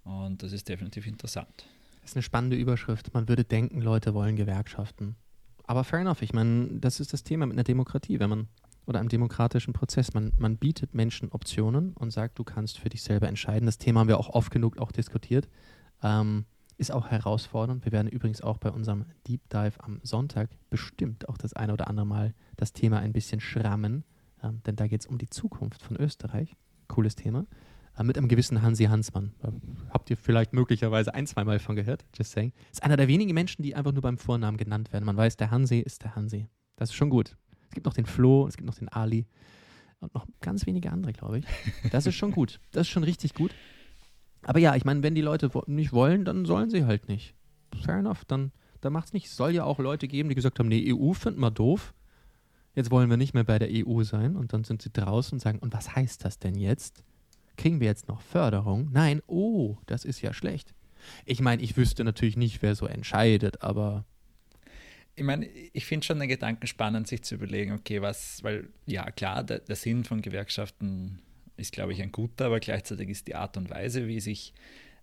Und 0.04 0.42
das 0.42 0.52
ist 0.52 0.68
definitiv 0.68 1.06
interessant. 1.06 1.66
Das 2.00 2.10
ist 2.10 2.16
eine 2.16 2.22
spannende 2.22 2.56
Überschrift. 2.56 3.12
Man 3.14 3.28
würde 3.28 3.44
denken, 3.44 3.80
Leute 3.80 4.14
wollen 4.14 4.36
Gewerkschaften. 4.36 5.16
Aber 5.64 5.84
fair 5.84 6.00
enough. 6.00 6.22
Ich 6.22 6.32
meine, 6.32 6.66
das 6.80 6.98
ist 6.98 7.12
das 7.12 7.22
Thema 7.22 7.46
mit 7.46 7.54
einer 7.54 7.64
Demokratie. 7.64 8.18
Wenn 8.18 8.30
man 8.30 8.48
oder 8.86 8.98
einem 8.98 9.08
demokratischen 9.08 9.72
Prozess. 9.72 10.14
Man, 10.14 10.32
man 10.38 10.56
bietet 10.56 10.94
Menschen 10.94 11.30
Optionen 11.30 11.92
und 11.94 12.10
sagt, 12.10 12.38
du 12.38 12.44
kannst 12.44 12.78
für 12.78 12.88
dich 12.88 13.02
selber 13.02 13.28
entscheiden. 13.28 13.66
Das 13.66 13.78
Thema 13.78 14.00
haben 14.00 14.08
wir 14.08 14.18
auch 14.18 14.30
oft 14.30 14.50
genug 14.50 14.78
auch 14.78 14.92
diskutiert. 14.92 15.48
Ähm, 16.02 16.44
ist 16.76 16.92
auch 16.92 17.08
herausfordernd. 17.08 17.84
Wir 17.84 17.92
werden 17.92 18.08
übrigens 18.08 18.40
auch 18.40 18.56
bei 18.56 18.70
unserem 18.70 19.04
Deep 19.28 19.48
Dive 19.50 19.74
am 19.80 20.00
Sonntag 20.02 20.48
bestimmt 20.70 21.28
auch 21.28 21.36
das 21.36 21.52
eine 21.52 21.74
oder 21.74 21.88
andere 21.88 22.06
Mal 22.06 22.34
das 22.56 22.72
Thema 22.72 23.00
ein 23.00 23.12
bisschen 23.12 23.40
schrammen, 23.40 24.04
ähm, 24.42 24.62
denn 24.64 24.76
da 24.76 24.86
geht 24.86 25.02
es 25.02 25.06
um 25.06 25.18
die 25.18 25.28
Zukunft 25.28 25.82
von 25.82 25.96
Österreich. 25.96 26.56
Cooles 26.88 27.14
Thema. 27.14 27.46
Äh, 27.98 28.04
mit 28.04 28.16
einem 28.16 28.28
gewissen 28.28 28.62
Hansi 28.62 28.84
Hansmann. 28.84 29.34
Äh, 29.42 29.48
habt 29.90 30.10
ihr 30.10 30.16
vielleicht 30.16 30.52
möglicherweise 30.52 31.14
ein, 31.14 31.26
zweimal 31.26 31.58
von 31.58 31.76
gehört? 31.76 32.06
Just 32.16 32.32
saying. 32.32 32.52
Ist 32.72 32.82
einer 32.82 32.96
der 32.96 33.08
wenigen 33.08 33.34
Menschen, 33.34 33.62
die 33.62 33.74
einfach 33.74 33.92
nur 33.92 34.02
beim 34.02 34.18
Vornamen 34.18 34.56
genannt 34.56 34.92
werden. 34.92 35.04
Man 35.04 35.16
weiß, 35.16 35.36
der 35.36 35.50
Hansi 35.50 35.80
ist 35.80 36.02
der 36.02 36.16
Hansi. 36.16 36.48
Das 36.76 36.90
ist 36.90 36.94
schon 36.94 37.10
gut. 37.10 37.36
Es 37.70 37.74
gibt 37.74 37.86
noch 37.86 37.94
den 37.94 38.06
Flo, 38.06 38.48
es 38.48 38.56
gibt 38.56 38.66
noch 38.66 38.74
den 38.74 38.88
Ali 38.88 39.26
und 40.00 40.12
noch 40.12 40.26
ganz 40.40 40.66
wenige 40.66 40.90
andere, 40.90 41.12
glaube 41.12 41.38
ich. 41.38 41.44
Das 41.92 42.04
ist 42.04 42.16
schon 42.16 42.32
gut. 42.32 42.58
Das 42.72 42.82
ist 42.82 42.88
schon 42.88 43.04
richtig 43.04 43.32
gut. 43.32 43.52
Aber 44.42 44.58
ja, 44.58 44.74
ich 44.74 44.84
meine, 44.84 45.04
wenn 45.04 45.14
die 45.14 45.20
Leute 45.20 45.50
nicht 45.66 45.92
wollen, 45.92 46.24
dann 46.24 46.46
sollen 46.46 46.68
sie 46.68 46.84
halt 46.84 47.06
nicht. 47.06 47.34
Fair 47.80 47.98
enough, 47.98 48.24
dann, 48.24 48.50
dann 48.80 48.96
es 48.96 49.12
nicht. 49.12 49.26
Es 49.26 49.36
soll 49.36 49.52
ja 49.52 49.62
auch 49.62 49.78
Leute 49.78 50.08
geben, 50.08 50.28
die 50.28 50.34
gesagt 50.34 50.58
haben, 50.58 50.68
nee, 50.68 50.92
EU 50.92 51.12
finden 51.12 51.38
wir 51.38 51.52
doof. 51.52 51.94
Jetzt 52.74 52.90
wollen 52.90 53.08
wir 53.08 53.16
nicht 53.16 53.34
mehr 53.34 53.44
bei 53.44 53.60
der 53.60 53.68
EU 53.70 54.02
sein 54.02 54.34
und 54.34 54.52
dann 54.52 54.64
sind 54.64 54.82
sie 54.82 54.90
draußen 54.90 55.36
und 55.36 55.40
sagen, 55.40 55.60
und 55.60 55.72
was 55.72 55.94
heißt 55.94 56.24
das 56.24 56.40
denn 56.40 56.56
jetzt? 56.56 57.04
Kriegen 57.56 57.78
wir 57.78 57.86
jetzt 57.86 58.08
noch 58.08 58.20
Förderung? 58.20 58.88
Nein, 58.90 59.22
oh, 59.28 59.76
das 59.86 60.04
ist 60.04 60.22
ja 60.22 60.32
schlecht. 60.32 60.74
Ich 61.24 61.40
meine, 61.40 61.62
ich 61.62 61.76
wüsste 61.76 62.02
natürlich 62.02 62.36
nicht, 62.36 62.62
wer 62.62 62.74
so 62.74 62.86
entscheidet, 62.86 63.62
aber 63.62 64.06
ich 65.20 65.26
meine, 65.26 65.46
ich 65.46 65.84
finde 65.84 66.06
schon 66.06 66.18
den 66.18 66.30
Gedanken 66.30 66.66
spannend, 66.66 67.06
sich 67.06 67.22
zu 67.22 67.34
überlegen, 67.34 67.72
okay, 67.72 68.00
was, 68.00 68.42
weil 68.42 68.70
ja 68.86 69.10
klar, 69.10 69.44
der, 69.44 69.58
der 69.58 69.76
Sinn 69.76 70.02
von 70.04 70.22
Gewerkschaften 70.22 71.20
ist, 71.58 71.72
glaube 71.72 71.92
ich, 71.92 72.00
ein 72.00 72.10
guter, 72.10 72.46
aber 72.46 72.58
gleichzeitig 72.58 73.10
ist 73.10 73.28
die 73.28 73.34
Art 73.34 73.58
und 73.58 73.68
Weise, 73.68 74.08
wie 74.08 74.18
sich 74.18 74.54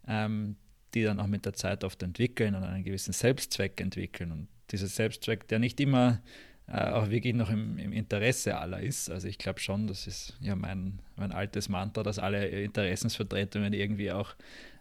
ähm, 0.07 0.55
die 0.95 1.03
dann 1.03 1.19
auch 1.19 1.27
mit 1.27 1.45
der 1.45 1.53
Zeit 1.53 1.83
oft 1.83 2.01
entwickeln 2.01 2.55
und 2.55 2.63
einen 2.63 2.83
gewissen 2.83 3.13
Selbstzweck 3.13 3.79
entwickeln. 3.79 4.31
Und 4.31 4.47
dieser 4.71 4.87
Selbstzweck, 4.87 5.47
der 5.49 5.59
nicht 5.59 5.79
immer 5.79 6.19
äh, 6.67 6.89
auch 6.89 7.11
wirklich 7.11 7.35
noch 7.35 7.51
im, 7.51 7.77
im, 7.77 7.93
Interesse 7.93 8.57
aller 8.57 8.79
ist. 8.79 9.11
Also 9.11 9.27
ich 9.27 9.37
glaube 9.37 9.59
schon, 9.59 9.85
das 9.85 10.07
ist 10.07 10.35
ja 10.41 10.55
mein, 10.55 10.99
mein 11.15 11.31
altes 11.31 11.69
Mantra, 11.69 12.01
dass 12.01 12.17
alle 12.17 12.47
Interessensvertretungen 12.47 13.71
irgendwie 13.73 14.11
auch 14.11 14.33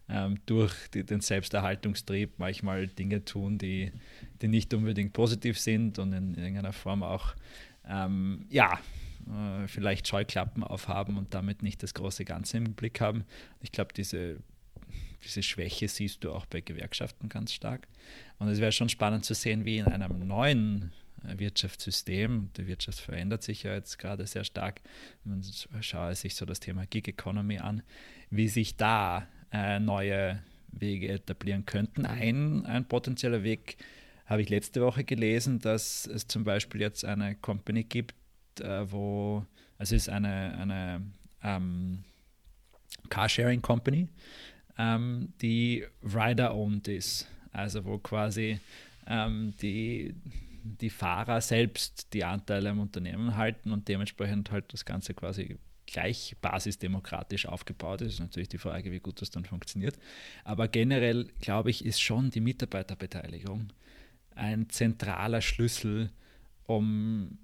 ähm, 0.09 0.38
durch 0.46 0.72
die, 0.94 1.04
den 1.04 1.20
Selbsterhaltungstrieb 1.20 2.38
manchmal 2.38 2.86
Dinge 2.86 3.24
tun, 3.24 3.59
die, 3.59 3.92
die 4.40 4.48
nicht 4.48 4.72
unbedingt 4.74 5.12
positiv 5.12 5.59
sind 5.59 5.98
und 5.98 6.12
in 6.12 6.34
irgendeiner 6.34 6.72
Form 6.72 7.02
auch, 7.02 7.34
ähm, 7.88 8.46
ja, 8.48 8.78
äh, 9.26 9.66
vielleicht 9.66 10.07
Scheuklappen 10.07 10.62
aufhaben 10.62 11.16
und 11.16 11.34
damit 11.34 11.62
nicht 11.62 11.82
das 11.82 11.94
große 11.94 12.24
Ganze 12.24 12.59
im 12.59 12.74
Blick 12.74 13.00
haben. 13.00 13.24
Ich 13.61 13.72
glaube, 13.72 13.92
diese, 13.94 14.38
diese 15.24 15.42
Schwäche 15.42 15.88
siehst 15.88 16.22
du 16.22 16.32
auch 16.32 16.46
bei 16.46 16.61
Gewerkschaften 16.61 17.28
ganz 17.28 17.52
stark. 17.52 17.88
Und 18.38 18.48
es 18.48 18.61
wäre 18.61 18.72
schon 18.72 18.88
spannend 18.88 19.24
zu 19.24 19.34
sehen, 19.34 19.64
wie 19.64 19.78
in 19.78 19.86
einem 19.86 20.26
neuen 20.26 20.92
äh, 21.24 21.38
Wirtschaftssystem, 21.38 22.50
die 22.57 22.68
Wirtschaft 22.68 23.00
verändert 23.00 23.42
sich 23.42 23.64
ja 23.64 23.74
jetzt 23.74 23.98
gerade 23.98 24.26
sehr 24.26 24.44
stark, 24.44 24.80
man 25.24 25.42
schaue 25.80 26.14
sich 26.14 26.36
so 26.36 26.46
das 26.46 26.61
Thema 26.61 26.86
Gig 26.86 27.09
Economy 27.09 27.59
an, 27.59 27.82
wie 28.30 28.48
sich 28.48 28.76
da 28.76 29.26
äh, 29.53 29.78
neue 29.80 30.42
Wege 30.68 31.09
etablieren 31.09 31.66
könnten. 31.66 32.07
Ein, 32.07 32.66
ein 32.66 32.86
potenzieller 32.86 33.42
Weg 33.42 33.76
habe 34.26 34.42
ich 34.42 34.49
letzte 34.49 34.82
Woche 34.82 35.05
gelesen, 35.05 35.61
dass 35.61 36.07
es 36.07 36.26
zum 36.26 36.44
Beispiel 36.44 36.80
jetzt 36.80 37.05
eine 37.05 37.36
Company 37.36 37.84
gibt, 37.84 38.14
äh, 38.61 38.90
wo, 38.90 39.47
also 39.78 39.94
es 39.94 40.03
ist 40.03 40.09
eine, 40.09 40.59
eine 40.59 41.03
ähm, 41.42 42.05
Carsharing 43.09 43.62
Company, 43.62 44.09
ähm, 44.78 45.32
die 45.40 45.84
Rider-owned 46.03 46.88
ist. 46.88 47.28
Also 47.53 47.84
wo 47.84 47.99
quasi 47.99 48.61
ähm, 49.07 49.55
die, 49.62 50.14
die 50.62 50.90
Fahrer 50.90 51.40
selbst 51.40 52.12
die 52.12 52.24
Anteile 52.24 52.70
am 52.70 52.80
Unternehmen 52.80 53.36
halten 53.36 53.72
und 53.72 53.88
dementsprechend 53.88 54.51
halt 54.51 54.72
das 54.72 54.84
Ganze 54.84 55.14
quasi 55.14 55.57
gleich 55.87 56.37
basisdemokratisch 56.41 57.47
aufgebaut 57.47 58.03
ist. 58.03 58.14
ist 58.14 58.20
natürlich 58.20 58.49
die 58.49 58.59
Frage, 58.59 58.93
wie 58.93 59.01
gut 59.01 59.20
das 59.22 59.30
dann 59.30 59.45
funktioniert. 59.45 59.97
Aber 60.45 60.68
generell, 60.68 61.28
glaube 61.41 61.70
ich, 61.70 61.84
ist 61.84 62.01
schon 62.01 62.30
die 62.30 62.41
Mitarbeiterbeteiligung 62.41 63.72
ein 64.34 64.68
zentraler 64.68 65.41
Schlüssel, 65.41 66.11
um 66.66 67.39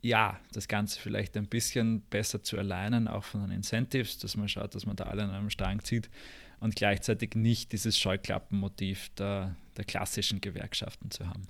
ja, 0.00 0.40
das 0.52 0.66
Ganze 0.66 0.98
vielleicht 0.98 1.36
ein 1.36 1.46
bisschen 1.46 2.00
besser 2.02 2.42
zu 2.42 2.58
alignen, 2.58 3.06
auch 3.06 3.22
von 3.22 3.42
den 3.42 3.52
Incentives, 3.52 4.18
dass 4.18 4.36
man 4.36 4.48
schaut, 4.48 4.74
dass 4.74 4.84
man 4.84 4.96
da 4.96 5.04
alle 5.04 5.22
an 5.22 5.30
einem 5.30 5.50
Strang 5.50 5.82
zieht 5.84 6.10
und 6.58 6.74
gleichzeitig 6.74 7.36
nicht 7.36 7.72
dieses 7.72 7.98
Scheuklappenmotiv 7.98 9.10
der, 9.10 9.54
der 9.76 9.84
klassischen 9.84 10.40
Gewerkschaften 10.40 11.10
zu 11.10 11.28
haben. 11.28 11.46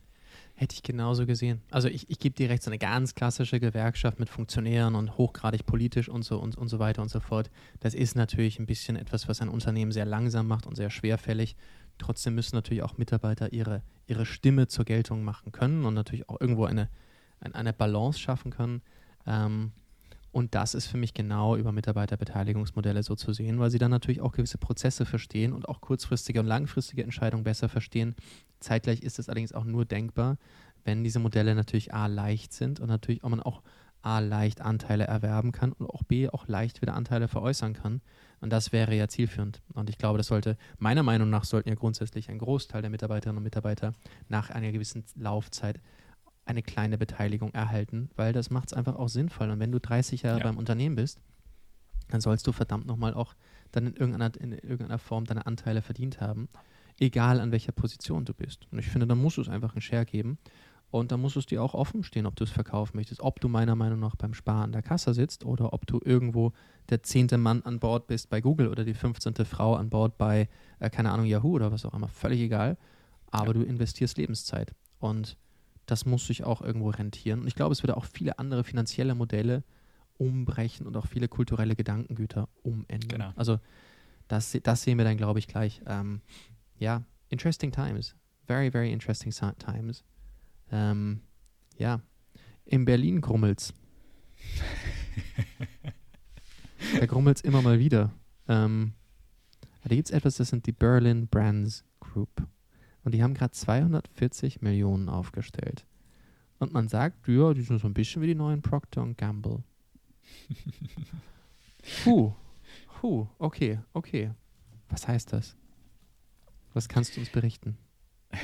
Hätte 0.55 0.75
ich 0.75 0.83
genauso 0.83 1.27
gesehen. 1.27 1.63
Also 1.71 1.89
ich, 1.89 2.09
ich 2.11 2.19
gebe 2.19 2.35
dir 2.35 2.51
recht, 2.51 2.63
so 2.63 2.71
eine 2.71 2.79
ganz 2.79 3.15
klassische 3.15 3.59
Gewerkschaft 3.59 4.21
mit 4.21 4.29
Funktionären 4.29 4.95
und 4.95 5.17
hochgradig 5.17 5.67
politisch 5.67 6.09
und 6.09 6.25
so 6.25 6.39
und, 6.39 6.57
und 6.57 6.69
so 6.69 6.79
weiter 6.79 7.03
und 7.03 7.09
so 7.09 7.21
fort. 7.21 7.51
Das 7.81 7.95
ist 7.95 8.15
natürlich 8.15 8.59
ein 8.59 8.67
bisschen 8.67 8.97
etwas, 8.97 9.29
was 9.29 9.41
ein 9.41 9.49
Unternehmen 9.49 9.93
sehr 9.93 10.05
langsam 10.05 10.47
macht 10.47 10.67
und 10.67 10.77
sehr 10.77 10.91
schwerfällig. 10.91 11.57
Trotzdem 11.99 12.35
müssen 12.35 12.57
natürlich 12.57 12.83
auch 12.83 12.99
Mitarbeiter 12.99 13.53
ihre, 13.53 13.83
ihre 14.07 14.27
Stimme 14.27 14.69
zur 14.69 14.85
Geltung 14.85 15.25
machen 15.25 15.53
können 15.53 15.85
und 15.85 15.95
natürlich 15.95 16.29
auch 16.29 16.41
irgendwo 16.41 16.65
eine, 16.65 16.89
eine, 17.41 17.73
Balance 17.73 18.19
schaffen 18.19 18.51
können. 18.51 18.83
Ähm, 19.27 19.73
und 20.33 20.55
das 20.55 20.75
ist 20.75 20.87
für 20.87 20.97
mich 20.97 21.13
genau 21.13 21.57
über 21.57 21.73
Mitarbeiterbeteiligungsmodelle 21.73 23.03
so 23.03 23.15
zu 23.15 23.35
sehen, 23.35 23.61
weil 23.61 23.71
sie 23.71 23.79
dann 23.79 23.91
natürlich 23.91 24.23
auch 24.23 24.33
gewisse 24.33 24.57
Prozesse 24.57 25.05
verstehen 25.05 25.53
und 25.53 25.69
auch 25.69 25.83
kurzfristige 25.83 26.41
und 26.41 26.47
langfristige 26.47 27.05
Entscheidungen 27.05 27.45
besser 27.45 27.69
verstehen. 27.69 28.17
Zeitgleich 28.59 29.03
ist 29.03 29.19
es 29.19 29.29
allerdings 29.29 29.53
auch 29.53 29.65
nur 29.65 29.85
denkbar, 29.85 30.39
wenn 30.85 31.05
diese 31.05 31.19
Modelle 31.19 31.55
natürlich 31.55 31.93
A 31.93 32.07
leicht 32.07 32.55
sind 32.55 32.81
und 32.81 32.89
natürlich 32.89 33.23
auch 33.23 33.29
man 33.29 33.41
auch 33.41 33.63
A 34.01 34.19
leicht 34.19 34.63
Anteile 34.63 35.05
erwerben 35.05 35.53
kann 35.53 35.73
und 35.73 35.87
auch 35.89 36.03
B 36.03 36.29
auch 36.29 36.49
leicht 36.49 36.83
wieder 36.83 36.95
Anteile 36.95 37.29
veräußern 37.29 37.75
kann. 37.75 38.01
Und 38.41 38.51
das 38.51 38.73
wäre 38.73 38.97
ja 38.97 39.07
zielführend. 39.07 39.63
Und 39.75 39.91
ich 39.91 39.99
glaube, 39.99 40.19
das 40.19 40.27
sollte, 40.27 40.57
meiner 40.79 41.05
Meinung 41.05 41.31
nach, 41.31 41.45
sollten 41.45 41.69
ja 41.69 41.77
grundsätzlich 41.77 42.29
ein 42.29 42.39
Großteil 42.39 42.83
der 42.83 42.91
Mitarbeiterinnen 42.91 43.37
und 43.37 43.45
Mitarbeiter 43.45 43.93
nach 44.29 44.51
einer 44.51 44.73
gewissen 44.73 45.05
Laufzeit 45.15 45.81
eine 46.45 46.63
kleine 46.63 46.99
Beteiligung 46.99 47.53
erhalten, 47.55 48.11
weil 48.17 48.33
das 48.33 48.51
macht 48.51 48.69
es 48.69 48.73
einfach 48.75 48.97
auch 48.97 49.09
sinnvoll. 49.09 49.51
Und 49.51 49.61
wenn 49.61 49.73
du 49.73 49.81
30 49.81 50.23
Jahre 50.23 50.39
ja. 50.39 50.45
beim 50.45 50.57
Unternehmen 50.57 50.97
bist, 50.97 51.21
dann 52.09 52.21
sollst 52.21 52.47
du 52.47 52.53
verdammt 52.53 52.87
nochmal 52.87 53.15
auch 53.15 53.35
dann 53.71 53.87
in 53.87 53.95
irgendeiner, 53.95 54.33
in 54.41 54.53
irgendeiner 54.53 54.99
Form 54.99 55.25
deine 55.25 55.47
Anteile 55.47 55.83
verdient 55.83 56.21
haben, 56.21 56.49
egal 56.99 57.41
an 57.41 57.53
welcher 57.53 57.73
Position 57.73 58.25
du 58.25 58.35
bist. 58.35 58.67
Und 58.71 58.79
ich 58.79 58.89
finde, 58.89 59.07
da 59.07 59.15
musst 59.15 59.39
du 59.39 59.41
es 59.41 59.49
einfach 59.49 59.75
einen 59.75 59.81
Share 59.81 60.05
geben 60.05 60.39
und 60.91 61.11
da 61.11 61.17
muss 61.17 61.37
es 61.37 61.47
dir 61.47 61.63
auch 61.63 61.73
offen 61.73 62.05
stehen, 62.05 62.27
ob 62.27 62.37
du 62.37 62.45
es 62.45 62.51
verkaufen 62.51 62.99
möchtest, 62.99 63.23
ob 63.23 63.41
du 63.41 63.49
meiner 63.49 63.75
Meinung 63.75 63.99
nach 63.99 64.15
beim 64.15 64.35
Spar 64.35 64.63
an 64.63 64.73
der 64.73 64.83
Kasse 64.83 65.15
sitzt 65.15 65.45
oder 65.47 65.73
ob 65.73 65.87
du 65.87 66.01
irgendwo 66.05 66.53
der 66.91 67.03
zehnte 67.03 67.39
Mann 67.39 67.63
an 67.63 67.81
Bord 67.81 68.07
bist 68.09 68.29
bei 68.29 68.43
Google 68.43 68.69
oder 68.69 68.85
die 68.85 68.93
15. 68.93 69.35
Frau 69.47 69.75
an 69.75 69.89
Bord 69.89 70.19
bei, 70.19 70.51
äh, 70.81 70.91
keine 70.91 71.11
Ahnung, 71.11 71.25
Yahoo 71.25 71.53
oder 71.53 71.73
was 71.73 71.87
auch 71.87 71.95
immer, 71.95 72.09
völlig 72.09 72.41
egal. 72.41 72.77
Aber 73.31 73.49
ja. 73.49 73.53
du 73.55 73.63
investierst 73.63 74.19
Lebenszeit. 74.19 74.75
Und 74.99 75.39
das 75.87 76.07
muss 76.07 76.27
sich 76.27 76.45
auch 76.45 76.63
irgendwo 76.63 76.91
rentieren. 76.91 77.41
Und 77.41 77.47
ich 77.47 77.55
glaube, 77.55 77.73
es 77.73 77.83
wird 77.83 77.97
auch 77.97 78.05
viele 78.05 78.39
andere 78.39 78.65
finanzielle 78.65 79.15
Modelle 79.15 79.65
umbrechen 80.19 80.87
und 80.87 80.97
auch 80.97 81.07
viele 81.07 81.29
kulturelle 81.29 81.75
Gedankengüter 81.75 82.49
umändern. 82.63 83.09
Genau. 83.09 83.33
Also 83.37 83.59
das, 84.29 84.57
das 84.63 84.83
sehen 84.83 84.99
wir 84.99 85.05
dann, 85.05 85.17
glaube 85.17 85.39
ich, 85.39 85.49
gleich. 85.49 85.83
Ähm, 85.87 86.21
ja, 86.79 87.03
interesting 87.29 87.73
times. 87.73 88.15
Very, 88.47 88.71
very 88.71 88.93
interesting 88.93 89.33
times. 89.33 90.05
Ähm, 90.71 91.23
ja, 91.79 92.01
in 92.65 92.85
Berlin 92.85 93.21
grummelt's. 93.21 93.75
da 96.99 97.07
grummelt's 97.07 97.41
immer 97.41 97.63
mal 97.63 97.79
wieder. 97.79 98.13
Ähm, 98.49 98.95
da 99.85 99.95
gibt 99.95 100.09
es 100.09 100.15
etwas, 100.15 100.37
das 100.37 100.49
sind 100.49 100.67
die 100.67 100.73
Berlin 100.73 101.29
Brands 101.29 101.85
Group. 102.01 102.47
Und 103.05 103.15
die 103.15 103.23
haben 103.23 103.35
gerade 103.35 103.53
240 103.53 104.63
Millionen 104.63 105.09
aufgestellt. 105.09 105.85
Und 106.59 106.73
man 106.73 106.89
sagt, 106.89 107.27
ja, 107.27 107.55
die 107.55 107.63
sind 107.63 107.81
so 107.81 107.89
ein 107.89 107.95
bisschen 107.95 108.23
wie 108.23 108.29
die 108.29 108.35
neuen 108.35 108.63
Procter 108.63 109.07
Gamble. 109.17 109.65
Puh. 112.05 112.33
Puh, 113.01 113.27
okay, 113.39 113.81
okay. 113.95 114.31
Was 114.89 115.09
heißt 115.09 115.33
das? 115.33 115.57
Was 116.73 116.89
kannst 116.89 117.17
du 117.17 117.21
uns 117.21 117.31
berichten? 117.31 117.77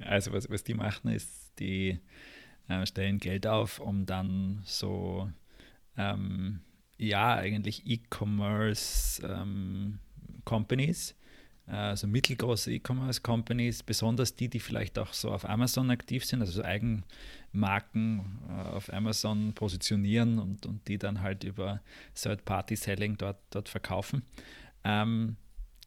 Also 0.00 0.32
was, 0.32 0.48
was 0.48 0.62
die 0.62 0.74
machen, 0.74 1.10
ist, 1.10 1.58
die 1.58 1.98
äh, 2.68 2.86
stellen 2.86 3.18
Geld 3.18 3.46
auf, 3.46 3.80
um 3.80 4.06
dann 4.06 4.62
so, 4.64 5.30
ähm, 5.96 6.60
ja, 6.96 7.34
eigentlich 7.34 7.86
E-Commerce 7.86 9.26
ähm, 9.26 9.98
Companies 10.44 11.16
also 11.72 12.06
mittelgroße 12.06 12.72
E-Commerce-Companies, 12.72 13.82
besonders 13.82 14.36
die, 14.36 14.48
die 14.48 14.60
vielleicht 14.60 14.98
auch 14.98 15.12
so 15.12 15.30
auf 15.30 15.48
Amazon 15.48 15.90
aktiv 15.90 16.24
sind, 16.24 16.40
also 16.40 16.52
so 16.52 16.62
Eigenmarken 16.62 18.40
äh, 18.48 18.68
auf 18.68 18.92
Amazon 18.92 19.54
positionieren 19.54 20.38
und, 20.38 20.66
und 20.66 20.86
die 20.88 20.98
dann 20.98 21.22
halt 21.22 21.42
über 21.44 21.80
Third-Party-Selling 22.14 23.16
dort, 23.16 23.38
dort 23.50 23.70
verkaufen. 23.70 24.22
Ähm, 24.84 25.36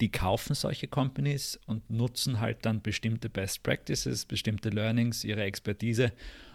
die 0.02 0.10
kaufen 0.10 0.56
solche 0.56 0.88
Companies 0.88 1.60
und 1.66 1.90
nutzen 1.90 2.40
halt 2.40 2.66
dann 2.66 2.82
bestimmte 2.82 3.30
Best 3.30 3.64
Practices, 3.64 4.26
bestimmte 4.26 4.70
Learnings, 4.70 5.24
ihre 5.24 5.44
Expertise, 5.44 6.12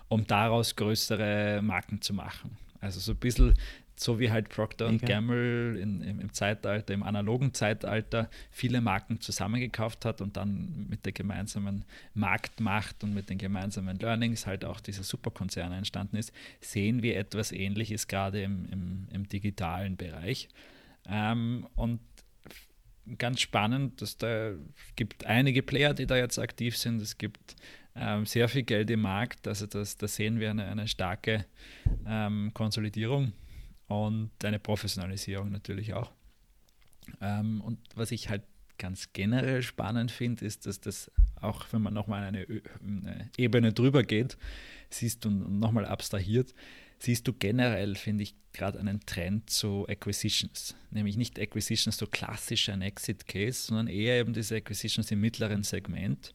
um 0.08 0.26
daraus 0.26 0.76
größere 0.76 1.60
Marken 1.62 2.00
zu 2.02 2.12
machen. 2.12 2.56
Also 2.80 2.98
so 2.98 3.12
ein 3.12 3.18
bisschen 3.18 3.54
so 4.02 4.18
wie 4.18 4.30
halt 4.30 4.48
Procter 4.48 4.86
und 4.86 5.02
Gamble 5.02 5.78
in, 5.78 6.00
im, 6.02 6.20
im, 6.20 6.32
Zeitalter, 6.32 6.92
im 6.92 7.02
analogen 7.02 7.54
Zeitalter 7.54 8.28
viele 8.50 8.80
Marken 8.80 9.20
zusammengekauft 9.20 10.04
hat 10.04 10.20
und 10.20 10.36
dann 10.36 10.86
mit 10.88 11.04
der 11.04 11.12
gemeinsamen 11.12 11.84
Marktmacht 12.14 13.02
und 13.04 13.14
mit 13.14 13.30
den 13.30 13.38
gemeinsamen 13.38 13.98
Learnings 13.98 14.46
halt 14.46 14.64
auch 14.64 14.80
dieser 14.80 15.02
Superkonzern 15.02 15.72
entstanden 15.72 16.16
ist, 16.16 16.32
sehen 16.60 17.02
wir 17.02 17.16
etwas 17.16 17.52
Ähnliches 17.52 18.08
gerade 18.08 18.42
im, 18.42 18.66
im, 18.70 19.08
im 19.12 19.28
digitalen 19.28 19.96
Bereich. 19.96 20.48
Ähm, 21.08 21.66
und 21.74 22.00
ganz 23.18 23.40
spannend, 23.40 24.00
dass 24.00 24.16
da 24.16 24.52
gibt 24.96 25.26
einige 25.26 25.62
Player, 25.62 25.94
die 25.94 26.06
da 26.06 26.16
jetzt 26.16 26.38
aktiv 26.38 26.76
sind. 26.76 27.00
Es 27.00 27.18
gibt 27.18 27.56
ähm, 27.96 28.26
sehr 28.26 28.48
viel 28.48 28.62
Geld 28.62 28.90
im 28.90 29.02
Markt. 29.02 29.46
Also 29.48 29.66
das, 29.66 29.96
da 29.96 30.08
sehen 30.08 30.40
wir 30.40 30.50
eine, 30.50 30.66
eine 30.66 30.88
starke 30.88 31.46
ähm, 32.06 32.50
Konsolidierung 32.54 33.32
und 33.88 34.30
eine 34.44 34.58
Professionalisierung 34.58 35.50
natürlich 35.50 35.94
auch. 35.94 36.10
Ähm, 37.20 37.60
und 37.60 37.78
was 37.94 38.12
ich 38.12 38.28
halt 38.28 38.42
ganz 38.78 39.12
generell 39.12 39.62
spannend 39.62 40.10
finde, 40.10 40.44
ist, 40.44 40.66
dass 40.66 40.80
das 40.80 41.10
auch, 41.40 41.66
wenn 41.72 41.82
man 41.82 41.94
nochmal 41.94 42.24
eine, 42.24 42.46
eine 42.82 43.30
Ebene 43.36 43.72
drüber 43.72 44.02
geht, 44.02 44.36
siehst 44.90 45.24
du 45.24 45.30
nochmal 45.30 45.86
abstrahiert, 45.86 46.54
siehst 46.98 47.26
du 47.26 47.32
generell, 47.32 47.94
finde 47.96 48.24
ich, 48.24 48.34
gerade 48.52 48.78
einen 48.78 49.00
Trend 49.06 49.50
zu 49.50 49.86
Acquisitions. 49.88 50.74
Nämlich 50.90 51.16
nicht 51.16 51.38
Acquisitions 51.38 51.96
so 51.96 52.06
klassisch 52.06 52.68
ein 52.68 52.82
Exit-Case, 52.82 53.66
sondern 53.66 53.88
eher 53.88 54.20
eben 54.20 54.32
diese 54.32 54.56
Acquisitions 54.56 55.10
im 55.10 55.20
mittleren 55.20 55.62
Segment, 55.62 56.34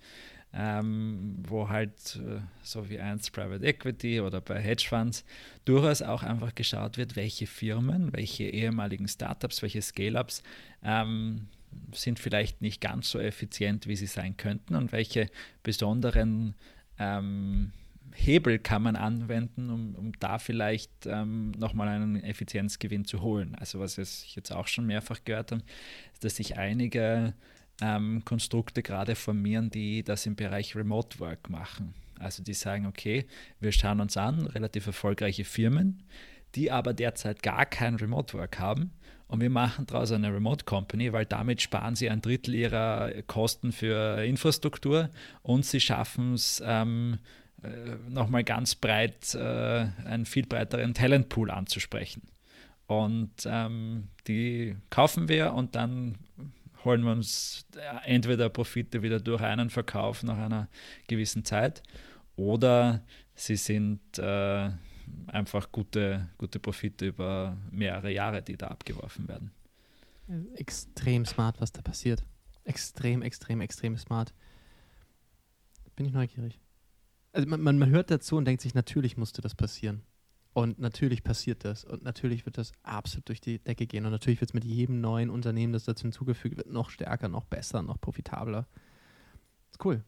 ähm, 0.59 1.35
wo 1.47 1.69
halt 1.69 2.15
äh, 2.15 2.39
so 2.63 2.89
wie 2.89 2.99
eins 2.99 3.29
Private 3.29 3.63
Equity 3.63 4.21
oder 4.21 4.41
bei 4.41 4.59
Hedgefonds 4.59 5.23
durchaus 5.65 6.01
auch 6.01 6.23
einfach 6.23 6.55
geschaut 6.55 6.97
wird, 6.97 7.15
welche 7.15 7.45
Firmen, 7.45 8.11
welche 8.11 8.45
ehemaligen 8.45 9.07
Startups, 9.07 9.61
welche 9.61 9.83
Scale-ups 9.83 10.41
ähm, 10.83 11.47
sind 11.93 12.19
vielleicht 12.19 12.63
nicht 12.63 12.81
ganz 12.81 13.11
so 13.11 13.19
effizient, 13.19 13.87
wie 13.87 13.95
sie 13.95 14.07
sein 14.07 14.35
könnten 14.35 14.75
und 14.75 14.91
welche 14.91 15.29
besonderen 15.61 16.55
ähm, 16.97 17.71
Hebel 18.15 18.57
kann 18.57 18.81
man 18.81 18.95
anwenden, 18.95 19.69
um, 19.69 19.93
um 19.93 20.11
da 20.19 20.39
vielleicht 20.39 21.05
ähm, 21.05 21.51
nochmal 21.51 21.89
einen 21.89 22.23
Effizienzgewinn 22.23 23.05
zu 23.05 23.21
holen. 23.21 23.53
Also 23.59 23.79
was 23.79 23.99
ich 23.99 24.35
jetzt 24.35 24.51
auch 24.51 24.65
schon 24.65 24.87
mehrfach 24.87 25.23
gehört 25.23 25.51
habe, 25.51 25.61
dass 26.21 26.37
sich 26.37 26.57
einige 26.57 27.35
ähm, 27.81 28.23
Konstrukte 28.25 28.83
gerade 28.83 29.15
formieren, 29.15 29.69
die 29.69 30.03
das 30.03 30.25
im 30.25 30.35
Bereich 30.35 30.75
Remote 30.75 31.19
Work 31.19 31.49
machen. 31.49 31.93
Also 32.19 32.43
die 32.43 32.53
sagen, 32.53 32.85
okay, 32.85 33.25
wir 33.59 33.71
schauen 33.71 34.01
uns 34.01 34.17
an, 34.17 34.47
relativ 34.47 34.87
erfolgreiche 34.87 35.45
Firmen, 35.45 36.03
die 36.55 36.71
aber 36.71 36.93
derzeit 36.93 37.43
gar 37.43 37.65
kein 37.65 37.95
Remote 37.95 38.37
Work 38.37 38.59
haben. 38.59 38.91
Und 39.27 39.41
wir 39.41 39.49
machen 39.49 39.85
daraus 39.85 40.11
eine 40.11 40.33
Remote 40.33 40.65
Company, 40.65 41.11
weil 41.11 41.25
damit 41.25 41.61
sparen 41.61 41.95
sie 41.95 42.09
ein 42.09 42.21
Drittel 42.21 42.55
ihrer 42.55 43.11
Kosten 43.23 43.73
für 43.73 44.23
Infrastruktur 44.23 45.09
und 45.43 45.65
sie 45.65 45.81
schaffen 45.81 46.33
es, 46.33 46.63
ähm, 46.65 47.19
äh, 47.61 47.97
nochmal 48.09 48.43
ganz 48.43 48.75
breit 48.75 49.35
äh, 49.35 49.87
einen 50.05 50.25
viel 50.25 50.45
breiteren 50.45 50.93
Talentpool 50.93 51.51
anzusprechen. 51.51 52.21
Und 52.85 53.31
ähm, 53.45 54.07
die 54.27 54.77
kaufen 54.89 55.27
wir 55.27 55.53
und 55.53 55.75
dann 55.75 56.17
holen 56.83 57.03
wir 57.03 57.11
uns 57.11 57.65
entweder 58.05 58.49
Profite 58.49 59.01
wieder 59.01 59.19
durch 59.19 59.41
einen 59.41 59.69
Verkauf 59.69 60.23
nach 60.23 60.37
einer 60.37 60.67
gewissen 61.07 61.43
Zeit 61.45 61.83
oder 62.35 63.03
sie 63.35 63.55
sind 63.55 63.99
äh, 64.17 64.69
einfach 65.27 65.71
gute, 65.71 66.29
gute 66.37 66.59
Profite 66.59 67.07
über 67.07 67.57
mehrere 67.71 68.11
Jahre, 68.11 68.41
die 68.41 68.57
da 68.57 68.67
abgeworfen 68.67 69.27
werden. 69.27 69.51
Extrem 70.55 71.25
smart, 71.25 71.59
was 71.61 71.71
da 71.71 71.81
passiert. 71.81 72.23
Extrem, 72.63 73.21
extrem, 73.21 73.61
extrem 73.61 73.97
smart. 73.97 74.33
Bin 75.95 76.05
ich 76.05 76.11
neugierig. 76.11 76.59
Also 77.31 77.47
man, 77.47 77.61
man, 77.61 77.77
man 77.77 77.89
hört 77.89 78.11
dazu 78.11 78.35
und 78.35 78.45
denkt 78.45 78.61
sich, 78.61 78.73
natürlich 78.73 79.17
musste 79.17 79.41
das 79.41 79.55
passieren. 79.55 80.01
Und 80.57 80.79
natürlich 80.79 81.23
passiert 81.23 81.65
das. 81.65 81.83
Und 81.83 82.01
natürlich 82.01 82.47
wird 82.47 82.57
das 82.57 82.71
absolut 82.81 83.29
durch 83.29 83.39
die 83.39 83.59
Decke 83.59 83.85
gehen. 83.85 84.05
Und 84.05 84.11
natürlich 84.11 84.41
wird 84.41 84.49
es 84.49 84.53
mit 84.55 84.63
jedem 84.63 85.01
neuen 85.01 85.29
Unternehmen, 85.29 85.71
das 85.71 85.83
dazu 85.83 86.01
hinzugefügt 86.01 86.57
wird, 86.57 86.71
noch 86.71 86.89
stärker, 86.89 87.27
noch 87.27 87.45
besser, 87.45 87.83
noch 87.83 88.01
profitabler. 88.01 88.65
ist 89.69 89.85
cool. 89.85 90.03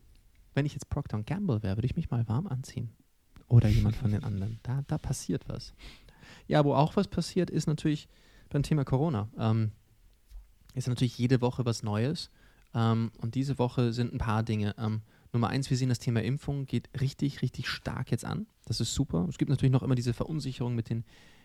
Wenn 0.55 0.65
ich 0.65 0.73
jetzt 0.73 0.89
Procter 0.89 1.21
Gamble 1.21 1.61
wäre, 1.61 1.77
würde 1.77 1.85
ich 1.85 1.95
mich 1.95 2.09
mal 2.09 2.27
warm 2.27 2.47
anziehen. 2.47 2.89
Oder 3.47 3.69
jemand 3.69 3.95
von 3.95 4.09
den 4.09 4.23
anderen. 4.23 4.59
Da, 4.63 4.83
da 4.87 4.97
passiert 4.97 5.47
was. 5.47 5.75
Ja, 6.47 6.65
wo 6.65 6.73
auch 6.73 6.95
was 6.95 7.07
passiert, 7.07 7.51
ist 7.51 7.67
natürlich 7.67 8.07
beim 8.49 8.63
Thema 8.63 8.85
Corona. 8.85 9.29
Ähm, 9.37 9.71
ist 10.73 10.87
natürlich 10.87 11.19
jede 11.19 11.41
Woche 11.41 11.63
was 11.65 11.83
Neues. 11.83 12.31
Ähm, 12.73 13.11
und 13.19 13.35
diese 13.35 13.59
Woche 13.59 13.93
sind 13.93 14.15
ein 14.15 14.17
paar 14.17 14.41
Dinge. 14.41 14.73
Ähm, 14.79 15.03
Nummer 15.31 15.49
eins, 15.49 15.69
wir 15.69 15.77
sehen 15.77 15.89
das 15.89 15.99
Thema 15.99 16.23
Impfung 16.23 16.65
geht 16.65 16.89
richtig, 16.99 17.41
richtig 17.41 17.67
stark 17.67 18.11
jetzt 18.11 18.25
an. 18.25 18.47
Das 18.65 18.81
ist 18.81 18.93
super. 18.93 19.27
Es 19.29 19.37
gibt 19.37 19.49
natürlich 19.49 19.71
noch 19.71 19.83
immer 19.83 19.95
diese 19.95 20.13
Verunsicherung 20.13 20.75
mit 20.75 20.89
den, 20.89 21.03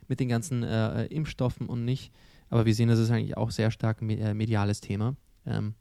mit 0.09 0.21
den 0.21 0.29
ganzen 0.29 0.63
äh, 0.63 1.05
Impfstoffen 1.07 1.69
und 1.69 1.85
nicht. 1.85 2.13
Aber 2.49 2.67
wir 2.67 2.75
sehen, 2.75 2.89
das 2.89 2.99
ist 2.99 3.11
eigentlich 3.11 3.37
auch 3.37 3.51
sehr 3.51 3.71
stark 3.71 4.01
ein 4.01 4.11
äh, 4.11 4.35
mediales 4.35 4.81
Thema. 4.81 5.17
Ähm, 5.47 5.75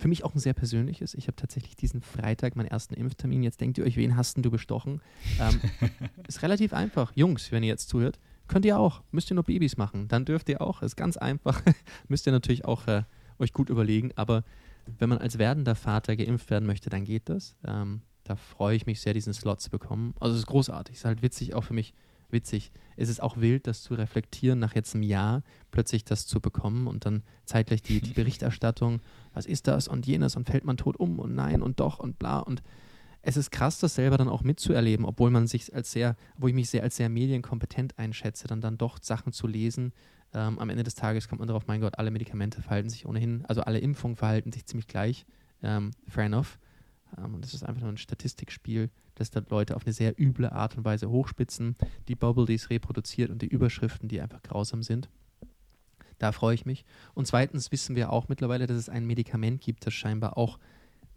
für 0.00 0.08
mich 0.08 0.24
auch 0.24 0.34
ein 0.34 0.40
sehr 0.40 0.54
persönliches. 0.54 1.14
Ich 1.14 1.26
habe 1.26 1.36
tatsächlich 1.36 1.76
diesen 1.76 2.00
Freitag 2.00 2.56
meinen 2.56 2.68
ersten 2.68 2.94
Impftermin. 2.94 3.42
Jetzt 3.42 3.60
denkt 3.60 3.78
ihr 3.78 3.84
euch, 3.84 3.96
wen 3.96 4.16
hast 4.16 4.38
du 4.38 4.50
bestochen? 4.50 5.02
Ähm, 5.38 5.60
ist 6.28 6.42
relativ 6.42 6.72
einfach. 6.72 7.12
Jungs, 7.14 7.52
wenn 7.52 7.62
ihr 7.62 7.68
jetzt 7.68 7.88
zuhört, 7.88 8.18
könnt 8.48 8.64
ihr 8.64 8.78
auch. 8.78 9.02
Müsst 9.10 9.30
ihr 9.30 9.34
nur 9.34 9.44
Babys 9.44 9.76
machen. 9.76 10.08
Dann 10.08 10.24
dürft 10.24 10.48
ihr 10.48 10.62
auch. 10.62 10.82
Ist 10.82 10.96
ganz 10.96 11.16
einfach. 11.16 11.62
Müsst 12.08 12.26
ihr 12.26 12.32
natürlich 12.32 12.64
auch 12.64 12.86
äh, 12.86 13.02
euch 13.38 13.52
gut 13.52 13.68
überlegen. 13.68 14.12
Aber 14.16 14.42
wenn 14.98 15.08
man 15.08 15.18
als 15.18 15.38
werdender 15.38 15.74
Vater 15.74 16.16
geimpft 16.16 16.50
werden 16.50 16.66
möchte, 16.66 16.90
dann 16.90 17.04
geht 17.04 17.28
das. 17.28 17.56
Ähm, 17.64 18.02
da 18.24 18.36
freue 18.36 18.76
ich 18.76 18.86
mich 18.86 19.00
sehr, 19.00 19.14
diesen 19.14 19.32
Slot 19.32 19.60
zu 19.60 19.70
bekommen. 19.70 20.14
Also 20.20 20.34
es 20.34 20.40
ist 20.40 20.46
großartig, 20.46 20.94
es 20.94 21.00
ist 21.00 21.04
halt 21.04 21.22
witzig, 21.22 21.54
auch 21.54 21.64
für 21.64 21.74
mich 21.74 21.94
witzig. 22.30 22.70
Es 22.96 23.08
ist 23.08 23.22
auch 23.22 23.38
wild, 23.38 23.66
das 23.66 23.82
zu 23.82 23.94
reflektieren, 23.94 24.58
nach 24.58 24.74
jetzt 24.74 24.94
einem 24.94 25.02
Jahr 25.02 25.42
plötzlich 25.70 26.04
das 26.04 26.26
zu 26.26 26.40
bekommen 26.40 26.86
und 26.86 27.06
dann 27.06 27.22
zeitgleich 27.44 27.82
die, 27.82 28.00
die 28.00 28.12
Berichterstattung, 28.14 29.00
was 29.32 29.46
ist 29.46 29.66
das 29.66 29.88
und 29.88 30.06
jenes 30.06 30.36
und 30.36 30.48
fällt 30.48 30.64
man 30.64 30.76
tot 30.76 30.96
um 30.96 31.18
und 31.18 31.34
nein 31.34 31.62
und 31.62 31.80
doch 31.80 31.98
und 31.98 32.18
bla 32.18 32.38
und 32.38 32.62
es 33.22 33.36
ist 33.36 33.50
krass, 33.50 33.78
das 33.78 33.96
selber 33.96 34.16
dann 34.16 34.28
auch 34.28 34.42
mitzuerleben, 34.42 35.04
obwohl 35.04 35.30
man 35.30 35.46
sich 35.46 35.74
als 35.74 35.92
sehr, 35.92 36.16
wo 36.38 36.48
ich 36.48 36.54
mich 36.54 36.70
sehr 36.70 36.82
als 36.82 36.96
sehr 36.96 37.10
medienkompetent 37.10 37.98
einschätze, 37.98 38.48
dann 38.48 38.62
dann 38.62 38.78
doch 38.78 38.98
Sachen 39.02 39.32
zu 39.32 39.46
lesen, 39.46 39.92
ähm, 40.32 40.58
am 40.58 40.70
Ende 40.70 40.82
des 40.82 40.94
Tages 40.94 41.28
kommt 41.28 41.40
man 41.40 41.48
darauf, 41.48 41.66
mein 41.66 41.80
Gott, 41.80 41.98
alle 41.98 42.10
Medikamente 42.10 42.62
verhalten 42.62 42.88
sich 42.88 43.06
ohnehin, 43.06 43.44
also 43.46 43.62
alle 43.62 43.78
Impfungen 43.78 44.16
verhalten 44.16 44.52
sich 44.52 44.66
ziemlich 44.66 44.86
gleich. 44.86 45.26
Ähm, 45.62 45.90
fair 46.06 46.24
enough. 46.24 46.58
Ähm, 47.18 47.34
und 47.34 47.44
das 47.44 47.54
ist 47.54 47.64
einfach 47.64 47.82
nur 47.82 47.90
ein 47.90 47.98
Statistikspiel, 47.98 48.90
das 49.14 49.30
da 49.30 49.42
Leute 49.48 49.76
auf 49.76 49.84
eine 49.84 49.92
sehr 49.92 50.18
üble 50.18 50.50
Art 50.50 50.76
und 50.76 50.84
Weise 50.84 51.10
hochspitzen, 51.10 51.76
die 52.08 52.14
Bubble, 52.14 52.46
die 52.46 52.54
es 52.54 52.70
reproduziert 52.70 53.30
und 53.30 53.42
die 53.42 53.48
Überschriften, 53.48 54.08
die 54.08 54.20
einfach 54.20 54.42
grausam 54.42 54.82
sind. 54.82 55.08
Da 56.18 56.32
freue 56.32 56.54
ich 56.54 56.66
mich. 56.66 56.84
Und 57.14 57.26
zweitens 57.26 57.72
wissen 57.72 57.96
wir 57.96 58.12
auch 58.12 58.28
mittlerweile, 58.28 58.66
dass 58.66 58.76
es 58.76 58.88
ein 58.88 59.06
Medikament 59.06 59.62
gibt, 59.62 59.86
das 59.86 59.94
scheinbar 59.94 60.36
auch 60.36 60.58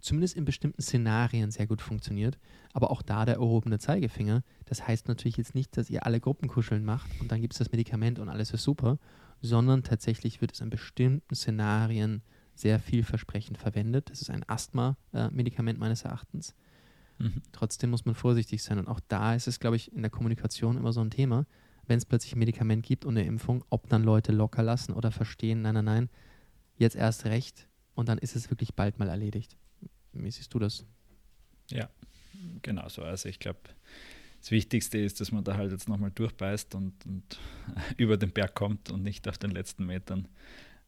zumindest 0.04 0.36
in 0.36 0.44
bestimmten 0.44 0.82
Szenarien 0.82 1.50
sehr 1.50 1.66
gut 1.66 1.80
funktioniert. 1.80 2.38
Aber 2.72 2.90
auch 2.90 3.02
da 3.02 3.24
der 3.24 3.36
erhobene 3.36 3.78
Zeigefinger. 3.78 4.42
Das 4.66 4.86
heißt 4.86 5.08
natürlich 5.08 5.36
jetzt 5.36 5.54
nicht, 5.54 5.76
dass 5.76 5.90
ihr 5.90 6.04
alle 6.04 6.20
Gruppenkuscheln 6.20 6.84
macht 6.84 7.10
und 7.20 7.32
dann 7.32 7.40
gibt 7.40 7.54
es 7.54 7.58
das 7.58 7.72
Medikament 7.72 8.18
und 8.18 8.28
alles 8.28 8.52
ist 8.52 8.62
super, 8.62 8.98
sondern 9.40 9.82
tatsächlich 9.82 10.40
wird 10.40 10.52
es 10.52 10.60
in 10.60 10.70
bestimmten 10.70 11.34
Szenarien 11.34 12.22
sehr 12.54 12.78
vielversprechend 12.78 13.58
verwendet. 13.58 14.10
Das 14.10 14.20
ist 14.20 14.30
ein 14.30 14.44
Asthma-Medikament 14.46 15.78
meines 15.78 16.04
Erachtens. 16.04 16.54
Mhm. 17.18 17.42
Trotzdem 17.52 17.90
muss 17.90 18.04
man 18.04 18.14
vorsichtig 18.14 18.62
sein. 18.62 18.78
Und 18.78 18.88
auch 18.88 19.00
da 19.08 19.34
ist 19.34 19.48
es, 19.48 19.58
glaube 19.58 19.76
ich, 19.76 19.92
in 19.92 20.02
der 20.02 20.10
Kommunikation 20.10 20.76
immer 20.76 20.92
so 20.92 21.00
ein 21.00 21.10
Thema, 21.10 21.46
wenn 21.86 21.98
es 21.98 22.04
plötzlich 22.04 22.34
ein 22.34 22.38
Medikament 22.38 22.84
gibt 22.84 23.04
und 23.04 23.16
eine 23.16 23.26
Impfung, 23.26 23.64
ob 23.70 23.88
dann 23.88 24.04
Leute 24.04 24.32
locker 24.32 24.62
lassen 24.62 24.92
oder 24.92 25.10
verstehen, 25.10 25.62
nein, 25.62 25.74
nein, 25.74 25.84
nein, 25.84 26.10
jetzt 26.76 26.96
erst 26.96 27.24
recht 27.24 27.68
und 27.94 28.08
dann 28.08 28.18
ist 28.18 28.36
es 28.36 28.50
wirklich 28.50 28.74
bald 28.74 28.98
mal 28.98 29.08
erledigt. 29.08 29.56
Wie 30.14 30.30
siehst 30.30 30.52
du 30.54 30.58
das? 30.58 30.84
Ja, 31.70 31.88
genau 32.62 32.88
so. 32.88 33.02
Also 33.02 33.28
ich 33.28 33.38
glaube, 33.38 33.60
das 34.40 34.50
Wichtigste 34.50 34.98
ist, 34.98 35.20
dass 35.20 35.32
man 35.32 35.42
da 35.44 35.56
halt 35.56 35.72
jetzt 35.72 35.88
nochmal 35.88 36.10
durchbeißt 36.10 36.74
und, 36.74 36.94
und, 37.06 37.40
über 37.96 38.16
den 38.16 38.30
Berg 38.30 38.54
kommt 38.54 38.90
und 38.90 39.02
nicht 39.02 39.28
auf 39.28 39.38
den 39.38 39.50
letzten 39.50 39.86
Metern 39.86 40.28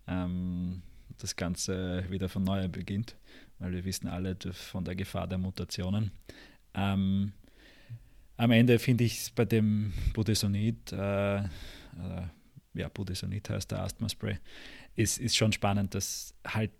ähm, 0.07 0.83
das 1.18 1.37
Ganze 1.37 2.05
wieder 2.11 2.29
von 2.29 2.45
neuem 2.45 2.70
beginnt, 2.70 3.16
weil 3.59 3.72
wir 3.72 3.85
wissen 3.85 4.09
alle 4.09 4.37
von 4.53 4.85
der 4.85 4.95
Gefahr 4.95 5.27
der 5.27 5.39
Mutationen. 5.39 6.11
Ähm, 6.74 7.33
am 8.37 8.51
Ende 8.51 8.79
finde 8.79 9.05
ich 9.05 9.20
es 9.20 9.31
bei 9.31 9.47
dem 9.47 9.93
Budesonid, 10.12 10.93
äh, 10.93 11.39
äh, 11.39 11.47
ja, 12.74 12.89
Budesonid 12.91 13.49
heißt 13.49 13.70
der 13.70 13.83
Asthma-Spray, 13.83 14.37
ist, 14.95 15.18
ist 15.18 15.37
schon 15.37 15.53
spannend, 15.53 15.95
dass 15.95 16.35
halt 16.47 16.72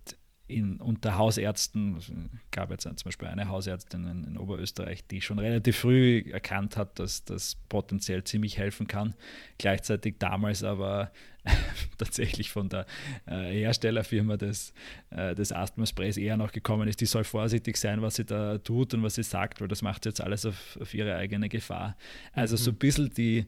in, 0.49 0.77
unter 0.81 1.19
Hausärzten, 1.19 1.97
es 1.97 2.13
gab 2.53 2.71
jetzt 2.71 2.83
zum 2.83 2.95
Beispiel 3.05 3.29
eine 3.29 3.49
Hausärztin 3.49 4.07
in, 4.07 4.25
in, 4.25 4.39
Oberösterreich, 4.39 5.05
die 5.07 5.21
schon 5.21 5.39
relativ 5.39 5.79
früh 5.79 6.23
erkannt 6.31 6.77
hat, 6.77 6.99
dass 6.99 7.25
das 7.25 7.57
potenziell 7.69 8.23
ziemlich 8.25 8.57
helfen 8.57 8.87
kann. 8.87 9.15
Gleichzeitig 9.59 10.17
damals 10.19 10.63
aber 10.63 11.11
tatsächlich 11.99 12.51
von 12.51 12.69
der 12.69 12.87
äh, 13.27 13.53
Herstellerfirma 13.61 14.37
des, 14.37 14.73
äh, 15.11 15.35
des 15.35 15.53
Asthma-Sprays 15.53 16.17
eher 16.17 16.37
noch 16.37 16.53
gekommen 16.53 16.89
ist, 16.89 17.01
die 17.01 17.07
soll 17.07 17.25
vorsichtig 17.25 17.77
sein, 17.77 18.03
was 18.03 18.17
sie 18.17 18.25
da 18.25 18.59
tut 18.59 18.95
und 18.95 19.03
was 19.03 19.17
sie 19.17 19.25
sagt, 19.25 19.61
weil 19.61 19.69
das 19.69 19.83
macht 19.83 20.07
jetzt 20.07 20.21
alles 20.21 20.47
auf, 20.47 20.79
auf 20.81 20.95
ihre 20.95 21.17
eigene 21.17 21.49
Gefahr. 21.49 21.97
Also 22.33 22.55
mhm. 22.55 22.59
so 22.59 22.71
ein 22.71 22.77
bisschen 22.77 23.11
die 23.11 23.47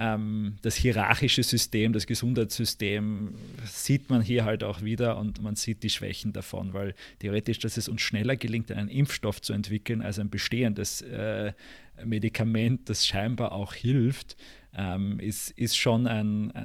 ähm, 0.00 0.56
das 0.62 0.76
hierarchische 0.76 1.42
System, 1.42 1.92
das 1.92 2.06
Gesundheitssystem 2.06 3.34
sieht 3.66 4.08
man 4.08 4.22
hier 4.22 4.46
halt 4.46 4.64
auch 4.64 4.80
wieder 4.80 5.18
und 5.18 5.42
man 5.42 5.56
sieht 5.56 5.82
die 5.82 5.90
Schwächen 5.90 6.32
davon, 6.32 6.72
weil 6.72 6.94
theoretisch, 7.18 7.58
dass 7.58 7.76
es 7.76 7.86
uns 7.86 8.00
schneller 8.00 8.36
gelingt, 8.36 8.72
einen 8.72 8.88
Impfstoff 8.88 9.42
zu 9.42 9.52
entwickeln 9.52 10.00
als 10.00 10.18
ein 10.18 10.30
bestehendes 10.30 11.02
äh, 11.02 11.52
Medikament, 12.02 12.88
das 12.88 13.06
scheinbar 13.06 13.52
auch 13.52 13.74
hilft, 13.74 14.38
ähm, 14.74 15.20
ist, 15.20 15.50
ist 15.50 15.76
schon 15.76 16.06
ein, 16.06 16.50
äh, 16.54 16.64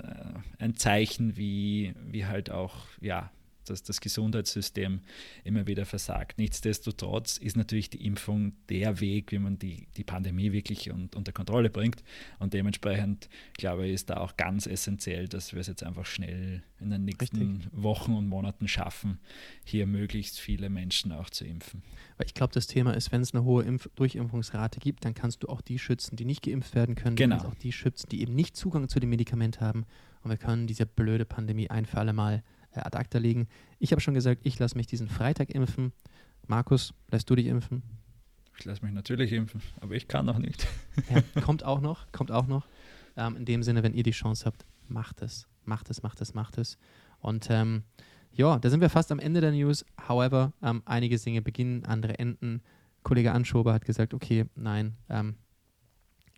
ein 0.60 0.78
Zeichen, 0.78 1.36
wie, 1.36 1.94
wie 2.10 2.26
halt 2.26 2.50
auch 2.50 2.86
ja, 3.02 3.32
dass 3.66 3.84
das 3.84 4.02
Gesundheitssystem 4.02 5.02
immer 5.44 5.68
wieder 5.68 5.86
versagt. 5.86 6.38
Nichtsdestotrotz 6.38 7.38
ist 7.38 7.58
natürlich 7.58 7.90
die 7.90 8.06
Impfung 8.06 8.54
der 8.70 9.00
Weg, 9.00 9.32
wie 9.32 9.40
man 9.40 9.60
die, 9.60 9.88
die 9.98 10.04
Pandemie 10.04 10.52
wirklich 10.52 10.92
un, 10.92 11.10
unter 11.16 11.32
Kontrolle 11.32 11.70
bringt. 11.70 12.04
Und 12.40 12.54
dementsprechend, 12.54 13.30
glaube 13.58 13.88
ich, 13.88 13.94
ist 13.94 14.10
da 14.10 14.18
auch 14.18 14.38
ganz 14.38 14.68
essentiell, 14.68 15.28
dass 15.28 15.54
wir 15.54 15.62
es 15.62 15.68
jetzt 15.68 15.84
einfach 15.84 16.06
schnell 16.06 16.64
in 16.80 16.90
den 16.90 17.06
nächsten 17.06 17.56
Richtig. 17.58 17.72
Wochen 17.72 18.14
und 18.14 18.28
Monaten 18.28 18.68
schaffen, 18.68 19.20
hier 19.64 19.88
möglichst 19.88 20.40
viele 20.40 20.70
Menschen 20.70 21.12
auch 21.12 21.30
zu 21.30 21.46
impfen. 21.46 21.84
Weil 22.18 22.28
ich 22.28 22.34
glaube, 22.34 22.54
das 22.54 22.68
Thema 22.68 22.94
ist, 22.94 23.12
wenn 23.12 23.22
es 23.22 23.34
eine 23.34 23.44
hohe 23.44 23.64
Impf 23.64 23.90
Durchimpfungsrate 23.96 24.80
gibt, 24.80 25.06
dann 25.06 25.14
kannst 25.14 25.44
du 25.44 25.48
auch 25.48 25.62
die 25.62 25.80
schützen, 25.80 26.16
die 26.16 26.26
nicht 26.26 26.44
geimpft 26.44 26.76
werden 26.76 26.96
können. 26.96 27.16
Genau. 27.16 27.38
Auch 27.38 27.56
die 27.56 27.72
schützen, 27.72 28.10
die 28.10 28.22
eben 28.22 28.36
nicht 28.36 28.56
Zugang 28.56 28.90
zu 28.90 29.00
dem 29.00 29.10
Medikament 29.10 29.62
haben. 29.62 29.86
Und 30.22 30.32
wir 30.32 30.38
können 30.38 30.68
diese 30.68 30.86
blöde 30.86 31.26
Pandemie 31.26 31.70
ein 31.70 31.86
für 31.86 32.00
alle 32.00 32.14
Mal 32.14 32.44
ad 32.84 32.96
acta 32.96 33.20
legen. 33.20 33.48
Ich 33.80 33.92
habe 33.92 34.02
schon 34.02 34.14
gesagt, 34.14 34.42
ich 34.44 34.58
lasse 34.60 34.78
mich 34.78 34.88
diesen 34.88 35.08
Freitag 35.10 35.50
impfen. 35.50 35.94
Markus, 36.48 36.94
lässt 37.10 37.30
du 37.30 37.36
dich 37.36 37.48
impfen? 37.48 37.84
Ich 38.58 38.66
lasse 38.66 38.84
mich 38.84 38.94
natürlich 38.94 39.34
impfen, 39.34 39.62
aber 39.82 39.96
ich 39.96 40.08
kann 40.08 40.26
noch 40.26 40.38
nicht. 40.38 40.68
Ja, 41.10 41.42
kommt 41.42 41.64
auch 41.64 41.82
noch, 41.82 42.12
kommt 42.12 42.32
auch 42.32 42.48
noch. 42.48 42.68
Ähm, 43.18 43.36
in 43.36 43.46
dem 43.46 43.64
Sinne, 43.64 43.84
wenn 43.84 43.94
ihr 43.94 44.04
die 44.04 44.12
Chance 44.12 44.46
habt, 44.46 44.66
macht 44.88 45.22
es, 45.22 45.48
macht 45.66 45.90
es, 45.90 46.04
macht 46.04 46.22
es, 46.22 46.34
macht 46.34 46.58
es. 46.58 46.78
Und 47.20 47.48
ähm, 47.50 47.84
ja, 48.32 48.60
da 48.60 48.70
sind 48.70 48.82
wir 48.82 48.90
fast 48.90 49.12
am 49.12 49.20
Ende 49.20 49.42
der 49.42 49.52
News. 49.52 49.86
However, 50.08 50.54
ähm, 50.62 50.84
einige 50.86 51.18
Dinge 51.18 51.42
beginnen, 51.42 51.86
andere 51.86 52.20
enden. 52.20 52.62
Kollege 53.04 53.32
Anschober 53.32 53.74
hat 53.74 53.86
gesagt, 53.86 54.14
okay, 54.14 54.46
nein, 54.56 54.96
ähm, 55.10 55.36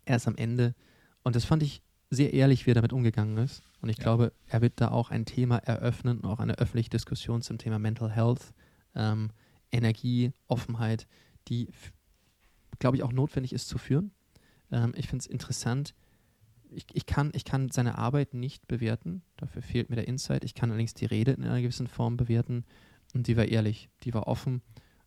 er 0.05 0.17
ist 0.17 0.27
am 0.27 0.35
Ende. 0.35 0.75
Und 1.23 1.35
das 1.35 1.45
fand 1.45 1.63
ich 1.63 1.81
sehr 2.09 2.33
ehrlich, 2.33 2.65
wie 2.65 2.71
er 2.71 2.75
damit 2.75 2.93
umgegangen 2.93 3.37
ist. 3.37 3.63
Und 3.81 3.89
ich 3.89 3.97
ja. 3.97 4.03
glaube, 4.03 4.33
er 4.47 4.61
wird 4.61 4.81
da 4.81 4.89
auch 4.89 5.11
ein 5.11 5.25
Thema 5.25 5.57
eröffnen 5.57 6.19
und 6.19 6.25
auch 6.29 6.39
eine 6.39 6.57
öffentliche 6.57 6.89
Diskussion 6.89 7.41
zum 7.41 7.57
Thema 7.57 7.79
Mental 7.79 8.09
Health, 8.09 8.53
ähm, 8.95 9.29
Energie, 9.71 10.31
Offenheit, 10.47 11.07
die, 11.47 11.69
glaube 12.79 12.97
ich, 12.97 13.03
auch 13.03 13.11
notwendig 13.11 13.53
ist 13.53 13.67
zu 13.67 13.77
führen. 13.77 14.11
Ähm, 14.71 14.93
ich 14.95 15.07
finde 15.07 15.23
es 15.23 15.27
interessant. 15.27 15.93
Ich, 16.69 16.85
ich, 16.93 17.05
kann, 17.05 17.31
ich 17.33 17.45
kann 17.45 17.69
seine 17.69 17.97
Arbeit 17.97 18.33
nicht 18.33 18.67
bewerten. 18.67 19.21
Dafür 19.37 19.61
fehlt 19.61 19.89
mir 19.89 19.95
der 19.95 20.07
Insight. 20.07 20.43
Ich 20.43 20.55
kann 20.55 20.69
allerdings 20.69 20.93
die 20.93 21.05
Rede 21.05 21.31
in 21.31 21.43
einer 21.43 21.61
gewissen 21.61 21.87
Form 21.87 22.17
bewerten. 22.17 22.65
Und 23.13 23.27
die 23.27 23.37
war 23.37 23.45
ehrlich, 23.45 23.89
die 24.03 24.13
war 24.13 24.27
offen. 24.27 24.61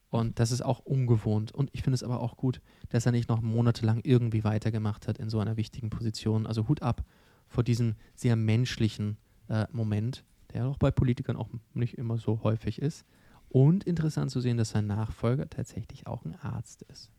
Und 0.09 0.39
das 0.39 0.53
ist 0.53 0.63
auch 0.63 0.81
ungewohnt. 0.81 1.53
Und 1.53 1.71
ich 1.73 1.83
finde 1.83 1.95
es 1.95 2.03
aber 2.03 2.21
auch 2.21 2.37
gut, 2.37 2.61
dass 2.89 3.07
er 3.07 3.13
nicht 3.13 3.29
noch 3.29 3.43
monatelang 3.43 4.01
irgendwie 4.03 4.43
weitergemacht 4.43 5.07
hat 5.07 5.19
in 5.19 5.29
so 5.29 5.39
einer 5.39 5.57
wichtigen 5.57 5.91
Position. 5.91 6.47
Also 6.47 6.67
Hut 6.69 6.83
ab 6.83 7.05
vor 7.51 7.65
diesem 7.65 7.97
sehr 8.15 8.37
menschlichen 8.37 9.19
äh, 9.49 9.67
Moment, 9.73 10.25
der 10.55 10.67
auch 10.67 10.79
bei 10.79 10.91
Politikern 10.91 11.37
auch 11.37 11.51
nicht 11.75 11.99
immer 11.99 12.17
so 12.17 12.43
häufig 12.43 12.81
ist. 12.81 13.05
Und 13.51 13.85
interessant 13.85 14.31
zu 14.31 14.41
sehen, 14.41 14.57
dass 14.57 14.71
sein 14.71 14.87
Nachfolger 14.87 15.51
tatsächlich 15.51 16.07
auch 16.07 16.25
ein 16.25 16.37
Arzt 16.37 16.83
ist. 16.83 17.11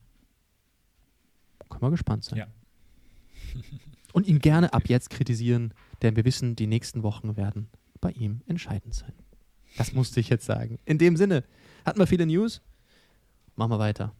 Können 1.69 1.81
wir 1.83 1.91
gespannt 1.91 2.23
sein. 2.23 2.39
Ja. 2.39 2.47
Und 4.13 4.27
ihn 4.27 4.39
gerne 4.39 4.73
ab 4.73 4.83
jetzt 4.87 5.09
kritisieren, 5.09 5.73
denn 6.01 6.15
wir 6.15 6.25
wissen, 6.25 6.55
die 6.55 6.67
nächsten 6.67 7.03
Wochen 7.03 7.35
werden 7.35 7.67
bei 7.99 8.11
ihm 8.11 8.41
entscheidend 8.47 8.95
sein. 8.95 9.13
Das 9.77 9.93
musste 9.93 10.19
ich 10.19 10.29
jetzt 10.29 10.45
sagen. 10.45 10.79
In 10.85 10.97
dem 10.97 11.17
Sinne, 11.17 11.43
hatten 11.85 11.99
wir 11.99 12.07
viele 12.07 12.25
News? 12.25 12.61
Machen 13.55 13.71
wir 13.71 13.79
weiter. 13.79 14.13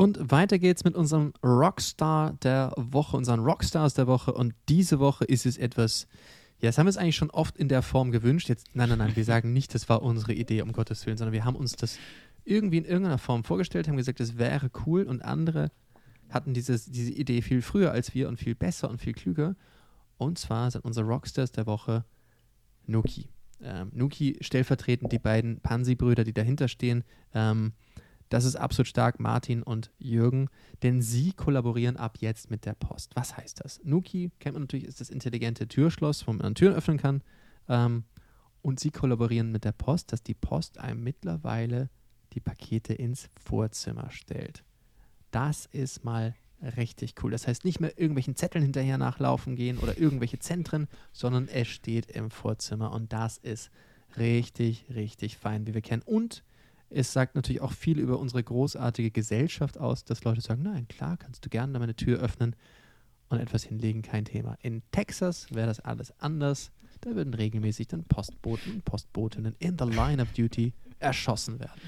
Und 0.00 0.30
weiter 0.30 0.58
geht's 0.58 0.82
mit 0.82 0.94
unserem 0.94 1.34
Rockstar 1.44 2.32
der 2.42 2.72
Woche, 2.78 3.18
unseren 3.18 3.40
Rockstars 3.40 3.92
der 3.92 4.06
Woche. 4.06 4.32
Und 4.32 4.54
diese 4.70 4.98
Woche 4.98 5.26
ist 5.26 5.44
es 5.44 5.58
etwas, 5.58 6.06
ja, 6.58 6.70
das 6.70 6.78
haben 6.78 6.86
wir 6.86 6.88
uns 6.88 6.96
eigentlich 6.96 7.16
schon 7.16 7.28
oft 7.28 7.58
in 7.58 7.68
der 7.68 7.82
Form 7.82 8.10
gewünscht. 8.10 8.48
Jetzt, 8.48 8.68
nein, 8.72 8.88
nein, 8.88 8.96
nein, 8.96 9.14
wir 9.14 9.24
sagen 9.26 9.52
nicht, 9.52 9.74
das 9.74 9.90
war 9.90 10.00
unsere 10.00 10.32
Idee, 10.32 10.62
um 10.62 10.72
Gottes 10.72 11.04
Willen, 11.04 11.18
sondern 11.18 11.34
wir 11.34 11.44
haben 11.44 11.54
uns 11.54 11.76
das 11.76 11.98
irgendwie 12.46 12.78
in 12.78 12.86
irgendeiner 12.86 13.18
Form 13.18 13.44
vorgestellt, 13.44 13.88
haben 13.88 13.98
gesagt, 13.98 14.20
das 14.20 14.38
wäre 14.38 14.70
cool 14.86 15.02
und 15.02 15.22
andere 15.22 15.70
hatten 16.30 16.54
dieses, 16.54 16.86
diese 16.86 17.12
Idee 17.12 17.42
viel 17.42 17.60
früher 17.60 17.92
als 17.92 18.14
wir 18.14 18.30
und 18.30 18.38
viel 18.38 18.54
besser 18.54 18.88
und 18.88 19.02
viel 19.02 19.12
klüger. 19.12 19.54
Und 20.16 20.38
zwar 20.38 20.70
sind 20.70 20.82
unsere 20.82 21.04
Rockstars 21.04 21.52
der 21.52 21.66
Woche 21.66 22.06
Nuki. 22.86 23.28
Ähm, 23.62 23.90
Nuki 23.92 24.38
stellvertretend 24.40 25.12
die 25.12 25.18
beiden 25.18 25.60
Pansi-Brüder, 25.60 26.24
die 26.24 26.32
dahinter 26.32 26.68
stehen. 26.68 27.04
Ähm, 27.34 27.74
das 28.30 28.44
ist 28.44 28.56
absolut 28.56 28.86
stark, 28.86 29.20
Martin 29.20 29.62
und 29.62 29.90
Jürgen, 29.98 30.48
denn 30.82 31.02
sie 31.02 31.32
kollaborieren 31.32 31.96
ab 31.96 32.18
jetzt 32.20 32.50
mit 32.50 32.64
der 32.64 32.74
Post. 32.74 33.14
Was 33.16 33.36
heißt 33.36 33.62
das? 33.62 33.80
Nuki 33.84 34.30
kennt 34.38 34.54
man 34.54 34.62
natürlich, 34.62 34.86
ist 34.86 35.00
das 35.00 35.10
intelligente 35.10 35.68
Türschloss, 35.68 36.26
wo 36.26 36.32
man 36.32 36.54
Türen 36.54 36.74
öffnen 36.74 36.96
kann. 36.96 37.22
Ähm, 37.68 38.04
und 38.62 38.78
sie 38.78 38.90
kollaborieren 38.90 39.50
mit 39.50 39.64
der 39.64 39.72
Post, 39.72 40.12
dass 40.12 40.22
die 40.22 40.34
Post 40.34 40.78
einem 40.78 41.02
mittlerweile 41.02 41.90
die 42.32 42.40
Pakete 42.40 42.94
ins 42.94 43.28
Vorzimmer 43.42 44.10
stellt. 44.10 44.62
Das 45.32 45.66
ist 45.66 46.04
mal 46.04 46.34
richtig 46.76 47.14
cool. 47.22 47.32
Das 47.32 47.48
heißt, 47.48 47.64
nicht 47.64 47.80
mehr 47.80 47.98
irgendwelchen 47.98 48.36
Zetteln 48.36 48.62
hinterher 48.62 48.98
nachlaufen 48.98 49.56
gehen 49.56 49.78
oder 49.78 49.98
irgendwelche 49.98 50.38
Zentren, 50.38 50.86
sondern 51.12 51.48
es 51.48 51.66
steht 51.66 52.10
im 52.10 52.30
Vorzimmer 52.30 52.92
und 52.92 53.12
das 53.12 53.38
ist 53.38 53.70
richtig, 54.16 54.86
richtig 54.94 55.36
fein, 55.36 55.66
wie 55.66 55.74
wir 55.74 55.82
kennen. 55.82 56.02
Und 56.04 56.44
es 56.90 57.12
sagt 57.12 57.36
natürlich 57.36 57.62
auch 57.62 57.72
viel 57.72 57.98
über 57.98 58.18
unsere 58.18 58.42
großartige 58.42 59.10
Gesellschaft 59.10 59.78
aus, 59.78 60.04
dass 60.04 60.24
Leute 60.24 60.40
sagen, 60.40 60.62
nein, 60.62 60.88
klar, 60.88 61.16
kannst 61.16 61.44
du 61.44 61.48
gerne 61.48 61.78
meine 61.78 61.94
Tür 61.94 62.20
öffnen 62.20 62.56
und 63.28 63.38
etwas 63.38 63.62
hinlegen, 63.62 64.02
kein 64.02 64.24
Thema. 64.24 64.58
In 64.60 64.82
Texas 64.90 65.46
wäre 65.54 65.68
das 65.68 65.80
alles 65.80 66.12
anders. 66.20 66.72
Da 67.00 67.14
würden 67.14 67.32
regelmäßig 67.32 67.88
dann 67.88 68.04
Postboten 68.04 68.74
und 68.74 68.84
Postbotinnen 68.84 69.54
in 69.60 69.76
the 69.78 69.84
line 69.84 70.20
of 70.20 70.32
duty 70.32 70.72
erschossen 70.98 71.60
werden. 71.60 71.80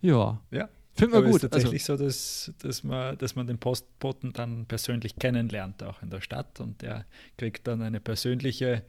Ja. 0.00 0.40
Ja. 0.50 0.68
Finden 0.94 1.14
wir 1.14 1.22
gut. 1.22 1.36
Es 1.36 1.44
ist 1.44 1.50
tatsächlich 1.50 1.82
also, 1.90 1.96
so, 1.96 2.04
dass, 2.04 2.52
dass, 2.58 2.84
man, 2.84 3.16
dass 3.18 3.34
man 3.34 3.46
den 3.46 3.58
Postboten 3.58 4.32
dann 4.32 4.66
persönlich 4.66 5.16
kennenlernt, 5.16 5.82
auch 5.82 6.02
in 6.02 6.10
der 6.10 6.20
Stadt. 6.20 6.60
Und 6.60 6.82
der 6.82 7.06
kriegt 7.38 7.66
dann 7.66 7.82
eine 7.82 7.98
persönliche, 8.00 8.82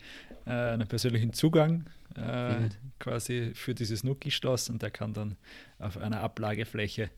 äh, 0.46 0.50
einen 0.50 0.88
persönlichen 0.88 1.34
Zugang 1.34 1.86
äh, 2.16 2.70
quasi 3.00 3.52
für 3.54 3.74
dieses 3.74 4.04
Nuki-Schloss 4.04 4.70
und 4.70 4.82
der 4.82 4.92
kann 4.92 5.14
dann 5.14 5.36
auf 5.80 5.98
einer 5.98 6.22
Ablagefläche 6.22 7.10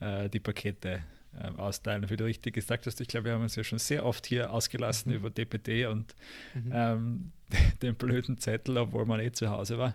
äh, 0.00 0.28
die 0.28 0.40
Pakete 0.40 1.02
äh, 1.38 1.48
austeilen. 1.56 2.08
Wie 2.08 2.16
du 2.16 2.24
richtig 2.24 2.54
gesagt 2.54 2.86
hast, 2.86 3.00
ich 3.00 3.08
glaube, 3.08 3.26
wir 3.26 3.32
haben 3.34 3.42
uns 3.42 3.56
ja 3.56 3.64
schon 3.64 3.78
sehr 3.78 4.04
oft 4.04 4.26
hier 4.26 4.52
ausgelassen 4.52 5.10
mhm. 5.10 5.18
über 5.18 5.30
DPD 5.30 5.86
und 5.86 6.14
mhm. 6.54 6.70
ähm, 6.72 7.32
den 7.82 7.94
blöden 7.94 8.38
Zettel, 8.38 8.78
obwohl 8.78 9.06
man 9.06 9.20
eh 9.20 9.32
zu 9.32 9.50
Hause 9.50 9.78
war. 9.78 9.94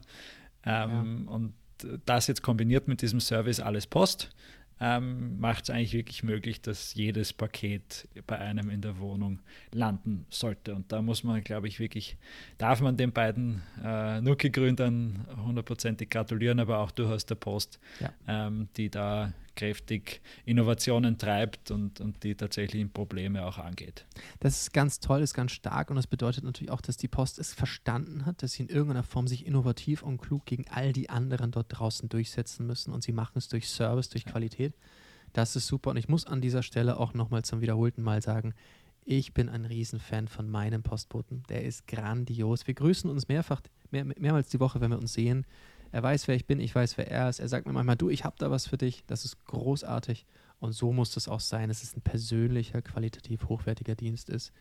Ähm, 0.65 1.25
ja. 1.25 1.31
Und 1.31 1.53
das 2.05 2.27
jetzt 2.27 2.43
kombiniert 2.43 2.87
mit 2.87 3.01
diesem 3.01 3.19
Service 3.19 3.59
alles 3.59 3.87
Post, 3.87 4.29
ähm, 4.81 5.39
macht 5.39 5.65
es 5.65 5.69
eigentlich 5.69 5.93
wirklich 5.93 6.23
möglich, 6.23 6.59
dass 6.59 6.95
jedes 6.95 7.33
Paket 7.33 8.07
bei 8.25 8.39
einem 8.39 8.71
in 8.71 8.81
der 8.81 8.97
Wohnung 8.97 9.39
landen 9.71 10.25
sollte. 10.29 10.73
Und 10.73 10.91
da 10.91 11.03
muss 11.03 11.23
man, 11.23 11.43
glaube 11.43 11.67
ich, 11.67 11.79
wirklich, 11.79 12.17
darf 12.57 12.81
man 12.81 12.97
den 12.97 13.11
beiden 13.11 13.61
äh, 13.83 14.19
Nuki-Gründern 14.21 15.27
hundertprozentig 15.45 16.09
gratulieren, 16.09 16.59
aber 16.59 16.79
auch 16.79 16.89
durchaus 16.89 17.27
der 17.27 17.35
Post, 17.35 17.79
ja. 17.99 18.11
ähm, 18.27 18.69
die 18.75 18.89
da 18.89 19.33
kräftig 19.55 20.21
Innovationen 20.45 21.17
treibt 21.17 21.71
und, 21.71 22.01
und 22.01 22.23
die 22.23 22.35
tatsächlich 22.35 22.91
Probleme 22.91 23.45
auch 23.45 23.57
angeht. 23.57 24.05
Das 24.39 24.61
ist 24.61 24.73
ganz 24.73 24.99
toll, 24.99 25.21
ist 25.21 25.33
ganz 25.33 25.51
stark 25.51 25.89
und 25.89 25.95
das 25.95 26.07
bedeutet 26.07 26.43
natürlich 26.43 26.71
auch, 26.71 26.81
dass 26.81 26.97
die 26.97 27.07
Post 27.07 27.39
es 27.39 27.53
verstanden 27.53 28.25
hat, 28.25 28.43
dass 28.43 28.53
sie 28.53 28.63
in 28.63 28.69
irgendeiner 28.69 29.03
Form 29.03 29.27
sich 29.27 29.45
innovativ 29.45 30.03
und 30.03 30.19
klug 30.19 30.45
gegen 30.45 30.65
all 30.69 30.93
die 30.93 31.09
anderen 31.09 31.51
dort 31.51 31.67
draußen 31.69 32.09
durchsetzen 32.09 32.65
müssen 32.65 32.91
und 32.91 33.03
sie 33.03 33.11
machen 33.11 33.37
es 33.37 33.47
durch 33.47 33.67
Service, 33.69 34.09
durch 34.09 34.25
ja. 34.25 34.31
Qualität. 34.31 34.73
Das 35.33 35.55
ist 35.55 35.67
super 35.67 35.91
und 35.91 35.97
ich 35.97 36.09
muss 36.09 36.25
an 36.25 36.41
dieser 36.41 36.63
Stelle 36.63 36.97
auch 36.97 37.13
nochmal 37.13 37.43
zum 37.43 37.61
wiederholten 37.61 38.01
Mal 38.01 38.21
sagen, 38.21 38.53
ich 39.03 39.33
bin 39.33 39.49
ein 39.49 39.65
Riesenfan 39.65 40.27
von 40.27 40.49
meinem 40.49 40.83
Postboten. 40.83 41.43
Der 41.49 41.63
ist 41.63 41.87
grandios. 41.87 42.67
Wir 42.67 42.75
grüßen 42.75 43.09
uns 43.09 43.27
mehrfach, 43.27 43.61
mehr, 43.89 44.05
mehrmals 44.05 44.49
die 44.49 44.59
Woche, 44.59 44.79
wenn 44.79 44.91
wir 44.91 44.99
uns 44.99 45.13
sehen. 45.13 45.45
Er 45.91 46.03
weiß, 46.03 46.27
wer 46.27 46.35
ich 46.35 46.45
bin, 46.45 46.59
ich 46.59 46.73
weiß, 46.73 46.97
wer 46.97 47.09
er 47.09 47.29
ist. 47.29 47.39
Er 47.39 47.47
sagt 47.47 47.65
mir 47.65 47.73
manchmal, 47.73 47.97
du, 47.97 48.09
ich 48.09 48.23
habe 48.23 48.35
da 48.39 48.49
was 48.49 48.67
für 48.67 48.77
dich. 48.77 49.03
Das 49.07 49.25
ist 49.25 49.43
großartig. 49.45 50.25
Und 50.59 50.73
so 50.73 50.93
muss 50.93 51.17
es 51.17 51.27
auch 51.27 51.39
sein, 51.39 51.69
dass 51.69 51.83
es 51.83 51.95
ein 51.95 52.01
persönlicher, 52.01 52.81
qualitativ 52.81 53.49
hochwertiger 53.49 53.95
Dienst 53.95 54.29
ist. 54.29 54.53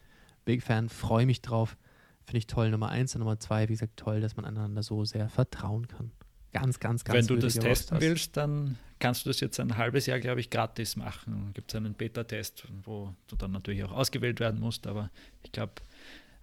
Big 0.45 0.63
Fan, 0.63 0.89
freue 0.89 1.27
mich 1.27 1.43
drauf. 1.43 1.77
Finde 2.25 2.39
ich 2.39 2.47
toll. 2.47 2.71
Nummer 2.71 2.89
eins 2.89 3.15
und 3.15 3.21
Nummer 3.21 3.39
zwei, 3.39 3.69
wie 3.69 3.75
gesagt, 3.75 3.97
toll, 3.97 4.21
dass 4.21 4.37
man 4.37 4.45
einander 4.45 4.83
so 4.83 5.05
sehr 5.05 5.29
vertrauen 5.29 5.89
kann. 5.89 6.11
Ganz, 6.53 6.81
ganz, 6.81 7.05
ganz 7.05 7.17
Wenn 7.17 7.27
du 7.27 7.37
das 7.37 7.55
testen 7.55 7.97
Rost 7.97 8.01
willst, 8.01 8.37
dann 8.37 8.77
kannst 8.99 9.25
du 9.25 9.31
das 9.31 9.41
jetzt 9.41 9.61
ein 9.61 9.77
halbes 9.77 10.07
Jahr, 10.07 10.19
glaube 10.19 10.41
ich, 10.41 10.51
gratis 10.51 10.97
machen. 10.97 11.51
Gibt 11.55 11.73
es 11.73 11.77
einen 11.77 11.95
Beta-Test, 11.95 12.67
wo 12.83 13.15
du 13.29 13.37
dann 13.37 13.53
natürlich 13.53 13.85
auch 13.85 13.93
ausgewählt 13.93 14.41
werden 14.41 14.59
musst, 14.59 14.87
aber 14.87 15.11
ich 15.43 15.53
glaube, 15.53 15.75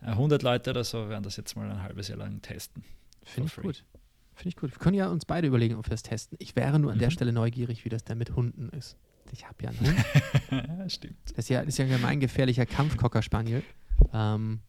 100 0.01 0.43
Leute 0.43 0.69
oder 0.69 0.83
so 0.83 1.09
werden 1.09 1.23
das 1.23 1.35
jetzt 1.37 1.55
mal 1.55 1.69
ein 1.69 1.81
halbes 1.81 2.07
Jahr 2.07 2.19
lang 2.19 2.41
testen. 2.41 2.83
Finde 3.23 3.49
ich 3.49 3.61
gut. 3.61 3.83
Finde 4.37 4.49
ich 4.49 4.55
gut. 4.55 4.71
Wir 4.71 4.77
können 4.77 4.95
ja 4.95 5.09
uns 5.09 5.25
beide 5.25 5.47
überlegen, 5.47 5.75
ob 5.77 5.87
wir 5.87 5.95
es 5.95 6.03
testen. 6.03 6.37
Ich 6.39 6.55
wäre 6.55 6.77
nur 6.77 6.91
an 6.91 6.97
mhm. 6.97 7.01
der 7.01 7.09
Stelle 7.09 7.33
neugierig, 7.33 7.85
wie 7.85 7.89
das 7.89 8.03
denn 8.03 8.19
mit 8.19 8.35
Hunden 8.35 8.69
ist. 8.69 8.95
Ich 9.31 9.47
habe 9.47 9.55
ja 9.63 9.71
einen 9.71 10.89
stimmt. 10.91 11.17
Das 11.35 11.45
ist 11.45 11.49
ja, 11.49 11.61
das 11.61 11.69
ist 11.69 11.79
ja 11.79 11.85
ein 11.85 11.91
gemeingefährlicher 11.91 12.67
Kampfcocker-Spaniel. 12.67 13.63
Ähm, 14.13 14.59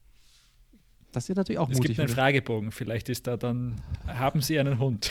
das 1.13 1.29
ist 1.29 1.37
natürlich 1.37 1.59
auch 1.59 1.69
es 1.69 1.77
mutig. 1.77 1.91
Es 1.91 1.97
gibt 1.99 2.09
einen 2.09 2.17
Fragebogen. 2.17 2.73
Vielleicht 2.73 3.11
ist 3.11 3.27
da 3.27 3.37
dann, 3.37 3.79
haben 4.07 4.41
Sie 4.41 4.59
einen 4.59 4.79
Hund? 4.79 5.11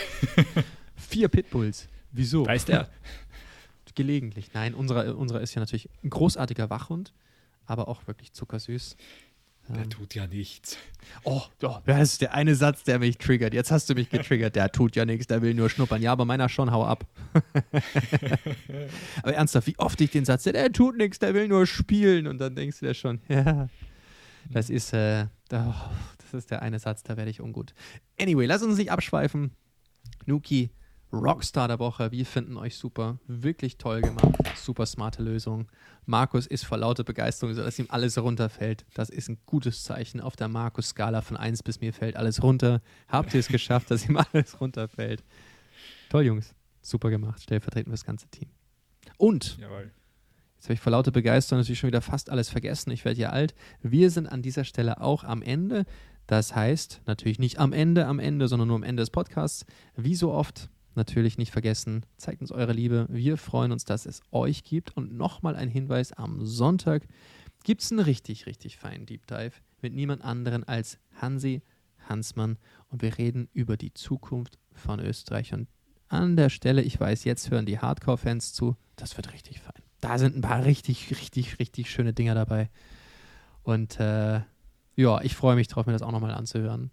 Vier 0.96 1.28
Pitbulls. 1.28 1.88
Wieso? 2.12 2.48
Weiß 2.48 2.66
der? 2.66 2.90
Gelegentlich. 3.94 4.54
Nein, 4.56 4.74
unserer, 4.74 5.16
unserer 5.16 5.42
ist 5.42 5.54
ja 5.54 5.60
natürlich 5.60 5.88
ein 6.04 6.10
großartiger 6.10 6.72
Wachhund, 6.72 7.14
aber 7.68 7.88
auch 7.88 8.08
wirklich 8.08 8.34
zuckersüß. 8.34 8.98
Der 9.70 9.84
ähm. 9.84 9.90
tut 9.90 10.16
ja 10.16 10.28
nichts. 10.28 10.78
Oh, 11.24 11.42
oh, 11.62 11.78
das 11.86 12.14
ist 12.14 12.22
der 12.22 12.34
eine 12.34 12.56
Satz, 12.56 12.84
der 12.84 13.00
mich 13.00 13.18
triggert. 13.18 13.54
Jetzt 13.54 13.72
hast 13.72 13.90
du 13.90 13.96
mich 13.96 14.10
getriggert. 14.10 14.56
Der 14.56 14.72
tut 14.72 14.96
ja 14.96 15.06
nichts, 15.06 15.28
der 15.28 15.42
will 15.42 15.54
nur 15.54 15.70
schnuppern. 15.70 16.02
Ja, 16.02 16.12
aber 16.12 16.26
meiner 16.26 16.48
schon, 16.50 16.72
hau 16.72 16.86
ab. 16.86 17.06
aber 19.24 19.34
ernsthaft, 19.34 19.68
wie 19.68 19.78
oft 19.78 20.00
ich 20.00 20.12
den 20.12 20.26
Satz, 20.26 20.44
der 20.44 20.72
tut 20.72 20.98
nichts, 20.98 21.20
der 21.20 21.34
will 21.34 21.48
nur 21.48 21.66
spielen. 21.66 22.28
Und 22.28 22.40
dann 22.40 22.56
denkst 22.56 22.80
du 22.80 22.86
dir 22.86 22.94
schon, 22.94 23.20
ja, 23.28 23.68
das 24.50 24.70
ist, 24.70 24.94
äh, 24.94 25.26
oh, 25.52 25.74
das 26.18 26.34
ist 26.34 26.52
der 26.52 26.62
eine 26.62 26.80
Satz, 26.80 27.04
da 27.04 27.18
werde 27.18 27.30
ich 27.30 27.42
ungut. 27.42 27.74
Anyway, 28.20 28.46
lass 28.46 28.64
uns 28.64 28.78
nicht 28.78 28.92
abschweifen. 28.92 29.52
Nuki 30.26 30.72
Rockstar 31.12 31.68
der 31.68 31.80
Woche. 31.80 32.12
Wir 32.12 32.26
finden 32.26 32.58
euch 32.58 32.76
super. 32.76 33.18
Wirklich 33.28 33.78
toll 33.78 34.02
gemacht. 34.02 34.36
Super 34.68 34.86
smarte 34.86 35.24
Lösung. 35.24 35.70
Markus 36.06 36.46
ist 36.46 36.66
vor 36.66 36.78
lauter 36.78 37.06
Begeisterung, 37.06 37.56
sodass 37.56 37.80
ihm 37.80 37.86
alles 37.88 38.18
runterfällt. 38.18 38.86
Das 38.96 39.10
ist 39.10 39.30
ein 39.30 39.38
gutes 39.46 39.86
Zeichen. 39.86 40.20
Auf 40.20 40.36
der 40.36 40.50
Markus-Skala 40.50 41.22
von 41.22 41.38
1 41.38 41.64
bis 41.64 41.80
mir 41.80 41.94
fällt 41.94 42.18
alles 42.18 42.44
runter. 42.44 42.82
Habt 43.08 43.34
ihr 43.34 43.40
es 43.40 43.48
geschafft, 43.48 43.90
dass 43.92 44.10
ihm 44.10 44.18
alles 44.34 44.60
runterfällt? 44.60 45.24
Toll, 46.10 46.26
Jungs. 46.26 46.54
Super 46.82 47.10
gemacht. 47.10 47.42
Stellvertretend 47.42 47.88
für 47.88 47.92
das 47.92 48.04
ganze 48.04 48.28
Team. 48.28 48.50
Und 49.16 49.58
Jawohl. 49.58 49.90
Jetzt 50.58 50.66
habe 50.66 50.74
ich 50.74 50.82
vor 50.82 50.92
lauter 50.92 51.12
Begeisterung 51.12 51.62
natürlich 51.62 51.80
schon 51.80 51.88
wieder 51.88 52.02
fast 52.02 52.30
alles 52.30 52.50
vergessen. 52.50 52.92
Ich 52.92 53.06
werde 53.06 53.22
ja 53.22 53.30
alt. 53.30 53.56
Wir 53.82 54.12
sind 54.12 54.28
an 54.28 54.42
dieser 54.42 54.66
Stelle 54.66 55.00
auch 55.00 55.24
am 55.24 55.42
Ende. 55.42 55.86
Das 56.26 56.54
heißt, 56.54 57.04
natürlich 57.06 57.40
nicht 57.40 57.58
am 57.58 57.72
Ende, 57.72 58.06
am 58.06 58.20
Ende, 58.20 58.50
sondern 58.50 58.68
nur 58.68 58.76
am 58.76 58.84
Ende 58.84 59.02
des 59.02 59.12
Podcasts. 59.12 59.66
Wie 59.96 60.16
so 60.16 60.34
oft, 60.34 60.70
natürlich 60.98 61.38
nicht 61.38 61.52
vergessen, 61.52 62.06
zeigt 62.18 62.42
uns 62.42 62.52
eure 62.52 62.74
Liebe. 62.74 63.08
Wir 63.10 63.38
freuen 63.38 63.72
uns, 63.72 63.86
dass 63.86 64.06
es 64.06 64.22
euch 64.32 64.64
gibt. 64.64 64.96
Und 64.98 65.16
nochmal 65.16 65.56
ein 65.56 65.70
Hinweis: 65.70 66.12
am 66.12 66.46
Sonntag 66.46 67.08
gibt 67.64 67.82
es 67.82 67.92
einen 67.92 68.02
richtig, 68.02 68.46
richtig 68.46 68.78
feinen 68.78 69.06
Deep 69.06 69.26
Dive 69.28 69.54
mit 69.82 69.94
niemand 69.94 70.24
anderen 70.24 70.64
als 70.64 71.00
Hansi 71.22 71.62
Hansmann. 72.10 72.58
Und 72.90 73.02
wir 73.02 73.18
reden 73.18 73.50
über 73.54 73.78
die 73.78 73.94
Zukunft 73.94 74.58
von 74.74 75.00
Österreich. 75.00 75.54
Und 75.54 75.68
an 76.10 76.36
der 76.36 76.50
Stelle, 76.50 76.82
ich 76.82 77.00
weiß, 77.00 77.24
jetzt 77.24 77.52
hören 77.52 77.66
die 77.66 77.80
Hardcore-Fans 77.80 78.54
zu. 78.54 78.76
Das 78.96 79.18
wird 79.18 79.34
richtig 79.34 79.60
fein. 79.60 79.84
Da 80.00 80.18
sind 80.18 80.36
ein 80.36 80.42
paar 80.42 80.64
richtig, 80.64 81.12
richtig, 81.12 81.60
richtig 81.60 81.90
schöne 81.90 82.14
Dinger 82.14 82.36
dabei. 82.36 82.70
Und 83.64 84.00
äh, 84.00 84.42
ja, 84.96 85.22
ich 85.22 85.36
freue 85.36 85.56
mich 85.56 85.68
drauf, 85.68 85.86
mir 85.86 85.94
das 85.94 86.02
auch 86.02 86.12
nochmal 86.12 86.34
anzuhören. 86.34 86.92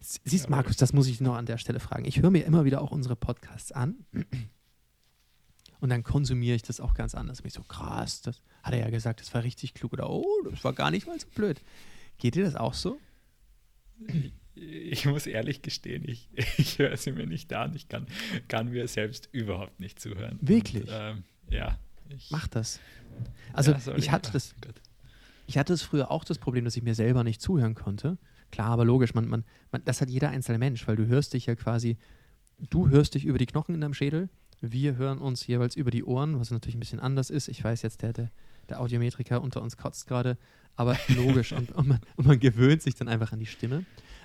Siehst, 0.00 0.50
Markus, 0.50 0.76
das 0.76 0.92
muss 0.92 1.06
ich 1.06 1.20
noch 1.20 1.34
an 1.34 1.46
der 1.46 1.58
Stelle 1.58 1.80
fragen. 1.80 2.04
Ich 2.04 2.20
höre 2.20 2.30
mir 2.30 2.44
immer 2.44 2.64
wieder 2.64 2.82
auch 2.82 2.90
unsere 2.90 3.16
Podcasts 3.16 3.72
an 3.72 4.04
und 5.80 5.88
dann 5.88 6.02
konsumiere 6.02 6.56
ich 6.56 6.62
das 6.62 6.80
auch 6.80 6.94
ganz 6.94 7.14
anders. 7.14 7.44
Mich 7.44 7.52
so 7.52 7.62
krass, 7.62 8.22
das 8.22 8.42
hat 8.62 8.74
er 8.74 8.80
ja 8.80 8.90
gesagt, 8.90 9.20
das 9.20 9.32
war 9.34 9.42
richtig 9.42 9.74
klug 9.74 9.92
oder 9.92 10.10
oh, 10.10 10.24
das 10.50 10.64
war 10.64 10.72
gar 10.72 10.90
nicht 10.90 11.06
mal 11.06 11.18
so 11.18 11.28
blöd. 11.34 11.60
Geht 12.18 12.34
dir 12.34 12.44
das 12.44 12.56
auch 12.56 12.74
so? 12.74 12.98
Ich 14.54 15.04
muss 15.04 15.26
ehrlich 15.26 15.62
gestehen, 15.62 16.04
ich, 16.06 16.28
ich 16.56 16.78
höre 16.78 16.96
sie 16.96 17.12
mir 17.12 17.26
nicht 17.26 17.52
an. 17.52 17.74
Ich 17.74 17.88
kann, 17.88 18.06
kann 18.48 18.70
mir 18.70 18.88
selbst 18.88 19.28
überhaupt 19.32 19.80
nicht 19.80 20.00
zuhören. 20.00 20.38
Wirklich? 20.40 20.84
Und, 20.84 20.90
ähm, 20.92 21.24
ja. 21.50 21.78
Ich, 22.08 22.30
Mach 22.30 22.46
das. 22.48 22.80
Also 23.52 23.72
ja, 23.72 23.96
ich 23.96 24.10
hatte 24.10 24.32
das. 24.32 24.54
Ich 25.46 25.58
hatte 25.58 25.72
es 25.72 25.82
früher 25.82 26.10
auch 26.10 26.24
das 26.24 26.38
Problem, 26.38 26.64
dass 26.64 26.76
ich 26.76 26.82
mir 26.82 26.94
selber 26.94 27.22
nicht 27.22 27.40
zuhören 27.40 27.74
konnte. 27.74 28.18
Klar, 28.50 28.70
aber 28.70 28.84
logisch, 28.84 29.14
man, 29.14 29.28
man, 29.28 29.44
man, 29.72 29.82
das 29.84 30.00
hat 30.00 30.08
jeder 30.08 30.30
einzelne 30.30 30.58
Mensch, 30.58 30.86
weil 30.86 30.96
du 30.96 31.06
hörst 31.06 31.34
dich 31.34 31.46
ja 31.46 31.54
quasi, 31.54 31.96
du 32.70 32.88
hörst 32.88 33.14
dich 33.14 33.24
über 33.24 33.38
die 33.38 33.46
Knochen 33.46 33.74
in 33.74 33.80
deinem 33.80 33.94
Schädel, 33.94 34.28
wir 34.60 34.96
hören 34.96 35.18
uns 35.18 35.46
jeweils 35.46 35.76
über 35.76 35.90
die 35.90 36.04
Ohren, 36.04 36.38
was 36.40 36.50
natürlich 36.50 36.76
ein 36.76 36.80
bisschen 36.80 37.00
anders 37.00 37.30
ist. 37.30 37.48
Ich 37.48 37.62
weiß 37.62 37.82
jetzt, 37.82 38.02
der, 38.02 38.12
der, 38.12 38.30
der 38.68 38.80
Audiometriker 38.80 39.42
unter 39.42 39.62
uns 39.62 39.76
kotzt 39.76 40.06
gerade, 40.06 40.38
aber 40.74 40.96
logisch 41.08 41.52
und, 41.52 41.72
und, 41.72 41.88
man, 41.88 42.00
und 42.16 42.26
man 42.26 42.38
gewöhnt 42.38 42.82
sich 42.82 42.94
dann 42.94 43.08
einfach 43.08 43.32
an 43.32 43.38
die 43.38 43.46
Stimme. 43.46 43.84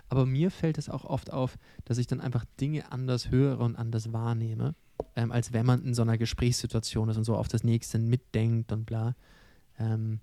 Aber 0.09 0.25
mir 0.25 0.51
fällt 0.51 0.77
es 0.77 0.89
auch 0.89 1.05
oft 1.05 1.31
auf, 1.31 1.57
dass 1.85 1.97
ich 1.97 2.07
dann 2.07 2.19
einfach 2.19 2.45
Dinge 2.59 2.91
anders 2.91 3.29
höre 3.31 3.59
und 3.59 3.75
anders 3.75 4.11
wahrnehme, 4.11 4.75
ähm, 5.15 5.31
als 5.31 5.53
wenn 5.53 5.65
man 5.65 5.83
in 5.83 5.93
so 5.93 6.01
einer 6.01 6.17
Gesprächssituation 6.17 7.09
ist 7.09 7.17
und 7.17 7.23
so 7.23 7.35
auf 7.35 7.47
das 7.47 7.63
Nächste 7.63 7.99
mitdenkt 7.99 8.71
und 8.71 8.85
bla. 8.85 9.15
Ähm, 9.79 10.19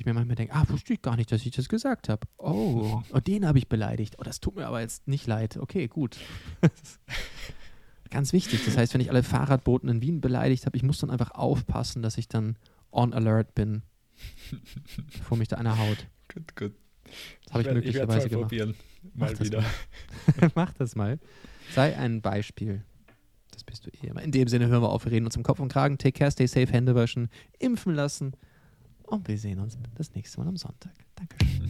ich 0.00 0.06
mir 0.06 0.14
manchmal 0.14 0.36
denke, 0.36 0.54
ah, 0.54 0.64
wusste 0.68 0.94
ich 0.94 1.02
gar 1.02 1.16
nicht, 1.16 1.30
dass 1.30 1.44
ich 1.44 1.52
das 1.52 1.68
gesagt 1.68 2.08
habe. 2.08 2.26
Oh, 2.38 3.02
oh 3.12 3.20
den 3.20 3.46
habe 3.46 3.58
ich 3.58 3.68
beleidigt. 3.68 4.16
Oh, 4.18 4.22
das 4.22 4.40
tut 4.40 4.56
mir 4.56 4.66
aber 4.66 4.80
jetzt 4.80 5.06
nicht 5.06 5.26
leid. 5.26 5.58
Okay, 5.58 5.88
gut. 5.88 6.16
Ganz 8.10 8.32
wichtig. 8.32 8.64
Das 8.64 8.76
heißt, 8.76 8.94
wenn 8.94 9.02
ich 9.02 9.10
alle 9.10 9.22
Fahrradboten 9.22 9.88
in 9.88 10.02
Wien 10.02 10.20
beleidigt 10.20 10.66
habe, 10.66 10.76
ich 10.76 10.82
muss 10.82 10.98
dann 10.98 11.10
einfach 11.10 11.32
aufpassen, 11.32 12.02
dass 12.02 12.18
ich 12.18 12.28
dann 12.28 12.56
on 12.90 13.12
alert 13.12 13.54
bin, 13.54 13.82
bevor 15.18 15.36
mich 15.36 15.48
da 15.48 15.56
einer 15.56 15.78
haut. 15.78 16.06
Gut, 16.32 16.56
gut. 16.56 16.72
Das 17.44 17.52
habe 17.52 17.62
ich, 17.62 17.68
ich 17.68 17.74
möglicherweise 17.74 18.26
ich 18.26 18.32
gemacht. 18.32 18.48
Probieren. 18.48 18.74
Mal 19.14 19.32
Mach 19.32 19.40
wieder. 19.40 19.64
Das 20.40 20.52
Mach 20.54 20.72
das 20.72 20.96
mal. 20.96 21.18
Sei 21.74 21.96
ein 21.96 22.22
Beispiel. 22.22 22.84
Das 23.50 23.64
bist 23.64 23.86
du 23.86 23.90
eh. 23.90 24.22
In 24.22 24.32
dem 24.32 24.48
Sinne 24.48 24.68
hören 24.68 24.82
wir 24.82 24.88
auf, 24.88 25.04
wir 25.04 25.12
reden 25.12 25.26
uns 25.26 25.36
im 25.36 25.42
Kopf 25.42 25.60
und 25.60 25.70
Kragen. 25.70 25.98
Take 25.98 26.18
care, 26.18 26.30
stay 26.30 26.46
safe, 26.46 26.72
Hände 26.72 26.94
waschen, 26.94 27.28
impfen 27.58 27.94
lassen 27.94 28.32
und 29.10 29.28
wir 29.28 29.38
sehen 29.38 29.58
uns 29.58 29.76
das 29.94 30.14
nächste 30.14 30.40
Mal 30.40 30.48
am 30.48 30.56
Sonntag. 30.56 30.92
Dankeschön. 31.16 31.60